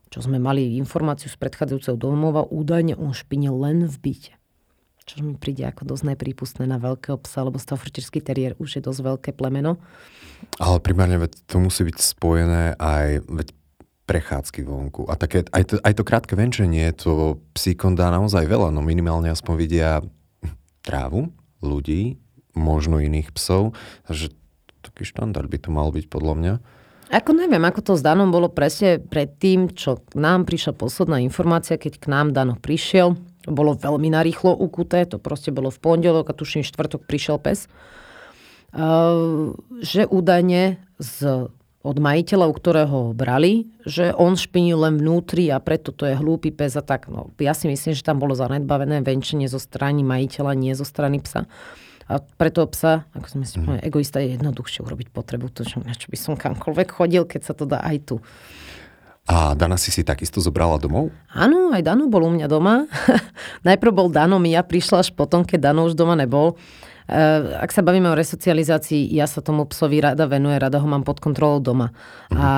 Čo 0.10 0.26
sme 0.26 0.42
mali 0.42 0.78
informáciu 0.82 1.30
z 1.30 1.38
predchádzajúceho 1.38 1.98
domova, 1.98 2.42
údajne 2.46 2.98
on 2.98 3.14
špinil 3.14 3.54
len 3.62 3.86
v 3.86 3.98
byte. 4.10 4.34
Čo 5.06 5.26
mi 5.26 5.34
príde 5.38 5.66
ako 5.66 5.90
dosť 5.90 6.14
neprípustné 6.14 6.70
na 6.70 6.78
veľkého 6.78 7.18
psa, 7.26 7.42
lebo 7.42 7.58
Staffordshire 7.58 8.22
terier 8.22 8.54
už 8.62 8.78
je 8.78 8.82
dosť 8.86 9.02
veľké 9.02 9.30
plemeno. 9.34 9.82
Ale 10.62 10.78
primárne 10.82 11.18
veď 11.18 11.34
to 11.50 11.58
musí 11.58 11.82
byť 11.82 11.98
spojené 11.98 12.78
aj 12.78 13.26
veď 13.26 13.48
prechádzky 14.06 14.62
vonku. 14.66 15.06
A 15.10 15.18
také, 15.18 15.46
aj, 15.50 15.64
to, 15.70 15.74
aj 15.82 15.94
to 15.94 16.04
krátke 16.06 16.34
venčenie, 16.34 16.90
to 16.94 17.42
psíkon 17.58 17.94
dá 17.94 18.10
naozaj 18.10 18.46
veľa, 18.46 18.74
no 18.74 18.82
minimálne 18.82 19.30
aspoň 19.30 19.54
vidia 19.58 20.02
trávu, 20.82 21.30
ľudí, 21.62 22.18
možno 22.58 22.98
iných 22.98 23.30
psov, 23.34 23.78
že 24.10 24.34
taký 24.82 25.06
štandard 25.06 25.46
by 25.46 25.58
to 25.62 25.70
mal 25.70 25.94
byť 25.94 26.06
podľa 26.10 26.34
mňa. 26.38 26.54
Ako 27.10 27.34
neviem, 27.34 27.66
ako 27.66 27.82
to 27.82 27.94
s 27.98 28.06
Danom 28.06 28.30
bolo 28.30 28.54
presne 28.54 29.02
pred 29.02 29.34
tým, 29.42 29.74
čo 29.74 29.98
k 29.98 30.14
nám 30.14 30.46
prišla 30.46 30.78
posledná 30.78 31.18
informácia, 31.26 31.74
keď 31.74 31.98
k 31.98 32.06
nám 32.06 32.38
Dano 32.38 32.54
prišiel. 32.54 33.18
Bolo 33.50 33.74
veľmi 33.74 34.14
narýchlo 34.14 34.54
ukuté, 34.54 35.10
to 35.10 35.18
proste 35.18 35.50
bolo 35.50 35.74
v 35.74 35.82
pondelok 35.82 36.30
a 36.30 36.38
tuším 36.38 36.62
štvrtok 36.62 37.10
prišiel 37.10 37.42
pes. 37.42 37.66
Uh, 38.70 39.58
že 39.82 40.06
údajne 40.06 40.78
z, 41.02 41.50
od 41.82 41.98
majiteľa, 41.98 42.46
u 42.46 42.54
ktorého 42.54 42.94
ho 43.10 43.18
brali, 43.18 43.66
že 43.90 44.14
on 44.14 44.38
špinil 44.38 44.78
len 44.86 45.02
vnútri 45.02 45.50
a 45.50 45.58
preto 45.58 45.90
to 45.90 46.06
je 46.06 46.14
hlúpy 46.14 46.54
pes 46.54 46.78
a 46.78 46.86
tak. 46.86 47.10
No, 47.10 47.34
ja 47.42 47.58
si 47.58 47.66
myslím, 47.66 47.98
že 47.98 48.06
tam 48.06 48.22
bolo 48.22 48.38
zanedbavené 48.38 49.02
venčenie 49.02 49.50
zo 49.50 49.58
strany 49.58 50.06
majiteľa, 50.06 50.54
nie 50.54 50.78
zo 50.78 50.86
strany 50.86 51.18
psa. 51.18 51.50
A 52.10 52.18
pre 52.18 52.50
toho 52.50 52.66
psa, 52.74 53.06
ako 53.14 53.28
sme 53.30 53.46
si 53.46 53.62
mm. 53.62 53.86
egoista 53.86 54.18
je 54.18 54.34
jednoduchšie 54.34 54.82
urobiť 54.82 55.14
potrebu, 55.14 55.54
to, 55.54 55.62
čo, 55.62 55.86
čo 55.86 56.08
by 56.10 56.18
som 56.18 56.34
kamkoľvek 56.34 56.90
chodil, 56.90 57.22
keď 57.30 57.42
sa 57.46 57.54
to 57.54 57.70
dá 57.70 57.86
aj 57.86 57.98
tu. 58.10 58.16
A 59.30 59.54
Dana 59.54 59.78
si 59.78 59.94
si 59.94 60.02
takisto 60.02 60.42
zobrala 60.42 60.82
domov? 60.82 61.14
Áno, 61.30 61.70
aj 61.70 61.86
Dano 61.86 62.10
bol 62.10 62.26
u 62.26 62.34
mňa 62.34 62.50
doma. 62.50 62.90
Najprv 63.68 63.92
bol 63.94 64.10
Dano, 64.10 64.42
ja 64.42 64.66
prišla 64.66 65.06
až 65.06 65.14
potom, 65.14 65.46
keď 65.46 65.70
Dano 65.70 65.86
už 65.86 65.94
doma 65.94 66.18
nebol. 66.18 66.58
Uh, 67.10 67.58
ak 67.62 67.74
sa 67.74 67.86
bavíme 67.86 68.10
o 68.10 68.18
resocializácii, 68.18 69.10
ja 69.14 69.30
sa 69.30 69.42
tomu 69.42 69.70
psovi 69.70 70.02
rada 70.02 70.26
venuje, 70.30 70.58
rada 70.58 70.82
ho 70.82 70.86
mám 70.90 71.06
pod 71.06 71.22
kontrolou 71.22 71.62
doma. 71.62 71.94
Uh-huh. 72.30 72.38
A 72.38 72.50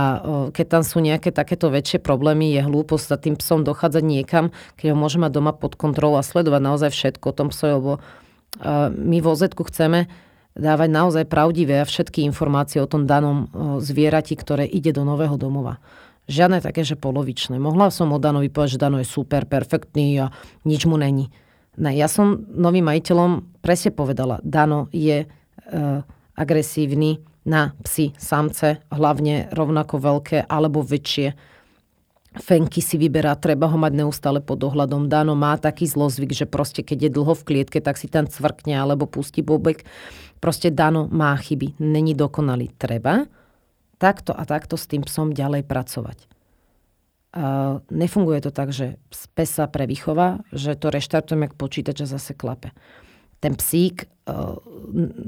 keď 0.51 0.79
tam 0.79 0.83
sú 0.83 1.03
nejaké 1.03 1.35
takéto 1.35 1.67
väčšie 1.71 2.03
problémy, 2.03 2.55
je 2.55 2.63
hlúposť 2.63 3.03
sa 3.03 3.15
tým 3.19 3.35
psom 3.39 3.67
dochádzať 3.67 4.03
niekam, 4.03 4.55
keď 4.79 4.91
ho 4.91 4.97
môže 4.99 5.19
mať 5.19 5.31
doma 5.39 5.51
pod 5.55 5.75
kontrolou 5.75 6.19
a 6.19 6.23
sledovať 6.23 6.67
naozaj 6.67 6.91
všetko 6.91 7.31
o 7.31 7.35
tom 7.35 7.47
psovi, 7.51 7.71
lebo 7.79 7.91
my 8.91 9.17
vo 9.23 9.33
Zetku 9.37 9.63
chceme 9.69 10.11
dávať 10.51 10.89
naozaj 10.91 11.23
pravdivé 11.31 11.79
a 11.79 11.87
všetky 11.87 12.27
informácie 12.27 12.83
o 12.83 12.89
tom 12.89 13.07
danom 13.07 13.47
zvierati, 13.79 14.35
ktoré 14.35 14.67
ide 14.67 14.91
do 14.91 15.07
nového 15.07 15.39
domova. 15.39 15.79
Žiadne 16.27 16.59
také, 16.59 16.83
že 16.83 16.99
polovičné. 16.99 17.59
Mohla 17.59 17.91
som 17.91 18.11
o 18.13 18.19
Danovi 18.21 18.47
povedať, 18.47 18.77
že 18.77 18.83
Dano 18.83 19.01
je 19.01 19.07
super, 19.09 19.43
perfektný 19.49 20.21
a 20.21 20.25
nič 20.63 20.85
mu 20.85 20.95
není. 20.95 21.27
Ne, 21.79 21.91
ja 21.95 22.11
som 22.11 22.45
novým 22.51 22.87
majiteľom 22.87 23.63
presne 23.63 23.95
povedala, 23.95 24.43
Dano 24.43 24.91
je 24.91 25.23
e, 25.23 25.27
agresívny 26.35 27.23
na 27.47 27.73
psi, 27.81 28.13
samce, 28.19 28.85
hlavne 28.93 29.49
rovnako 29.55 29.97
veľké 29.97 30.45
alebo 30.45 30.85
väčšie 30.85 31.33
Fenky 32.31 32.79
si 32.79 32.95
vyberá, 32.95 33.35
treba 33.35 33.67
ho 33.67 33.75
mať 33.75 33.91
neustále 33.91 34.39
pod 34.39 34.55
dohľadom. 34.63 35.11
Dano 35.11 35.35
má 35.35 35.59
taký 35.59 35.83
zlozvyk, 35.83 36.31
že 36.31 36.47
proste 36.47 36.79
keď 36.79 37.07
je 37.07 37.11
dlho 37.11 37.35
v 37.35 37.43
klietke, 37.43 37.83
tak 37.83 37.99
si 37.99 38.07
tam 38.07 38.23
cvrkne 38.23 38.79
alebo 38.79 39.03
pustí 39.03 39.43
bobek. 39.43 39.83
Proste 40.39 40.71
Dano 40.71 41.11
má 41.11 41.35
chyby, 41.35 41.75
není 41.83 42.15
dokonalý. 42.15 42.71
Treba 42.79 43.27
takto 43.99 44.31
a 44.31 44.47
takto 44.47 44.79
s 44.79 44.87
tým 44.87 45.03
psom 45.03 45.35
ďalej 45.35 45.67
pracovať. 45.67 46.31
Uh, 47.31 47.79
nefunguje 47.91 48.43
to 48.43 48.51
tak, 48.51 48.75
že 48.75 48.99
pes 49.35 49.51
sa 49.51 49.67
prevychová, 49.67 50.43
že 50.51 50.75
to 50.75 50.91
reštartujeme 50.91 51.47
k 51.51 51.55
počítač 51.55 52.03
a 52.03 52.07
zase 52.07 52.35
klape. 52.35 52.75
Ten 53.39 53.55
psík 53.55 54.07
uh, 54.07 54.59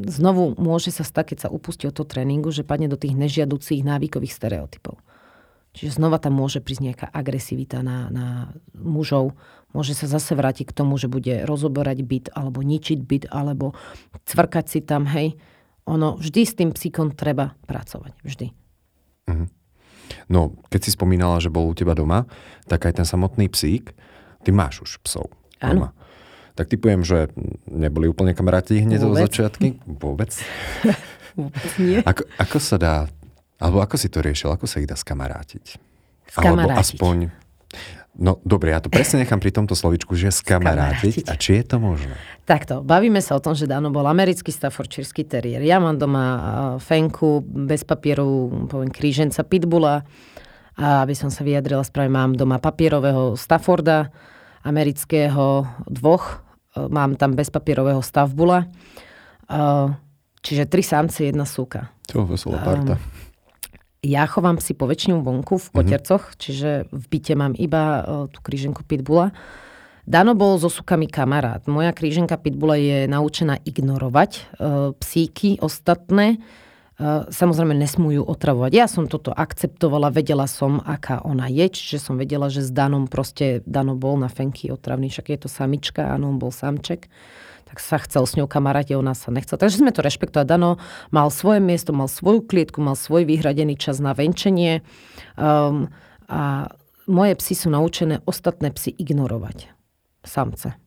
znovu 0.07 0.55
môže 0.55 0.91
sa 0.91 1.07
stať, 1.07 1.35
keď 1.35 1.37
sa 1.47 1.53
upustí 1.53 1.87
od 1.87 1.95
toho 1.95 2.07
tréningu, 2.07 2.51
že 2.51 2.67
padne 2.67 2.87
do 2.87 2.99
tých 2.99 3.15
nežiaducích 3.15 3.87
návykových 3.87 4.35
stereotypov. 4.35 4.99
Čiže 5.73 5.97
znova 5.97 6.21
tam 6.21 6.37
môže 6.37 6.61
prísť 6.61 6.81
nejaká 6.85 7.07
agresivita 7.09 7.81
na, 7.81 8.07
na 8.13 8.25
mužov. 8.77 9.33
Môže 9.73 9.97
sa 9.97 10.05
zase 10.05 10.37
vrátiť 10.37 10.69
k 10.69 10.77
tomu, 10.77 11.01
že 11.01 11.09
bude 11.09 11.49
rozoberať 11.49 12.05
byt, 12.05 12.25
alebo 12.37 12.61
ničiť 12.61 12.99
byt, 13.01 13.33
alebo 13.33 13.73
cvrkať 14.29 14.65
si 14.69 14.79
tam, 14.85 15.09
hej. 15.09 15.33
Ono, 15.89 16.15
vždy 16.21 16.41
s 16.45 16.53
tým 16.53 16.69
psíkom 16.71 17.17
treba 17.17 17.57
pracovať. 17.65 18.13
Vždy. 18.21 18.47
Mm-hmm. 19.27 19.47
No, 20.29 20.55
keď 20.69 20.79
si 20.85 20.91
spomínala, 20.93 21.41
že 21.41 21.49
bol 21.49 21.67
u 21.67 21.75
teba 21.75 21.97
doma, 21.97 22.29
tak 22.69 22.85
aj 22.85 23.01
ten 23.01 23.07
samotný 23.07 23.49
psík, 23.49 23.97
ty 24.45 24.53
máš 24.53 24.85
už 24.85 24.91
psov 25.03 25.27
Áno. 25.59 25.89
doma. 25.89 25.89
Tak 26.53 26.69
typujem, 26.69 27.01
že 27.01 27.33
neboli 27.65 28.05
úplne 28.05 28.37
kamaráti 28.37 28.85
hneď 28.85 29.09
Vôbec. 29.09 29.25
začiatky? 29.25 29.81
Vôbec. 30.03 30.31
Vôbec 31.33 31.71
nie. 31.81 31.97
Ako, 32.05 32.29
ako 32.37 32.57
sa 32.61 32.77
dá, 32.77 32.95
alebo 33.63 33.79
ako 33.79 33.95
si 33.95 34.11
to 34.11 34.19
riešil, 34.19 34.51
ako 34.51 34.67
sa 34.67 34.83
ich 34.83 34.89
dá 34.91 34.99
skamarátiť? 34.99 35.79
Alebo 36.35 36.67
Skamarátiť. 36.67 36.99
aspoň, 36.99 37.17
no 38.19 38.43
dobre, 38.43 38.75
ja 38.75 38.83
to 38.83 38.91
presne 38.91 39.23
nechám 39.23 39.39
pri 39.39 39.55
tomto 39.55 39.71
slovičku, 39.71 40.11
že 40.19 40.35
skamarátiť. 40.35 41.23
Skamarátiť. 41.23 41.31
A 41.31 41.39
či 41.39 41.61
je 41.61 41.63
to 41.63 41.79
možné? 41.79 42.15
Takto, 42.43 42.83
bavíme 42.83 43.23
sa 43.23 43.39
o 43.39 43.41
tom, 43.41 43.55
že 43.55 43.63
Dano 43.63 43.87
bol 43.87 44.03
americký 44.03 44.51
Staffordshire 44.51 45.07
terrier. 45.23 45.63
Ja 45.63 45.79
mám 45.79 45.95
doma 45.95 46.25
fenku, 46.83 47.39
bez 47.47 47.87
papieru, 47.87 48.67
poviem 48.67 48.91
kríženca 48.91 49.47
Pitbulla. 49.47 50.03
A 50.73 51.05
aby 51.05 51.13
som 51.13 51.29
sa 51.29 51.45
vyjadrila 51.45 51.85
správne, 51.85 52.11
mám 52.11 52.33
doma 52.33 52.57
papierového 52.57 53.37
Stafforda, 53.37 54.09
amerického 54.65 55.69
dvoch. 55.85 56.41
Uh, 56.73 56.89
mám 56.89 57.13
tam 57.13 57.37
bezpapierového 57.37 58.01
Staffbula. 58.01 58.65
Uh, 59.45 59.93
čiže 60.41 60.65
tri 60.65 60.81
samce, 60.81 61.29
jedna 61.29 61.45
súka. 61.45 61.93
To 62.09 62.25
veselá 62.25 62.57
parta. 62.65 62.97
Ja 64.03 64.27
chovám 64.27 64.59
si 64.59 64.75
po 64.75 64.83
väčšinu 64.83 65.23
vonku 65.23 65.55
v 65.55 65.67
kotercoch, 65.79 66.35
čiže 66.35 66.91
v 66.91 67.05
byte 67.07 67.33
mám 67.39 67.55
iba 67.55 67.83
uh, 67.83 68.03
tú 68.27 68.43
kríženku 68.43 68.83
Pitbulla. 68.83 69.31
Dano 70.03 70.35
bol 70.35 70.59
so 70.59 70.67
sukami 70.67 71.07
kamarát. 71.07 71.63
Moja 71.71 71.95
kríženka 71.95 72.35
Pitbulla 72.35 72.75
je 72.75 73.07
naučená 73.07 73.63
ignorovať 73.63 74.31
uh, 74.59 74.91
psíky 74.99 75.55
ostatné. 75.63 76.43
Uh, 76.99 77.31
samozrejme 77.31 77.71
nesmú 77.79 78.11
ju 78.11 78.27
otravovať. 78.27 78.71
Ja 78.75 78.91
som 78.91 79.07
toto 79.07 79.31
akceptovala, 79.31 80.11
vedela 80.11 80.51
som, 80.51 80.83
aká 80.83 81.23
ona 81.23 81.47
je, 81.47 81.71
čiže 81.71 82.03
som 82.03 82.19
vedela, 82.19 82.51
že 82.51 82.59
s 82.59 82.75
Danom 82.75 83.07
proste, 83.07 83.63
Dano 83.63 83.95
bol 83.95 84.19
na 84.19 84.27
fenky 84.27 84.67
otravný, 84.67 85.07
však 85.15 85.31
je 85.31 85.39
to 85.39 85.49
samička, 85.49 86.11
áno, 86.11 86.35
on 86.35 86.43
bol 86.43 86.51
samček 86.51 87.07
tak 87.73 87.81
sa 87.81 87.97
chcel 87.97 88.29
s 88.29 88.37
ňou 88.37 88.45
kamaráti, 88.45 88.93
ona 88.93 89.17
sa 89.17 89.33
nechcela. 89.33 89.57
Takže 89.57 89.81
sme 89.81 89.89
to 89.89 90.05
rešpektovali. 90.05 90.45
Dano 90.45 90.77
mal 91.09 91.33
svoje 91.33 91.57
miesto, 91.57 91.89
mal 91.89 92.05
svoju 92.05 92.45
klietku, 92.45 92.77
mal 92.85 92.93
svoj 92.93 93.25
vyhradený 93.25 93.81
čas 93.81 93.97
na 93.97 94.13
venčenie 94.13 94.85
um, 95.33 95.89
a 96.29 96.69
moje 97.09 97.33
psy 97.41 97.57
sú 97.57 97.73
naučené 97.73 98.21
ostatné 98.29 98.69
psy 98.77 98.93
ignorovať. 98.93 99.73
Samce. 100.21 100.77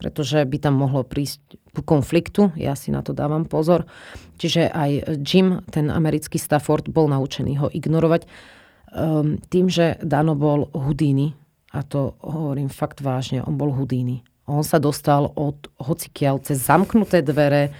Pretože 0.00 0.48
by 0.48 0.56
tam 0.64 0.80
mohlo 0.80 1.04
prísť 1.04 1.60
ku 1.76 1.84
konfliktu, 1.84 2.56
ja 2.56 2.72
si 2.72 2.88
na 2.88 3.04
to 3.04 3.12
dávam 3.12 3.44
pozor. 3.44 3.84
Čiže 4.40 4.72
aj 4.72 5.20
Jim, 5.20 5.60
ten 5.68 5.92
americký 5.92 6.40
Stafford, 6.40 6.88
bol 6.88 7.04
naučený 7.12 7.60
ho 7.60 7.68
ignorovať 7.68 8.24
um, 8.96 9.36
tým, 9.52 9.68
že 9.68 10.00
Dano 10.00 10.32
bol 10.40 10.72
Houdini, 10.72 11.36
a 11.76 11.84
to 11.84 12.16
hovorím 12.24 12.72
fakt 12.72 13.04
vážne, 13.04 13.44
on 13.44 13.60
bol 13.60 13.76
Houdini. 13.76 14.24
On 14.50 14.66
sa 14.66 14.82
dostal 14.82 15.30
od 15.38 15.70
hocikiaľ 15.78 16.42
cez 16.42 16.58
zamknuté 16.66 17.22
dvere, 17.22 17.70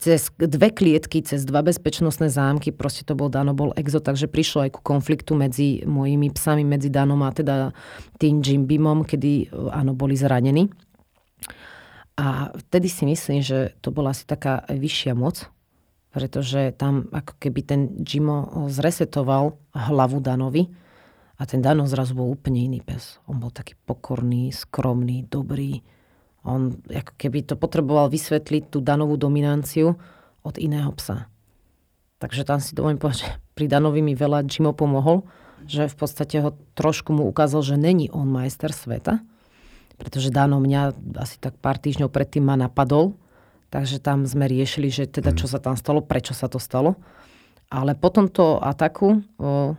cez 0.00 0.32
dve 0.40 0.72
klietky, 0.72 1.20
cez 1.20 1.44
dva 1.44 1.60
bezpečnostné 1.60 2.32
zámky, 2.32 2.72
proste 2.72 3.04
to 3.04 3.12
bol 3.12 3.28
Dano, 3.28 3.52
bol 3.52 3.76
exo, 3.76 4.00
takže 4.00 4.26
prišlo 4.26 4.66
aj 4.66 4.70
ku 4.74 4.80
konfliktu 4.80 5.36
medzi 5.36 5.84
mojimi 5.84 6.32
psami, 6.32 6.64
medzi 6.64 6.88
Danom 6.88 7.20
a 7.22 7.30
teda 7.30 7.76
tým 8.16 8.40
Jim 8.40 8.64
Beamom, 8.64 9.04
kedy 9.04 9.52
áno, 9.70 9.92
boli 9.92 10.16
zranení. 10.16 10.72
A 12.16 12.54
vtedy 12.54 12.88
si 12.88 13.04
myslím, 13.04 13.42
že 13.42 13.74
to 13.82 13.90
bola 13.90 14.14
asi 14.14 14.22
taká 14.22 14.62
vyššia 14.70 15.18
moc, 15.18 15.50
pretože 16.14 16.70
tam 16.78 17.10
ako 17.10 17.34
keby 17.42 17.60
ten 17.66 17.80
Jimo 18.06 18.70
zresetoval 18.70 19.58
hlavu 19.74 20.22
Danovi 20.22 20.70
a 21.38 21.42
ten 21.42 21.58
Dano 21.58 21.90
zrazu 21.90 22.14
bol 22.14 22.30
úplne 22.30 22.62
iný 22.62 22.78
pes. 22.86 23.18
On 23.26 23.34
bol 23.34 23.50
taký 23.50 23.74
pokorný, 23.74 24.54
skromný, 24.54 25.26
dobrý. 25.26 25.82
On 26.44 26.76
ako 26.86 27.12
keby 27.16 27.48
to 27.48 27.56
potreboval 27.56 28.12
vysvetliť 28.12 28.68
tú 28.68 28.84
Danovú 28.84 29.16
dominanciu 29.16 29.96
od 30.44 30.54
iného 30.60 30.92
psa. 30.92 31.26
Takže 32.20 32.44
tam 32.44 32.60
si 32.60 32.76
dovolím 32.76 33.00
povedať, 33.00 33.26
že 33.26 33.30
pri 33.56 33.66
Danovi 33.68 34.04
mi 34.04 34.12
veľa 34.12 34.44
Jimo 34.48 34.76
pomohol, 34.76 35.24
že 35.64 35.88
v 35.88 35.96
podstate 35.96 36.44
ho 36.44 36.52
trošku 36.76 37.16
mu 37.16 37.24
ukázal, 37.28 37.64
že 37.64 37.76
není 37.80 38.12
on 38.12 38.28
majster 38.28 38.70
sveta, 38.70 39.24
pretože 39.96 40.34
Dano 40.34 40.60
mňa 40.60 40.92
asi 41.16 41.40
tak 41.40 41.56
pár 41.58 41.80
týždňov 41.80 42.12
predtým 42.12 42.44
ma 42.44 42.60
napadol, 42.60 43.16
takže 43.72 44.02
tam 44.02 44.28
sme 44.28 44.44
riešili, 44.44 44.92
že 44.92 45.08
teda 45.08 45.32
čo 45.32 45.48
sa 45.48 45.62
tam 45.62 45.78
stalo, 45.78 46.04
prečo 46.04 46.36
sa 46.36 46.50
to 46.50 46.60
stalo. 46.60 47.00
Ale 47.72 47.96
po 47.96 48.12
tomto 48.12 48.60
ataku 48.60 49.24
o, 49.40 49.74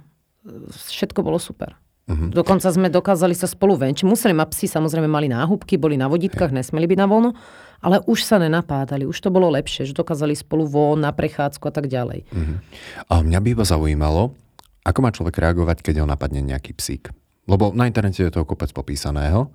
všetko 0.73 1.21
bolo 1.21 1.37
super. 1.37 1.77
Uh-huh. 2.05 2.29
Dokonca 2.29 2.69
sme 2.69 2.93
dokázali 2.93 3.33
sa 3.33 3.49
spolu 3.49 3.81
venčiť. 3.81 4.05
Museli 4.05 4.37
ma 4.37 4.45
psi, 4.45 4.69
samozrejme 4.69 5.09
mali 5.09 5.25
náhubky, 5.25 5.81
boli 5.81 5.97
na 5.97 6.05
vodítkach, 6.05 6.53
nesmeli 6.53 6.85
byť 6.85 6.99
na 7.01 7.09
voľno, 7.09 7.33
ale 7.81 8.05
už 8.05 8.21
sa 8.21 8.37
nenapádali, 8.37 9.09
už 9.09 9.17
to 9.17 9.33
bolo 9.33 9.49
lepšie, 9.49 9.89
že 9.89 9.97
dokázali 9.97 10.37
spolu 10.37 10.69
von 10.69 11.01
na 11.01 11.09
prechádzku 11.09 11.65
a 11.65 11.73
tak 11.73 11.89
ďalej. 11.89 12.29
Uh-huh. 12.29 12.61
A 13.09 13.25
mňa 13.25 13.39
by 13.41 13.47
iba 13.57 13.65
zaujímalo, 13.65 14.37
ako 14.85 14.99
má 15.01 15.09
človek 15.09 15.41
reagovať, 15.41 15.81
keď 15.81 16.05
ho 16.05 16.07
napadne 16.07 16.45
nejaký 16.45 16.77
psík. 16.77 17.09
Lebo 17.49 17.73
na 17.73 17.89
internete 17.89 18.21
je 18.21 18.29
toho 18.29 18.45
kopec 18.45 18.69
popísaného, 18.69 19.49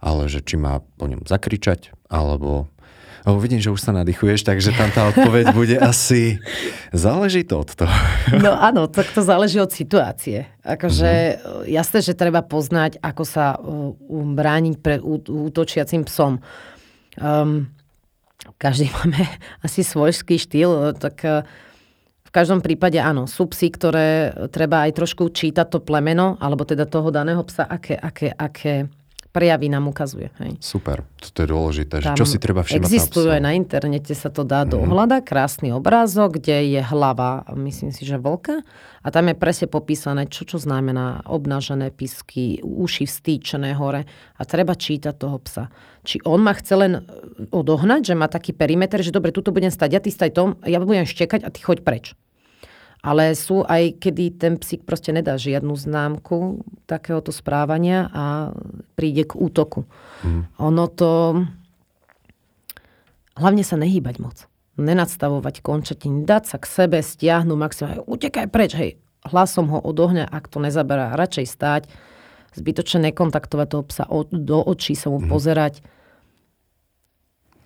ale 0.00 0.32
že 0.32 0.40
či 0.40 0.56
má 0.56 0.80
po 0.96 1.04
ňom 1.04 1.28
zakričať, 1.28 1.92
alebo... 2.08 2.71
Lebo 3.22 3.38
vidím, 3.38 3.62
že 3.62 3.70
už 3.70 3.78
sa 3.78 3.94
nadýchuješ, 3.94 4.42
takže 4.42 4.74
tam 4.74 4.90
tá 4.90 5.06
odpoveď 5.14 5.54
bude 5.54 5.76
asi... 5.78 6.42
Záleží 6.90 7.46
to 7.46 7.62
od 7.62 7.70
toho. 7.70 7.94
No 8.34 8.50
áno, 8.58 8.90
tak 8.90 9.14
to 9.14 9.22
záleží 9.22 9.62
od 9.62 9.70
situácie. 9.70 10.50
Akože 10.66 11.10
mm-hmm. 11.38 11.70
jasné, 11.70 11.98
že 12.02 12.18
treba 12.18 12.42
poznať, 12.42 12.98
ako 12.98 13.22
sa 13.22 13.54
uh, 13.54 13.94
brániť 14.10 14.74
pred 14.82 14.98
útočiacim 15.30 16.02
psom. 16.10 16.42
Um, 17.14 17.70
každý 18.58 18.90
máme 18.98 19.22
asi 19.62 19.86
svojský 19.86 20.42
štýl, 20.42 20.98
tak 20.98 21.22
uh, 21.22 21.46
v 22.26 22.30
každom 22.34 22.58
prípade 22.58 22.98
áno, 22.98 23.30
sú 23.30 23.46
psy, 23.54 23.70
ktoré 23.70 24.34
treba 24.50 24.82
aj 24.88 24.98
trošku 24.98 25.30
čítať 25.30 25.68
to 25.68 25.78
plemeno, 25.78 26.40
alebo 26.42 26.66
teda 26.66 26.90
toho 26.90 27.14
daného 27.14 27.46
psa, 27.46 27.70
aké, 27.70 27.94
aké, 27.94 28.34
aké 28.34 28.90
prejavy 29.32 29.72
nám 29.72 29.88
ukazuje. 29.88 30.28
Hej. 30.38 30.60
Super, 30.60 31.08
toto 31.16 31.42
je 31.42 31.48
dôležité. 31.48 31.94
Že 32.04 32.20
čo 32.20 32.28
si 32.28 32.36
treba 32.36 32.60
všimať 32.60 32.84
Existuje 32.84 33.40
na 33.40 33.56
internete, 33.56 34.12
sa 34.12 34.28
to 34.28 34.44
dá 34.44 34.68
do 34.68 34.84
ohľada, 34.84 35.24
krásny 35.24 35.72
obrázok, 35.72 36.38
kde 36.38 36.78
je 36.78 36.80
hlava, 36.84 37.48
myslím 37.56 37.90
si, 37.90 38.04
že 38.04 38.20
vlka 38.20 38.60
a 39.02 39.08
tam 39.08 39.32
je 39.32 39.34
presne 39.34 39.66
popísané, 39.66 40.28
čo 40.28 40.44
čo 40.44 40.60
znamená 40.60 41.24
obnažené 41.26 41.90
pisky, 41.90 42.60
uši 42.62 43.08
vstýčené 43.08 43.72
hore 43.74 44.04
a 44.36 44.42
treba 44.44 44.76
čítať 44.76 45.16
toho 45.16 45.40
psa. 45.42 45.72
Či 46.04 46.22
on 46.28 46.44
ma 46.44 46.52
chce 46.52 46.74
len 46.76 46.92
odohnať, 47.50 48.12
že 48.12 48.14
má 48.14 48.28
taký 48.28 48.52
perimeter, 48.52 49.00
že 49.00 49.10
dobre, 49.10 49.32
tuto 49.32 49.50
budem 49.50 49.72
stať, 49.72 49.88
ja 49.96 50.00
ty 50.04 50.12
staj 50.12 50.30
tom, 50.36 50.60
ja 50.62 50.76
budem 50.78 51.08
štekať 51.08 51.42
a 51.42 51.48
ty 51.48 51.64
choď 51.64 51.80
preč. 51.82 52.12
Ale 53.02 53.34
sú 53.34 53.66
aj, 53.66 53.98
kedy 53.98 54.38
ten 54.38 54.54
psík 54.62 54.86
proste 54.86 55.10
nedá 55.10 55.34
žiadnu 55.34 55.74
známku 55.74 56.62
takéhoto 56.86 57.34
správania 57.34 58.06
a 58.14 58.54
príde 58.94 59.26
k 59.26 59.34
útoku. 59.34 59.90
Mm. 60.22 60.42
Ono 60.62 60.84
to... 60.86 61.10
Hlavne 63.34 63.66
sa 63.66 63.74
nehýbať 63.74 64.22
moc. 64.22 64.46
Nenadstavovať 64.78 65.66
končatiny, 65.66 66.22
dať 66.22 66.42
sa 66.46 66.56
k 66.62 66.64
sebe, 66.70 66.98
stiahnuť 67.02 67.58
maximálne, 67.58 68.06
utekaj 68.06 68.46
preč, 68.54 68.78
hej. 68.78 69.02
Hlasom 69.26 69.66
ho 69.74 69.82
odohňa, 69.82 70.30
ak 70.30 70.46
to 70.46 70.62
nezaberá, 70.62 71.18
radšej 71.18 71.46
stáť, 71.50 71.82
zbytočne 72.54 73.10
nekontaktovať 73.10 73.66
toho 73.66 73.82
psa 73.82 74.04
do 74.30 74.58
očí, 74.62 74.94
sa 74.94 75.10
mu 75.10 75.18
mm. 75.18 75.26
pozerať. 75.26 75.82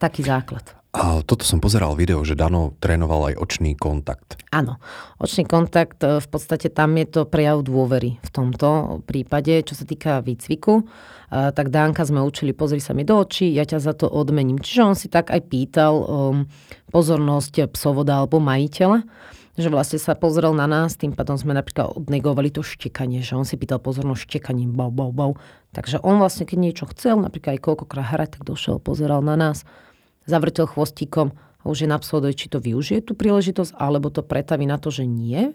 Taký 0.00 0.24
základ. 0.24 0.64
A 0.96 1.20
toto 1.20 1.44
som 1.44 1.60
pozeral 1.60 1.92
video, 1.92 2.24
že 2.24 2.32
Dano 2.32 2.72
trénoval 2.80 3.28
aj 3.28 3.34
očný 3.36 3.76
kontakt. 3.76 4.40
Áno, 4.48 4.80
očný 5.20 5.44
kontakt, 5.44 6.00
v 6.00 6.24
podstate 6.24 6.72
tam 6.72 6.96
je 6.96 7.04
to 7.04 7.28
prejav 7.28 7.60
dôvery 7.60 8.16
v 8.16 8.30
tomto 8.32 9.00
prípade, 9.04 9.60
čo 9.60 9.76
sa 9.76 9.84
týka 9.84 10.24
výcviku. 10.24 10.88
Tak 11.28 11.68
Dánka 11.68 12.00
sme 12.08 12.24
učili, 12.24 12.56
pozri 12.56 12.80
sa 12.80 12.96
mi 12.96 13.04
do 13.04 13.20
očí, 13.20 13.52
ja 13.52 13.68
ťa 13.68 13.76
za 13.76 13.92
to 13.92 14.08
odmením. 14.08 14.56
Čiže 14.56 14.80
on 14.88 14.96
si 14.96 15.12
tak 15.12 15.28
aj 15.28 15.52
pýtal 15.52 16.00
um, 16.00 16.06
pozornosť 16.88 17.76
psovoda 17.76 18.24
alebo 18.24 18.40
majiteľa. 18.40 19.04
že 19.56 19.72
vlastne 19.72 19.96
sa 19.96 20.12
pozrel 20.12 20.52
na 20.52 20.68
nás, 20.68 21.00
tým 21.00 21.16
pádom 21.16 21.40
sme 21.40 21.56
napríklad 21.56 21.96
odnegovali 21.96 22.52
to 22.52 22.60
štekanie, 22.60 23.24
že 23.24 23.36
on 23.36 23.48
si 23.48 23.56
pýtal 23.56 23.80
pozornosť 23.80 24.28
štekaním, 24.28 24.76
bau, 24.76 24.92
bau, 24.92 25.12
bau. 25.12 25.32
Takže 25.72 26.00
on 26.04 26.20
vlastne, 26.20 26.44
keď 26.44 26.58
niečo 26.60 26.84
chcel, 26.92 27.20
napríklad 27.20 27.56
aj 27.56 27.64
koľkokrát 27.64 28.12
hrať, 28.12 28.40
tak 28.40 28.42
došiel, 28.44 28.80
pozeral 28.80 29.24
na 29.24 29.36
nás, 29.36 29.64
zavrtel 30.26 30.66
chvostíkom 30.66 31.32
a 31.34 31.64
už 31.66 31.86
je 31.86 31.88
napsal, 31.88 32.22
či 32.34 32.46
to 32.50 32.62
využije 32.62 33.02
tú 33.02 33.18
príležitosť, 33.18 33.74
alebo 33.78 34.10
to 34.10 34.22
pretaví 34.22 34.66
na 34.66 34.78
to, 34.78 34.90
že 34.90 35.06
nie, 35.06 35.54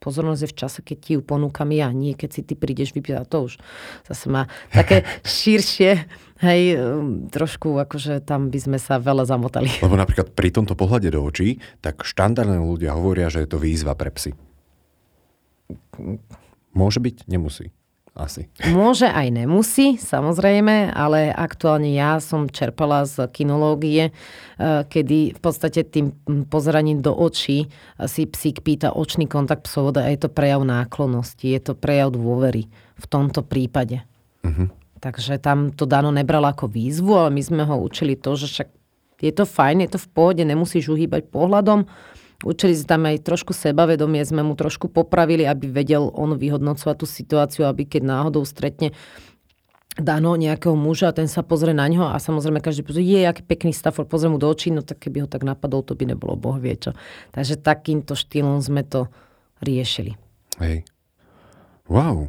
pozornosť 0.00 0.40
je 0.42 0.52
v 0.52 0.58
čase, 0.58 0.78
keď 0.82 0.98
ti 0.98 1.10
ju 1.18 1.20
ponúkam 1.22 1.68
ja, 1.72 1.90
nie 1.90 2.14
keď 2.14 2.30
si 2.30 2.40
ty 2.46 2.54
prídeš 2.54 2.94
vypýtať. 2.94 3.26
To 3.32 3.50
už 3.50 3.58
zase 4.06 4.26
má 4.30 4.46
také 4.70 5.02
širšie, 5.38 6.06
hej, 6.42 6.62
um, 6.78 7.26
trošku 7.30 7.74
akože 7.78 8.22
tam 8.22 8.48
by 8.52 8.58
sme 8.58 8.78
sa 8.78 9.02
veľa 9.02 9.26
zamotali. 9.26 9.70
Lebo 9.82 9.98
napríklad 9.98 10.32
pri 10.32 10.54
tomto 10.54 10.78
pohľade 10.78 11.10
do 11.10 11.20
očí, 11.22 11.58
tak 11.82 12.06
štandardné 12.06 12.60
ľudia 12.60 12.94
hovoria, 12.94 13.32
že 13.32 13.44
je 13.44 13.48
to 13.50 13.58
výzva 13.58 13.96
pre 13.98 14.12
psy. 14.14 14.36
Môže 16.76 17.00
byť, 17.00 17.26
nemusí 17.26 17.72
asi. 18.16 18.48
Môže 18.72 19.06
aj 19.06 19.28
nemusí, 19.28 20.00
samozrejme, 20.00 20.90
ale 20.96 21.28
aktuálne 21.30 21.92
ja 21.92 22.16
som 22.18 22.48
čerpala 22.48 23.04
z 23.04 23.28
kinológie, 23.30 24.10
e, 24.10 24.12
kedy 24.88 25.36
v 25.36 25.40
podstate 25.40 25.84
tým 25.84 26.16
pozeraním 26.48 27.04
do 27.04 27.12
očí 27.12 27.68
si 28.08 28.22
psík 28.24 28.64
pýta 28.64 28.96
očný 28.96 29.28
kontakt 29.28 29.68
psovoda 29.68 30.08
a 30.08 30.10
je 30.10 30.24
to 30.24 30.32
prejav 30.32 30.64
náklonnosti, 30.64 31.52
je 31.52 31.60
to 31.60 31.72
prejav 31.76 32.10
dôvery 32.16 32.66
v 32.96 33.06
tomto 33.06 33.44
prípade. 33.44 34.00
Uh-huh. 34.40 34.72
Takže 34.98 35.36
tam 35.36 35.76
to 35.76 35.84
Dano 35.84 36.08
nebral 36.08 36.42
ako 36.48 36.72
výzvu, 36.72 37.12
ale 37.12 37.30
my 37.36 37.42
sme 37.44 37.62
ho 37.68 37.76
učili 37.78 38.16
to, 38.16 38.32
že 38.34 38.46
však 38.48 38.68
je 39.20 39.32
to 39.32 39.44
fajn, 39.48 39.84
je 39.84 39.90
to 39.96 39.98
v 40.00 40.08
pohode, 40.12 40.42
nemusíš 40.44 40.92
uhýbať 40.92 41.28
pohľadom, 41.32 41.88
Učili 42.46 42.78
sme 42.78 42.86
tam 42.86 43.02
aj 43.10 43.26
trošku 43.26 43.50
sebavedomie, 43.50 44.22
sme 44.22 44.46
mu 44.46 44.54
trošku 44.54 44.86
popravili, 44.86 45.42
aby 45.42 45.66
vedel 45.66 46.14
on 46.14 46.38
vyhodnocovať 46.38 46.96
tú 47.02 47.06
situáciu, 47.10 47.66
aby 47.66 47.90
keď 47.90 48.06
náhodou 48.06 48.46
stretne 48.46 48.94
Dano 49.96 50.36
nejakého 50.36 50.76
muža 50.76 51.08
ten 51.16 51.24
sa 51.24 51.40
pozrie 51.40 51.72
na 51.72 51.88
ňo 51.88 52.12
a 52.12 52.20
samozrejme 52.20 52.60
každý 52.60 52.84
pozrie, 52.84 53.08
je, 53.08 53.24
aký 53.24 53.40
pekný 53.40 53.72
Stafford, 53.72 54.12
pozrie 54.12 54.28
mu 54.28 54.36
do 54.36 54.44
očí, 54.44 54.68
no 54.68 54.84
tak 54.84 55.00
keby 55.00 55.24
ho 55.24 55.28
tak 55.28 55.40
napadol, 55.40 55.80
to 55.80 55.96
by 55.96 56.04
nebolo 56.04 56.36
boh 56.36 56.60
vie 56.60 56.76
čo. 56.76 56.92
Takže 57.32 57.56
takýmto 57.56 58.12
štýlom 58.12 58.60
sme 58.60 58.84
to 58.84 59.08
riešili. 59.64 60.20
Hej. 60.60 60.84
Wow. 61.88 62.28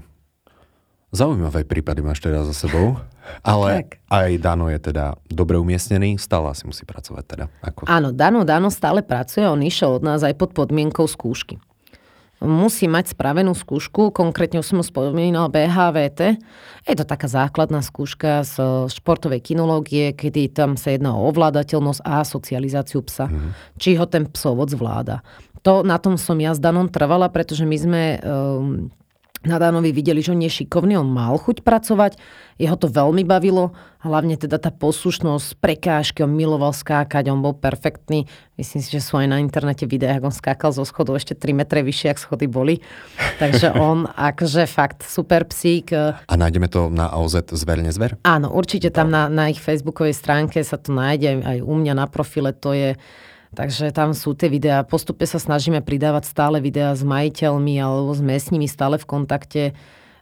Zaujímavé 1.07 1.63
prípady 1.63 2.03
máš 2.03 2.19
teda 2.19 2.43
za 2.43 2.51
sebou. 2.51 2.99
Ale 3.43 3.83
tak. 3.83 3.99
aj 4.11 4.29
Dano 4.39 4.67
je 4.71 4.79
teda 4.79 5.15
dobre 5.27 5.59
umiestnený, 5.59 6.19
stále 6.19 6.51
si 6.55 6.63
musí 6.67 6.83
pracovať 6.83 7.23
teda. 7.27 7.45
Ako... 7.63 7.87
Áno, 7.87 8.11
Dano, 8.15 8.47
Dano 8.47 8.71
stále 8.71 9.03
pracuje, 9.03 9.43
on 9.47 9.59
išiel 9.63 9.99
od 9.99 10.03
nás 10.03 10.23
aj 10.23 10.35
pod 10.35 10.55
podmienkou 10.55 11.07
skúšky. 11.07 11.59
Musí 12.37 12.85
mať 12.85 13.17
spravenú 13.17 13.57
skúšku, 13.57 14.13
konkrétne 14.13 14.61
už 14.61 14.69
som 14.69 14.79
spomínal 14.85 15.49
BHVT. 15.49 16.37
Je 16.85 16.95
to 16.95 17.01
taká 17.01 17.25
základná 17.25 17.81
skúška 17.81 18.45
z 18.45 18.85
športovej 18.93 19.41
kinológie, 19.41 20.13
kedy 20.13 20.53
tam 20.53 20.77
sa 20.77 20.93
jedná 20.93 21.17
o 21.17 21.25
ovládateľnosť 21.33 22.05
a 22.05 22.21
socializáciu 22.21 23.01
psa. 23.01 23.25
Mm-hmm. 23.25 23.51
Či 23.81 23.97
ho 23.97 24.05
ten 24.05 24.29
psovod 24.29 24.69
zvláda. 24.69 25.25
To, 25.65 25.81
na 25.81 25.97
tom 25.97 26.13
som 26.13 26.37
ja 26.37 26.53
s 26.53 26.61
Danom 26.61 26.93
trvala, 26.93 27.25
pretože 27.33 27.65
my 27.65 27.77
sme 27.81 28.03
um, 28.21 28.93
na 29.47 29.57
Dánovi 29.57 29.95
videli, 29.95 30.19
že 30.19 30.35
on 30.35 30.43
je 30.43 30.51
šikovný, 30.51 30.99
on 30.99 31.07
mal 31.07 31.39
chuť 31.39 31.63
pracovať, 31.63 32.19
jeho 32.59 32.75
to 32.75 32.91
veľmi 32.91 33.23
bavilo, 33.23 33.71
hlavne 34.03 34.35
teda 34.35 34.59
tá 34.59 34.69
poslušnosť, 34.69 35.57
prekážky, 35.57 36.21
on 36.21 36.35
miloval 36.35 36.75
skákať, 36.75 37.31
on 37.31 37.39
bol 37.39 37.55
perfektný. 37.55 38.27
Myslím 38.59 38.81
si, 38.83 38.89
že 38.93 39.01
sú 39.01 39.17
aj 39.17 39.27
na 39.29 39.37
internete 39.39 39.87
videá, 39.87 40.17
ako 40.17 40.29
on 40.29 40.35
skákal 40.35 40.71
zo 40.75 40.83
schodu 40.83 41.15
ešte 41.15 41.33
3 41.33 41.53
metre 41.53 41.79
vyššie, 41.81 42.13
ak 42.13 42.21
schody 42.21 42.45
boli. 42.51 42.83
Takže 43.39 43.77
on 43.89 44.05
akože 44.09 44.67
fakt 44.67 45.07
super 45.07 45.47
psík. 45.47 45.93
A 45.93 46.33
nájdeme 46.35 46.67
to 46.67 46.91
na 46.91 47.09
OZ 47.13 47.47
Zver 47.53 47.79
nezver? 47.79 48.19
Áno, 48.27 48.51
určite 48.51 48.91
tam 48.91 49.09
na, 49.09 49.31
na 49.31 49.49
ich 49.49 49.63
facebookovej 49.63 50.17
stránke 50.17 50.59
sa 50.61 50.75
to 50.75 50.91
nájde, 50.91 51.41
aj 51.45 51.57
u 51.63 51.73
mňa 51.73 51.93
na 51.93 52.05
profile 52.09 52.51
to 52.51 52.73
je 52.73 52.99
Takže 53.55 53.95
tam 53.95 54.11
sú 54.11 54.35
tie 54.35 54.51
videá. 54.51 54.83
Postupne 54.83 55.23
sa 55.23 55.39
snažíme 55.39 55.79
pridávať 55.79 56.27
stále 56.27 56.59
videá 56.59 56.91
s 56.91 57.05
majiteľmi 57.05 57.79
alebo 57.79 58.11
sme 58.11 58.35
s 58.35 58.51
nimi 58.51 58.67
stále 58.67 58.99
v 58.99 59.05
kontakte 59.07 59.63
e, 59.71 59.73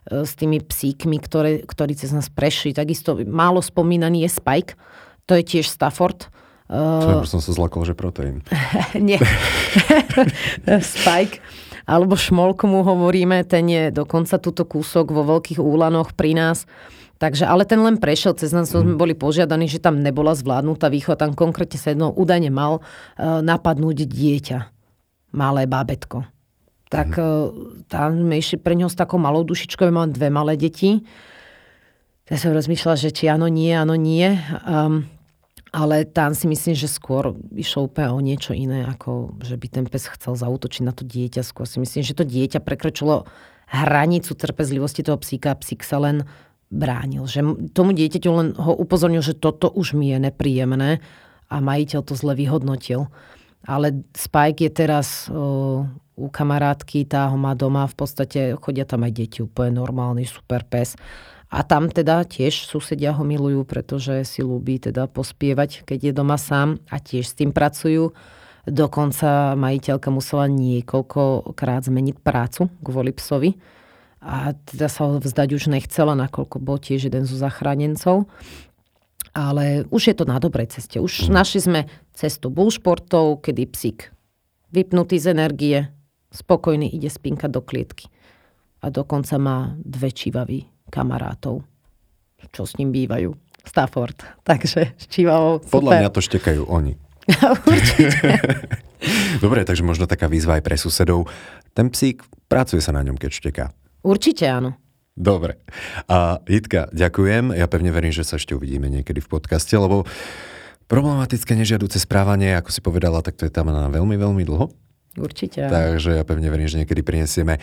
s 0.06 0.38
tými 0.38 0.62
psíkmi, 0.62 1.18
ktoré, 1.18 1.66
ktorí 1.66 1.98
cez 1.98 2.14
nás 2.14 2.30
prešli. 2.30 2.76
Takisto 2.76 3.18
málo 3.26 3.58
spomínaný 3.58 4.26
je 4.26 4.30
Spike, 4.38 4.78
to 5.26 5.34
je 5.34 5.42
tiež 5.42 5.66
Stafford. 5.66 6.30
Uh, 6.66 7.22
som 7.22 7.38
sa 7.38 7.54
zlakol, 7.54 7.86
že 7.86 7.94
proteín. 7.94 8.42
Nie. 8.98 9.22
Spike 10.82 11.38
alebo 11.86 12.18
šmolku 12.18 12.66
mu 12.66 12.82
hovoríme, 12.82 13.46
ten 13.46 13.70
je 13.70 13.94
dokonca 13.94 14.42
túto 14.42 14.66
kúsok 14.66 15.14
vo 15.14 15.22
veľkých 15.22 15.62
úlanoch 15.62 16.18
pri 16.18 16.34
nás. 16.34 16.66
Takže, 17.16 17.48
ale 17.48 17.64
ten 17.64 17.80
len 17.80 17.96
prešiel 17.96 18.36
cez 18.36 18.52
nás, 18.52 18.68
sme 18.68 18.92
mhm. 18.92 19.00
boli 19.00 19.14
požiadaní, 19.16 19.66
že 19.72 19.80
tam 19.80 20.04
nebola 20.04 20.36
zvládnutá 20.36 20.92
výchova, 20.92 21.16
tam 21.16 21.32
konkrétne 21.32 21.80
sa 21.80 21.96
jednou 21.96 22.12
údajne 22.12 22.52
mal 22.52 22.80
uh, 22.80 23.40
napadnúť 23.40 24.04
dieťa, 24.04 24.58
malé 25.32 25.64
bábetko. 25.64 26.28
Tak 26.92 27.08
uh, 27.18 27.50
tam 27.88 28.20
sme 28.20 28.36
išli 28.36 28.60
pre 28.60 28.76
neho 28.76 28.92
s 28.92 28.98
takou 28.98 29.16
malou 29.16 29.42
dušičkou, 29.48 29.88
mám 29.88 30.12
dve 30.12 30.28
malé 30.28 30.60
deti. 30.60 31.02
Ja 32.28 32.36
som 32.36 32.52
rozmýšľala, 32.52 32.98
že 33.00 33.14
či 33.14 33.30
áno, 33.32 33.48
nie, 33.48 33.72
áno, 33.72 33.96
nie. 33.96 34.36
Um, 34.66 35.06
ale 35.76 36.08
tam 36.08 36.32
si 36.32 36.48
myslím, 36.48 36.72
že 36.72 36.88
skôr 36.88 37.36
išlo 37.52 37.90
úplne 37.90 38.08
o 38.12 38.20
niečo 38.22 38.56
iné, 38.56 38.86
ako 38.86 39.36
že 39.44 39.60
by 39.60 39.66
ten 39.68 39.84
pes 39.84 40.08
chcel 40.08 40.32
zautočiť 40.32 40.82
na 40.84 40.92
to 40.96 41.04
dieťa. 41.04 41.44
Skôr 41.44 41.68
si 41.68 41.82
myslím, 41.82 42.00
že 42.00 42.16
to 42.16 42.24
dieťa 42.24 42.64
prekročilo 42.64 43.28
hranicu 43.66 44.32
trpezlivosti 44.32 45.02
toho 45.02 45.18
psíka. 45.18 45.58
Psík 45.58 45.82
sa 45.82 45.98
len 45.98 46.24
bránil. 46.70 47.26
Že 47.30 47.70
tomu 47.70 47.94
dieťaťu 47.94 48.30
len 48.30 48.48
ho 48.58 48.72
upozornil, 48.74 49.22
že 49.22 49.38
toto 49.38 49.70
už 49.70 49.94
mi 49.94 50.10
je 50.10 50.18
nepríjemné 50.18 50.98
a 51.46 51.56
majiteľ 51.62 52.00
to 52.02 52.14
zle 52.18 52.34
vyhodnotil. 52.34 53.06
Ale 53.66 54.06
Spike 54.14 54.62
je 54.66 54.70
teraz 54.70 55.26
o, 55.26 55.86
u 56.14 56.26
kamarátky, 56.30 57.06
tá 57.06 57.26
ho 57.30 57.38
má 57.38 57.54
doma, 57.58 57.90
v 57.90 57.96
podstate 57.98 58.40
chodia 58.58 58.86
tam 58.86 59.02
aj 59.02 59.12
deti, 59.14 59.38
úplne 59.42 59.82
normálny, 59.82 60.26
super 60.26 60.62
pes. 60.62 60.94
A 61.50 61.62
tam 61.62 61.86
teda 61.86 62.26
tiež 62.26 62.66
susedia 62.66 63.14
ho 63.14 63.22
milujú, 63.22 63.62
pretože 63.62 64.26
si 64.26 64.42
ľúbi 64.42 64.82
teda 64.82 65.06
pospievať, 65.06 65.86
keď 65.86 66.10
je 66.10 66.12
doma 66.14 66.38
sám 66.38 66.82
a 66.90 66.98
tiež 66.98 67.30
s 67.30 67.38
tým 67.38 67.54
pracujú. 67.54 68.10
Dokonca 68.66 69.54
majiteľka 69.54 70.10
musela 70.10 70.50
niekoľkokrát 70.50 71.86
zmeniť 71.86 72.18
prácu 72.18 72.66
kvôli 72.82 73.14
psovi 73.14 73.54
a 74.26 74.58
teda 74.66 74.90
sa 74.90 75.06
ho 75.06 75.22
vzdať 75.22 75.48
už 75.54 75.70
nechcela, 75.70 76.18
nakoľko 76.18 76.58
bol 76.58 76.82
tiež 76.82 77.06
jeden 77.06 77.22
zo 77.22 77.38
zachránencov. 77.38 78.26
Ale 79.30 79.86
už 79.94 80.10
je 80.10 80.14
to 80.16 80.24
na 80.26 80.42
dobrej 80.42 80.74
ceste. 80.74 80.98
Už 80.98 81.28
mm. 81.28 81.32
našli 81.32 81.60
sme 81.62 81.80
cestu 82.10 82.50
bullšportov, 82.50 83.46
kedy 83.46 83.62
psík 83.70 84.10
vypnutý 84.74 85.16
z 85.22 85.32
energie, 85.32 85.78
spokojný 86.34 86.90
ide 86.90 87.08
spinkať 87.08 87.50
do 87.52 87.62
klietky. 87.62 88.10
A 88.82 88.90
dokonca 88.90 89.38
má 89.38 89.72
dve 89.80 90.10
čivavy 90.12 90.66
kamarátov, 90.90 91.64
čo 92.50 92.62
s 92.66 92.76
ním 92.76 92.92
bývajú. 92.92 93.32
Stafford. 93.66 94.22
Takže 94.46 94.94
s 94.94 95.04
čivavou. 95.10 95.58
Podľa 95.58 96.06
mňa 96.06 96.10
to 96.14 96.22
štekajú 96.22 96.70
oni. 96.70 96.94
Určite. 97.66 98.38
Dobre, 99.42 99.66
takže 99.66 99.82
možno 99.82 100.06
taká 100.06 100.30
výzva 100.30 100.58
aj 100.58 100.62
pre 100.62 100.78
susedov. 100.78 101.26
Ten 101.74 101.90
psík, 101.90 102.22
pracuje 102.46 102.78
sa 102.78 102.94
na 102.94 103.02
ňom, 103.02 103.18
keď 103.18 103.30
šteká. 103.34 103.64
Určite 104.04 104.44
áno. 104.48 104.76
Dobre. 105.16 105.56
A 106.12 106.44
Jitka, 106.44 106.92
ďakujem. 106.92 107.56
Ja 107.56 107.64
pevne 107.72 107.88
verím, 107.88 108.12
že 108.12 108.20
sa 108.20 108.36
ešte 108.36 108.52
uvidíme 108.52 108.92
niekedy 108.92 109.24
v 109.24 109.32
podcaste, 109.32 109.72
lebo 109.72 110.04
problematické 110.92 111.56
nežiaduce 111.56 111.96
správanie, 111.96 112.52
ako 112.52 112.68
si 112.68 112.84
povedala, 112.84 113.24
tak 113.24 113.40
to 113.40 113.48
je 113.48 113.52
tam 113.52 113.72
na 113.72 113.88
veľmi, 113.88 114.12
veľmi 114.12 114.44
dlho. 114.44 114.68
Určite. 115.16 115.64
Takže 115.72 116.20
ja 116.20 116.24
pevne 116.28 116.52
verím, 116.52 116.68
že 116.68 116.76
niekedy 116.84 117.00
prinesieme 117.00 117.56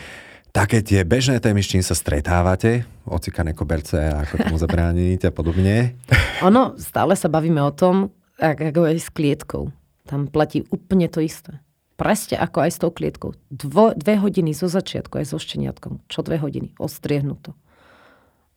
také 0.50 0.82
tie 0.82 1.06
bežné 1.06 1.38
témy, 1.38 1.62
s 1.62 1.70
čím 1.70 1.82
sa 1.82 1.94
stretávate, 1.94 2.86
ocikané 3.06 3.54
koberce, 3.54 3.98
ako 3.98 4.34
tomu 4.50 4.56
zabrániť 4.58 5.26
a 5.26 5.34
podobne. 5.34 5.94
Ono, 6.42 6.74
stále 6.78 7.14
sa 7.14 7.30
bavíme 7.30 7.62
o 7.62 7.70
tom, 7.74 8.10
ako 8.38 8.90
aj 8.90 8.98
s 8.98 9.10
klietkou. 9.14 9.70
Tam 10.06 10.26
platí 10.26 10.66
úplne 10.74 11.06
to 11.06 11.22
isté. 11.22 11.58
Presne 12.04 12.36
ako 12.36 12.58
aj 12.60 12.70
s 12.70 12.78
tou 12.84 12.92
klietkou. 12.92 13.32
Dvo, 13.48 13.96
dve 13.96 14.20
hodiny 14.20 14.52
zo 14.52 14.68
začiatku 14.68 15.24
aj 15.24 15.32
so 15.32 15.40
šteniatkom. 15.40 16.04
Čo 16.04 16.20
dve 16.20 16.36
hodiny? 16.36 16.76
Ostriehnuto. 16.76 17.56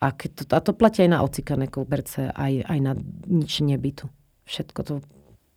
A 0.03 0.11
to, 0.11 0.43
a 0.51 0.59
to 0.59 0.75
platí 0.75 1.07
aj 1.07 1.15
na 1.15 1.23
ocikané 1.23 1.71
koberce, 1.71 2.27
aj, 2.27 2.67
aj 2.67 2.79
na 2.83 2.93
ničenie 3.23 3.79
bytu. 3.79 4.11
Všetko 4.43 4.79
to 4.83 4.93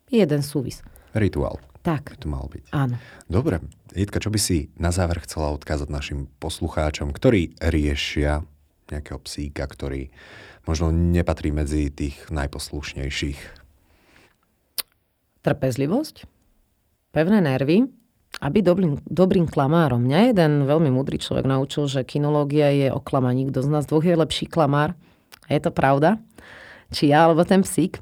je 0.06 0.22
jeden 0.22 0.40
súvis. 0.46 0.86
Rituál. 1.18 1.58
Tak. 1.82 2.14
By 2.14 2.18
to 2.22 2.28
mal 2.30 2.46
byť. 2.46 2.64
Áno. 2.70 2.94
Dobre. 3.26 3.58
Jitka, 3.90 4.22
čo 4.22 4.30
by 4.30 4.38
si 4.38 4.70
na 4.78 4.94
záver 4.94 5.18
chcela 5.26 5.50
odkázať 5.50 5.90
našim 5.90 6.30
poslucháčom, 6.38 7.10
ktorí 7.10 7.58
riešia 7.58 8.46
nejakého 8.86 9.18
psíka, 9.18 9.66
ktorý 9.66 10.14
možno 10.62 10.94
nepatrí 10.94 11.50
medzi 11.50 11.90
tých 11.90 12.30
najposlušnejších? 12.30 13.40
Trpezlivosť 15.42 16.39
pevné 17.10 17.42
nervy 17.42 17.90
aby 18.38 18.62
dobrým, 18.62 19.02
dobrým 19.10 19.50
klamárom. 19.50 20.06
Mňa 20.06 20.30
jeden 20.30 20.52
veľmi 20.70 20.94
múdry 20.94 21.18
človek 21.18 21.50
naučil, 21.50 21.90
že 21.90 22.06
kinológia 22.06 22.70
je 22.70 22.88
o 22.94 23.02
klamaní. 23.02 23.50
Kto 23.50 23.66
z 23.66 23.68
nás 23.68 23.84
dvoch 23.90 24.06
je 24.06 24.14
lepší 24.14 24.46
klamár? 24.46 24.94
A 25.50 25.58
je 25.58 25.60
to 25.60 25.74
pravda? 25.74 26.22
Či 26.94 27.10
ja, 27.10 27.26
alebo 27.26 27.42
ten 27.42 27.66
psík? 27.66 27.98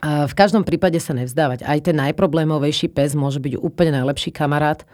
A 0.00 0.24
v 0.24 0.32
každom 0.32 0.64
prípade 0.64 0.96
sa 0.96 1.12
nevzdávať. 1.12 1.68
Aj 1.68 1.76
ten 1.84 1.92
najproblémovejší 2.00 2.88
pes 2.88 3.12
môže 3.12 3.38
byť 3.44 3.60
úplne 3.60 4.00
najlepší 4.00 4.32
kamarát. 4.32 4.88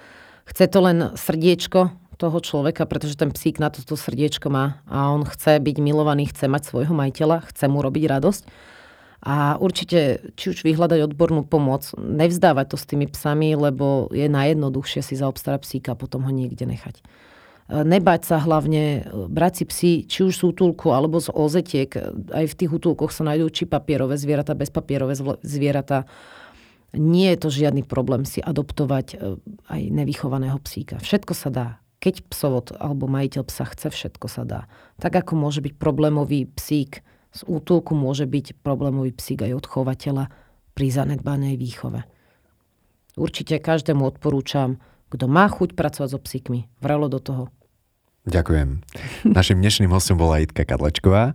Chce 0.50 0.66
to 0.66 0.82
len 0.82 1.14
srdiečko 1.14 1.94
toho 2.18 2.38
človeka, 2.42 2.82
pretože 2.82 3.14
ten 3.14 3.30
psík 3.30 3.62
na 3.62 3.70
toto 3.70 3.94
srdiečko 3.94 4.50
má 4.50 4.82
a 4.90 5.14
on 5.14 5.22
chce 5.22 5.62
byť 5.62 5.76
milovaný, 5.78 6.26
chce 6.26 6.50
mať 6.50 6.66
svojho 6.66 6.90
majiteľa, 6.90 7.46
chce 7.46 7.70
mu 7.70 7.78
robiť 7.78 8.10
radosť. 8.10 8.42
A 9.18 9.58
určite, 9.58 10.30
či 10.38 10.54
už 10.54 10.62
vyhľadať 10.62 11.10
odbornú 11.10 11.42
pomoc, 11.42 11.90
nevzdávať 11.98 12.66
to 12.70 12.76
s 12.78 12.86
tými 12.86 13.10
psami, 13.10 13.58
lebo 13.58 14.06
je 14.14 14.30
najjednoduchšie 14.30 15.02
si 15.02 15.18
zaobstarať 15.18 15.60
psíka 15.66 15.88
a 15.94 15.98
potom 15.98 16.22
ho 16.22 16.30
niekde 16.30 16.62
nechať. 16.62 17.02
E, 17.02 17.02
nebať 17.82 18.20
sa 18.30 18.38
hlavne, 18.38 19.02
e, 19.02 19.26
brať 19.26 19.52
si 19.58 19.64
psi, 19.66 19.92
či 20.06 20.18
už 20.22 20.38
z 20.38 20.42
útulku 20.54 20.94
alebo 20.94 21.18
z 21.18 21.34
ozetiek. 21.34 21.90
Aj 22.30 22.46
v 22.46 22.54
tých 22.54 22.70
útulkoch 22.70 23.10
sa 23.10 23.26
nájdú 23.26 23.50
či 23.50 23.66
papierové 23.66 24.14
zvieratá, 24.14 24.54
bezpapierové 24.54 25.18
zvieratá. 25.42 26.06
Nie 26.94 27.34
je 27.36 27.42
to 27.42 27.48
žiadny 27.50 27.82
problém 27.84 28.22
si 28.22 28.38
adoptovať 28.38 29.06
e, 29.12 29.16
aj 29.66 29.80
nevychovaného 29.82 30.62
psíka. 30.62 31.02
Všetko 31.02 31.34
sa 31.34 31.50
dá. 31.50 31.68
Keď 31.98 32.22
psovod 32.30 32.70
alebo 32.78 33.10
majiteľ 33.10 33.42
psa 33.50 33.66
chce, 33.66 33.90
všetko 33.90 34.30
sa 34.30 34.46
dá. 34.46 34.60
Tak 35.02 35.26
ako 35.26 35.34
môže 35.34 35.58
byť 35.58 35.74
problémový 35.74 36.46
psík 36.54 37.02
z 37.32 37.40
útulku 37.44 37.92
môže 37.92 38.24
byť 38.24 38.60
problémový 38.64 39.12
psík 39.12 39.44
aj 39.44 39.52
od 39.58 39.66
chovateľa 39.68 40.24
pri 40.72 40.86
zanedbanej 40.88 41.58
výchove. 41.58 42.06
Určite 43.18 43.58
každému 43.58 44.06
odporúčam, 44.06 44.78
kto 45.10 45.26
má 45.26 45.50
chuť 45.50 45.74
pracovať 45.74 46.08
so 46.14 46.20
psíkmi, 46.22 46.70
vrelo 46.78 47.10
do 47.10 47.18
toho. 47.18 47.44
Ďakujem. 48.28 48.84
Našim 49.24 49.58
dnešným 49.58 49.90
hostom 49.90 50.20
bola 50.20 50.38
Jitka 50.38 50.68
Kadlečková. 50.68 51.34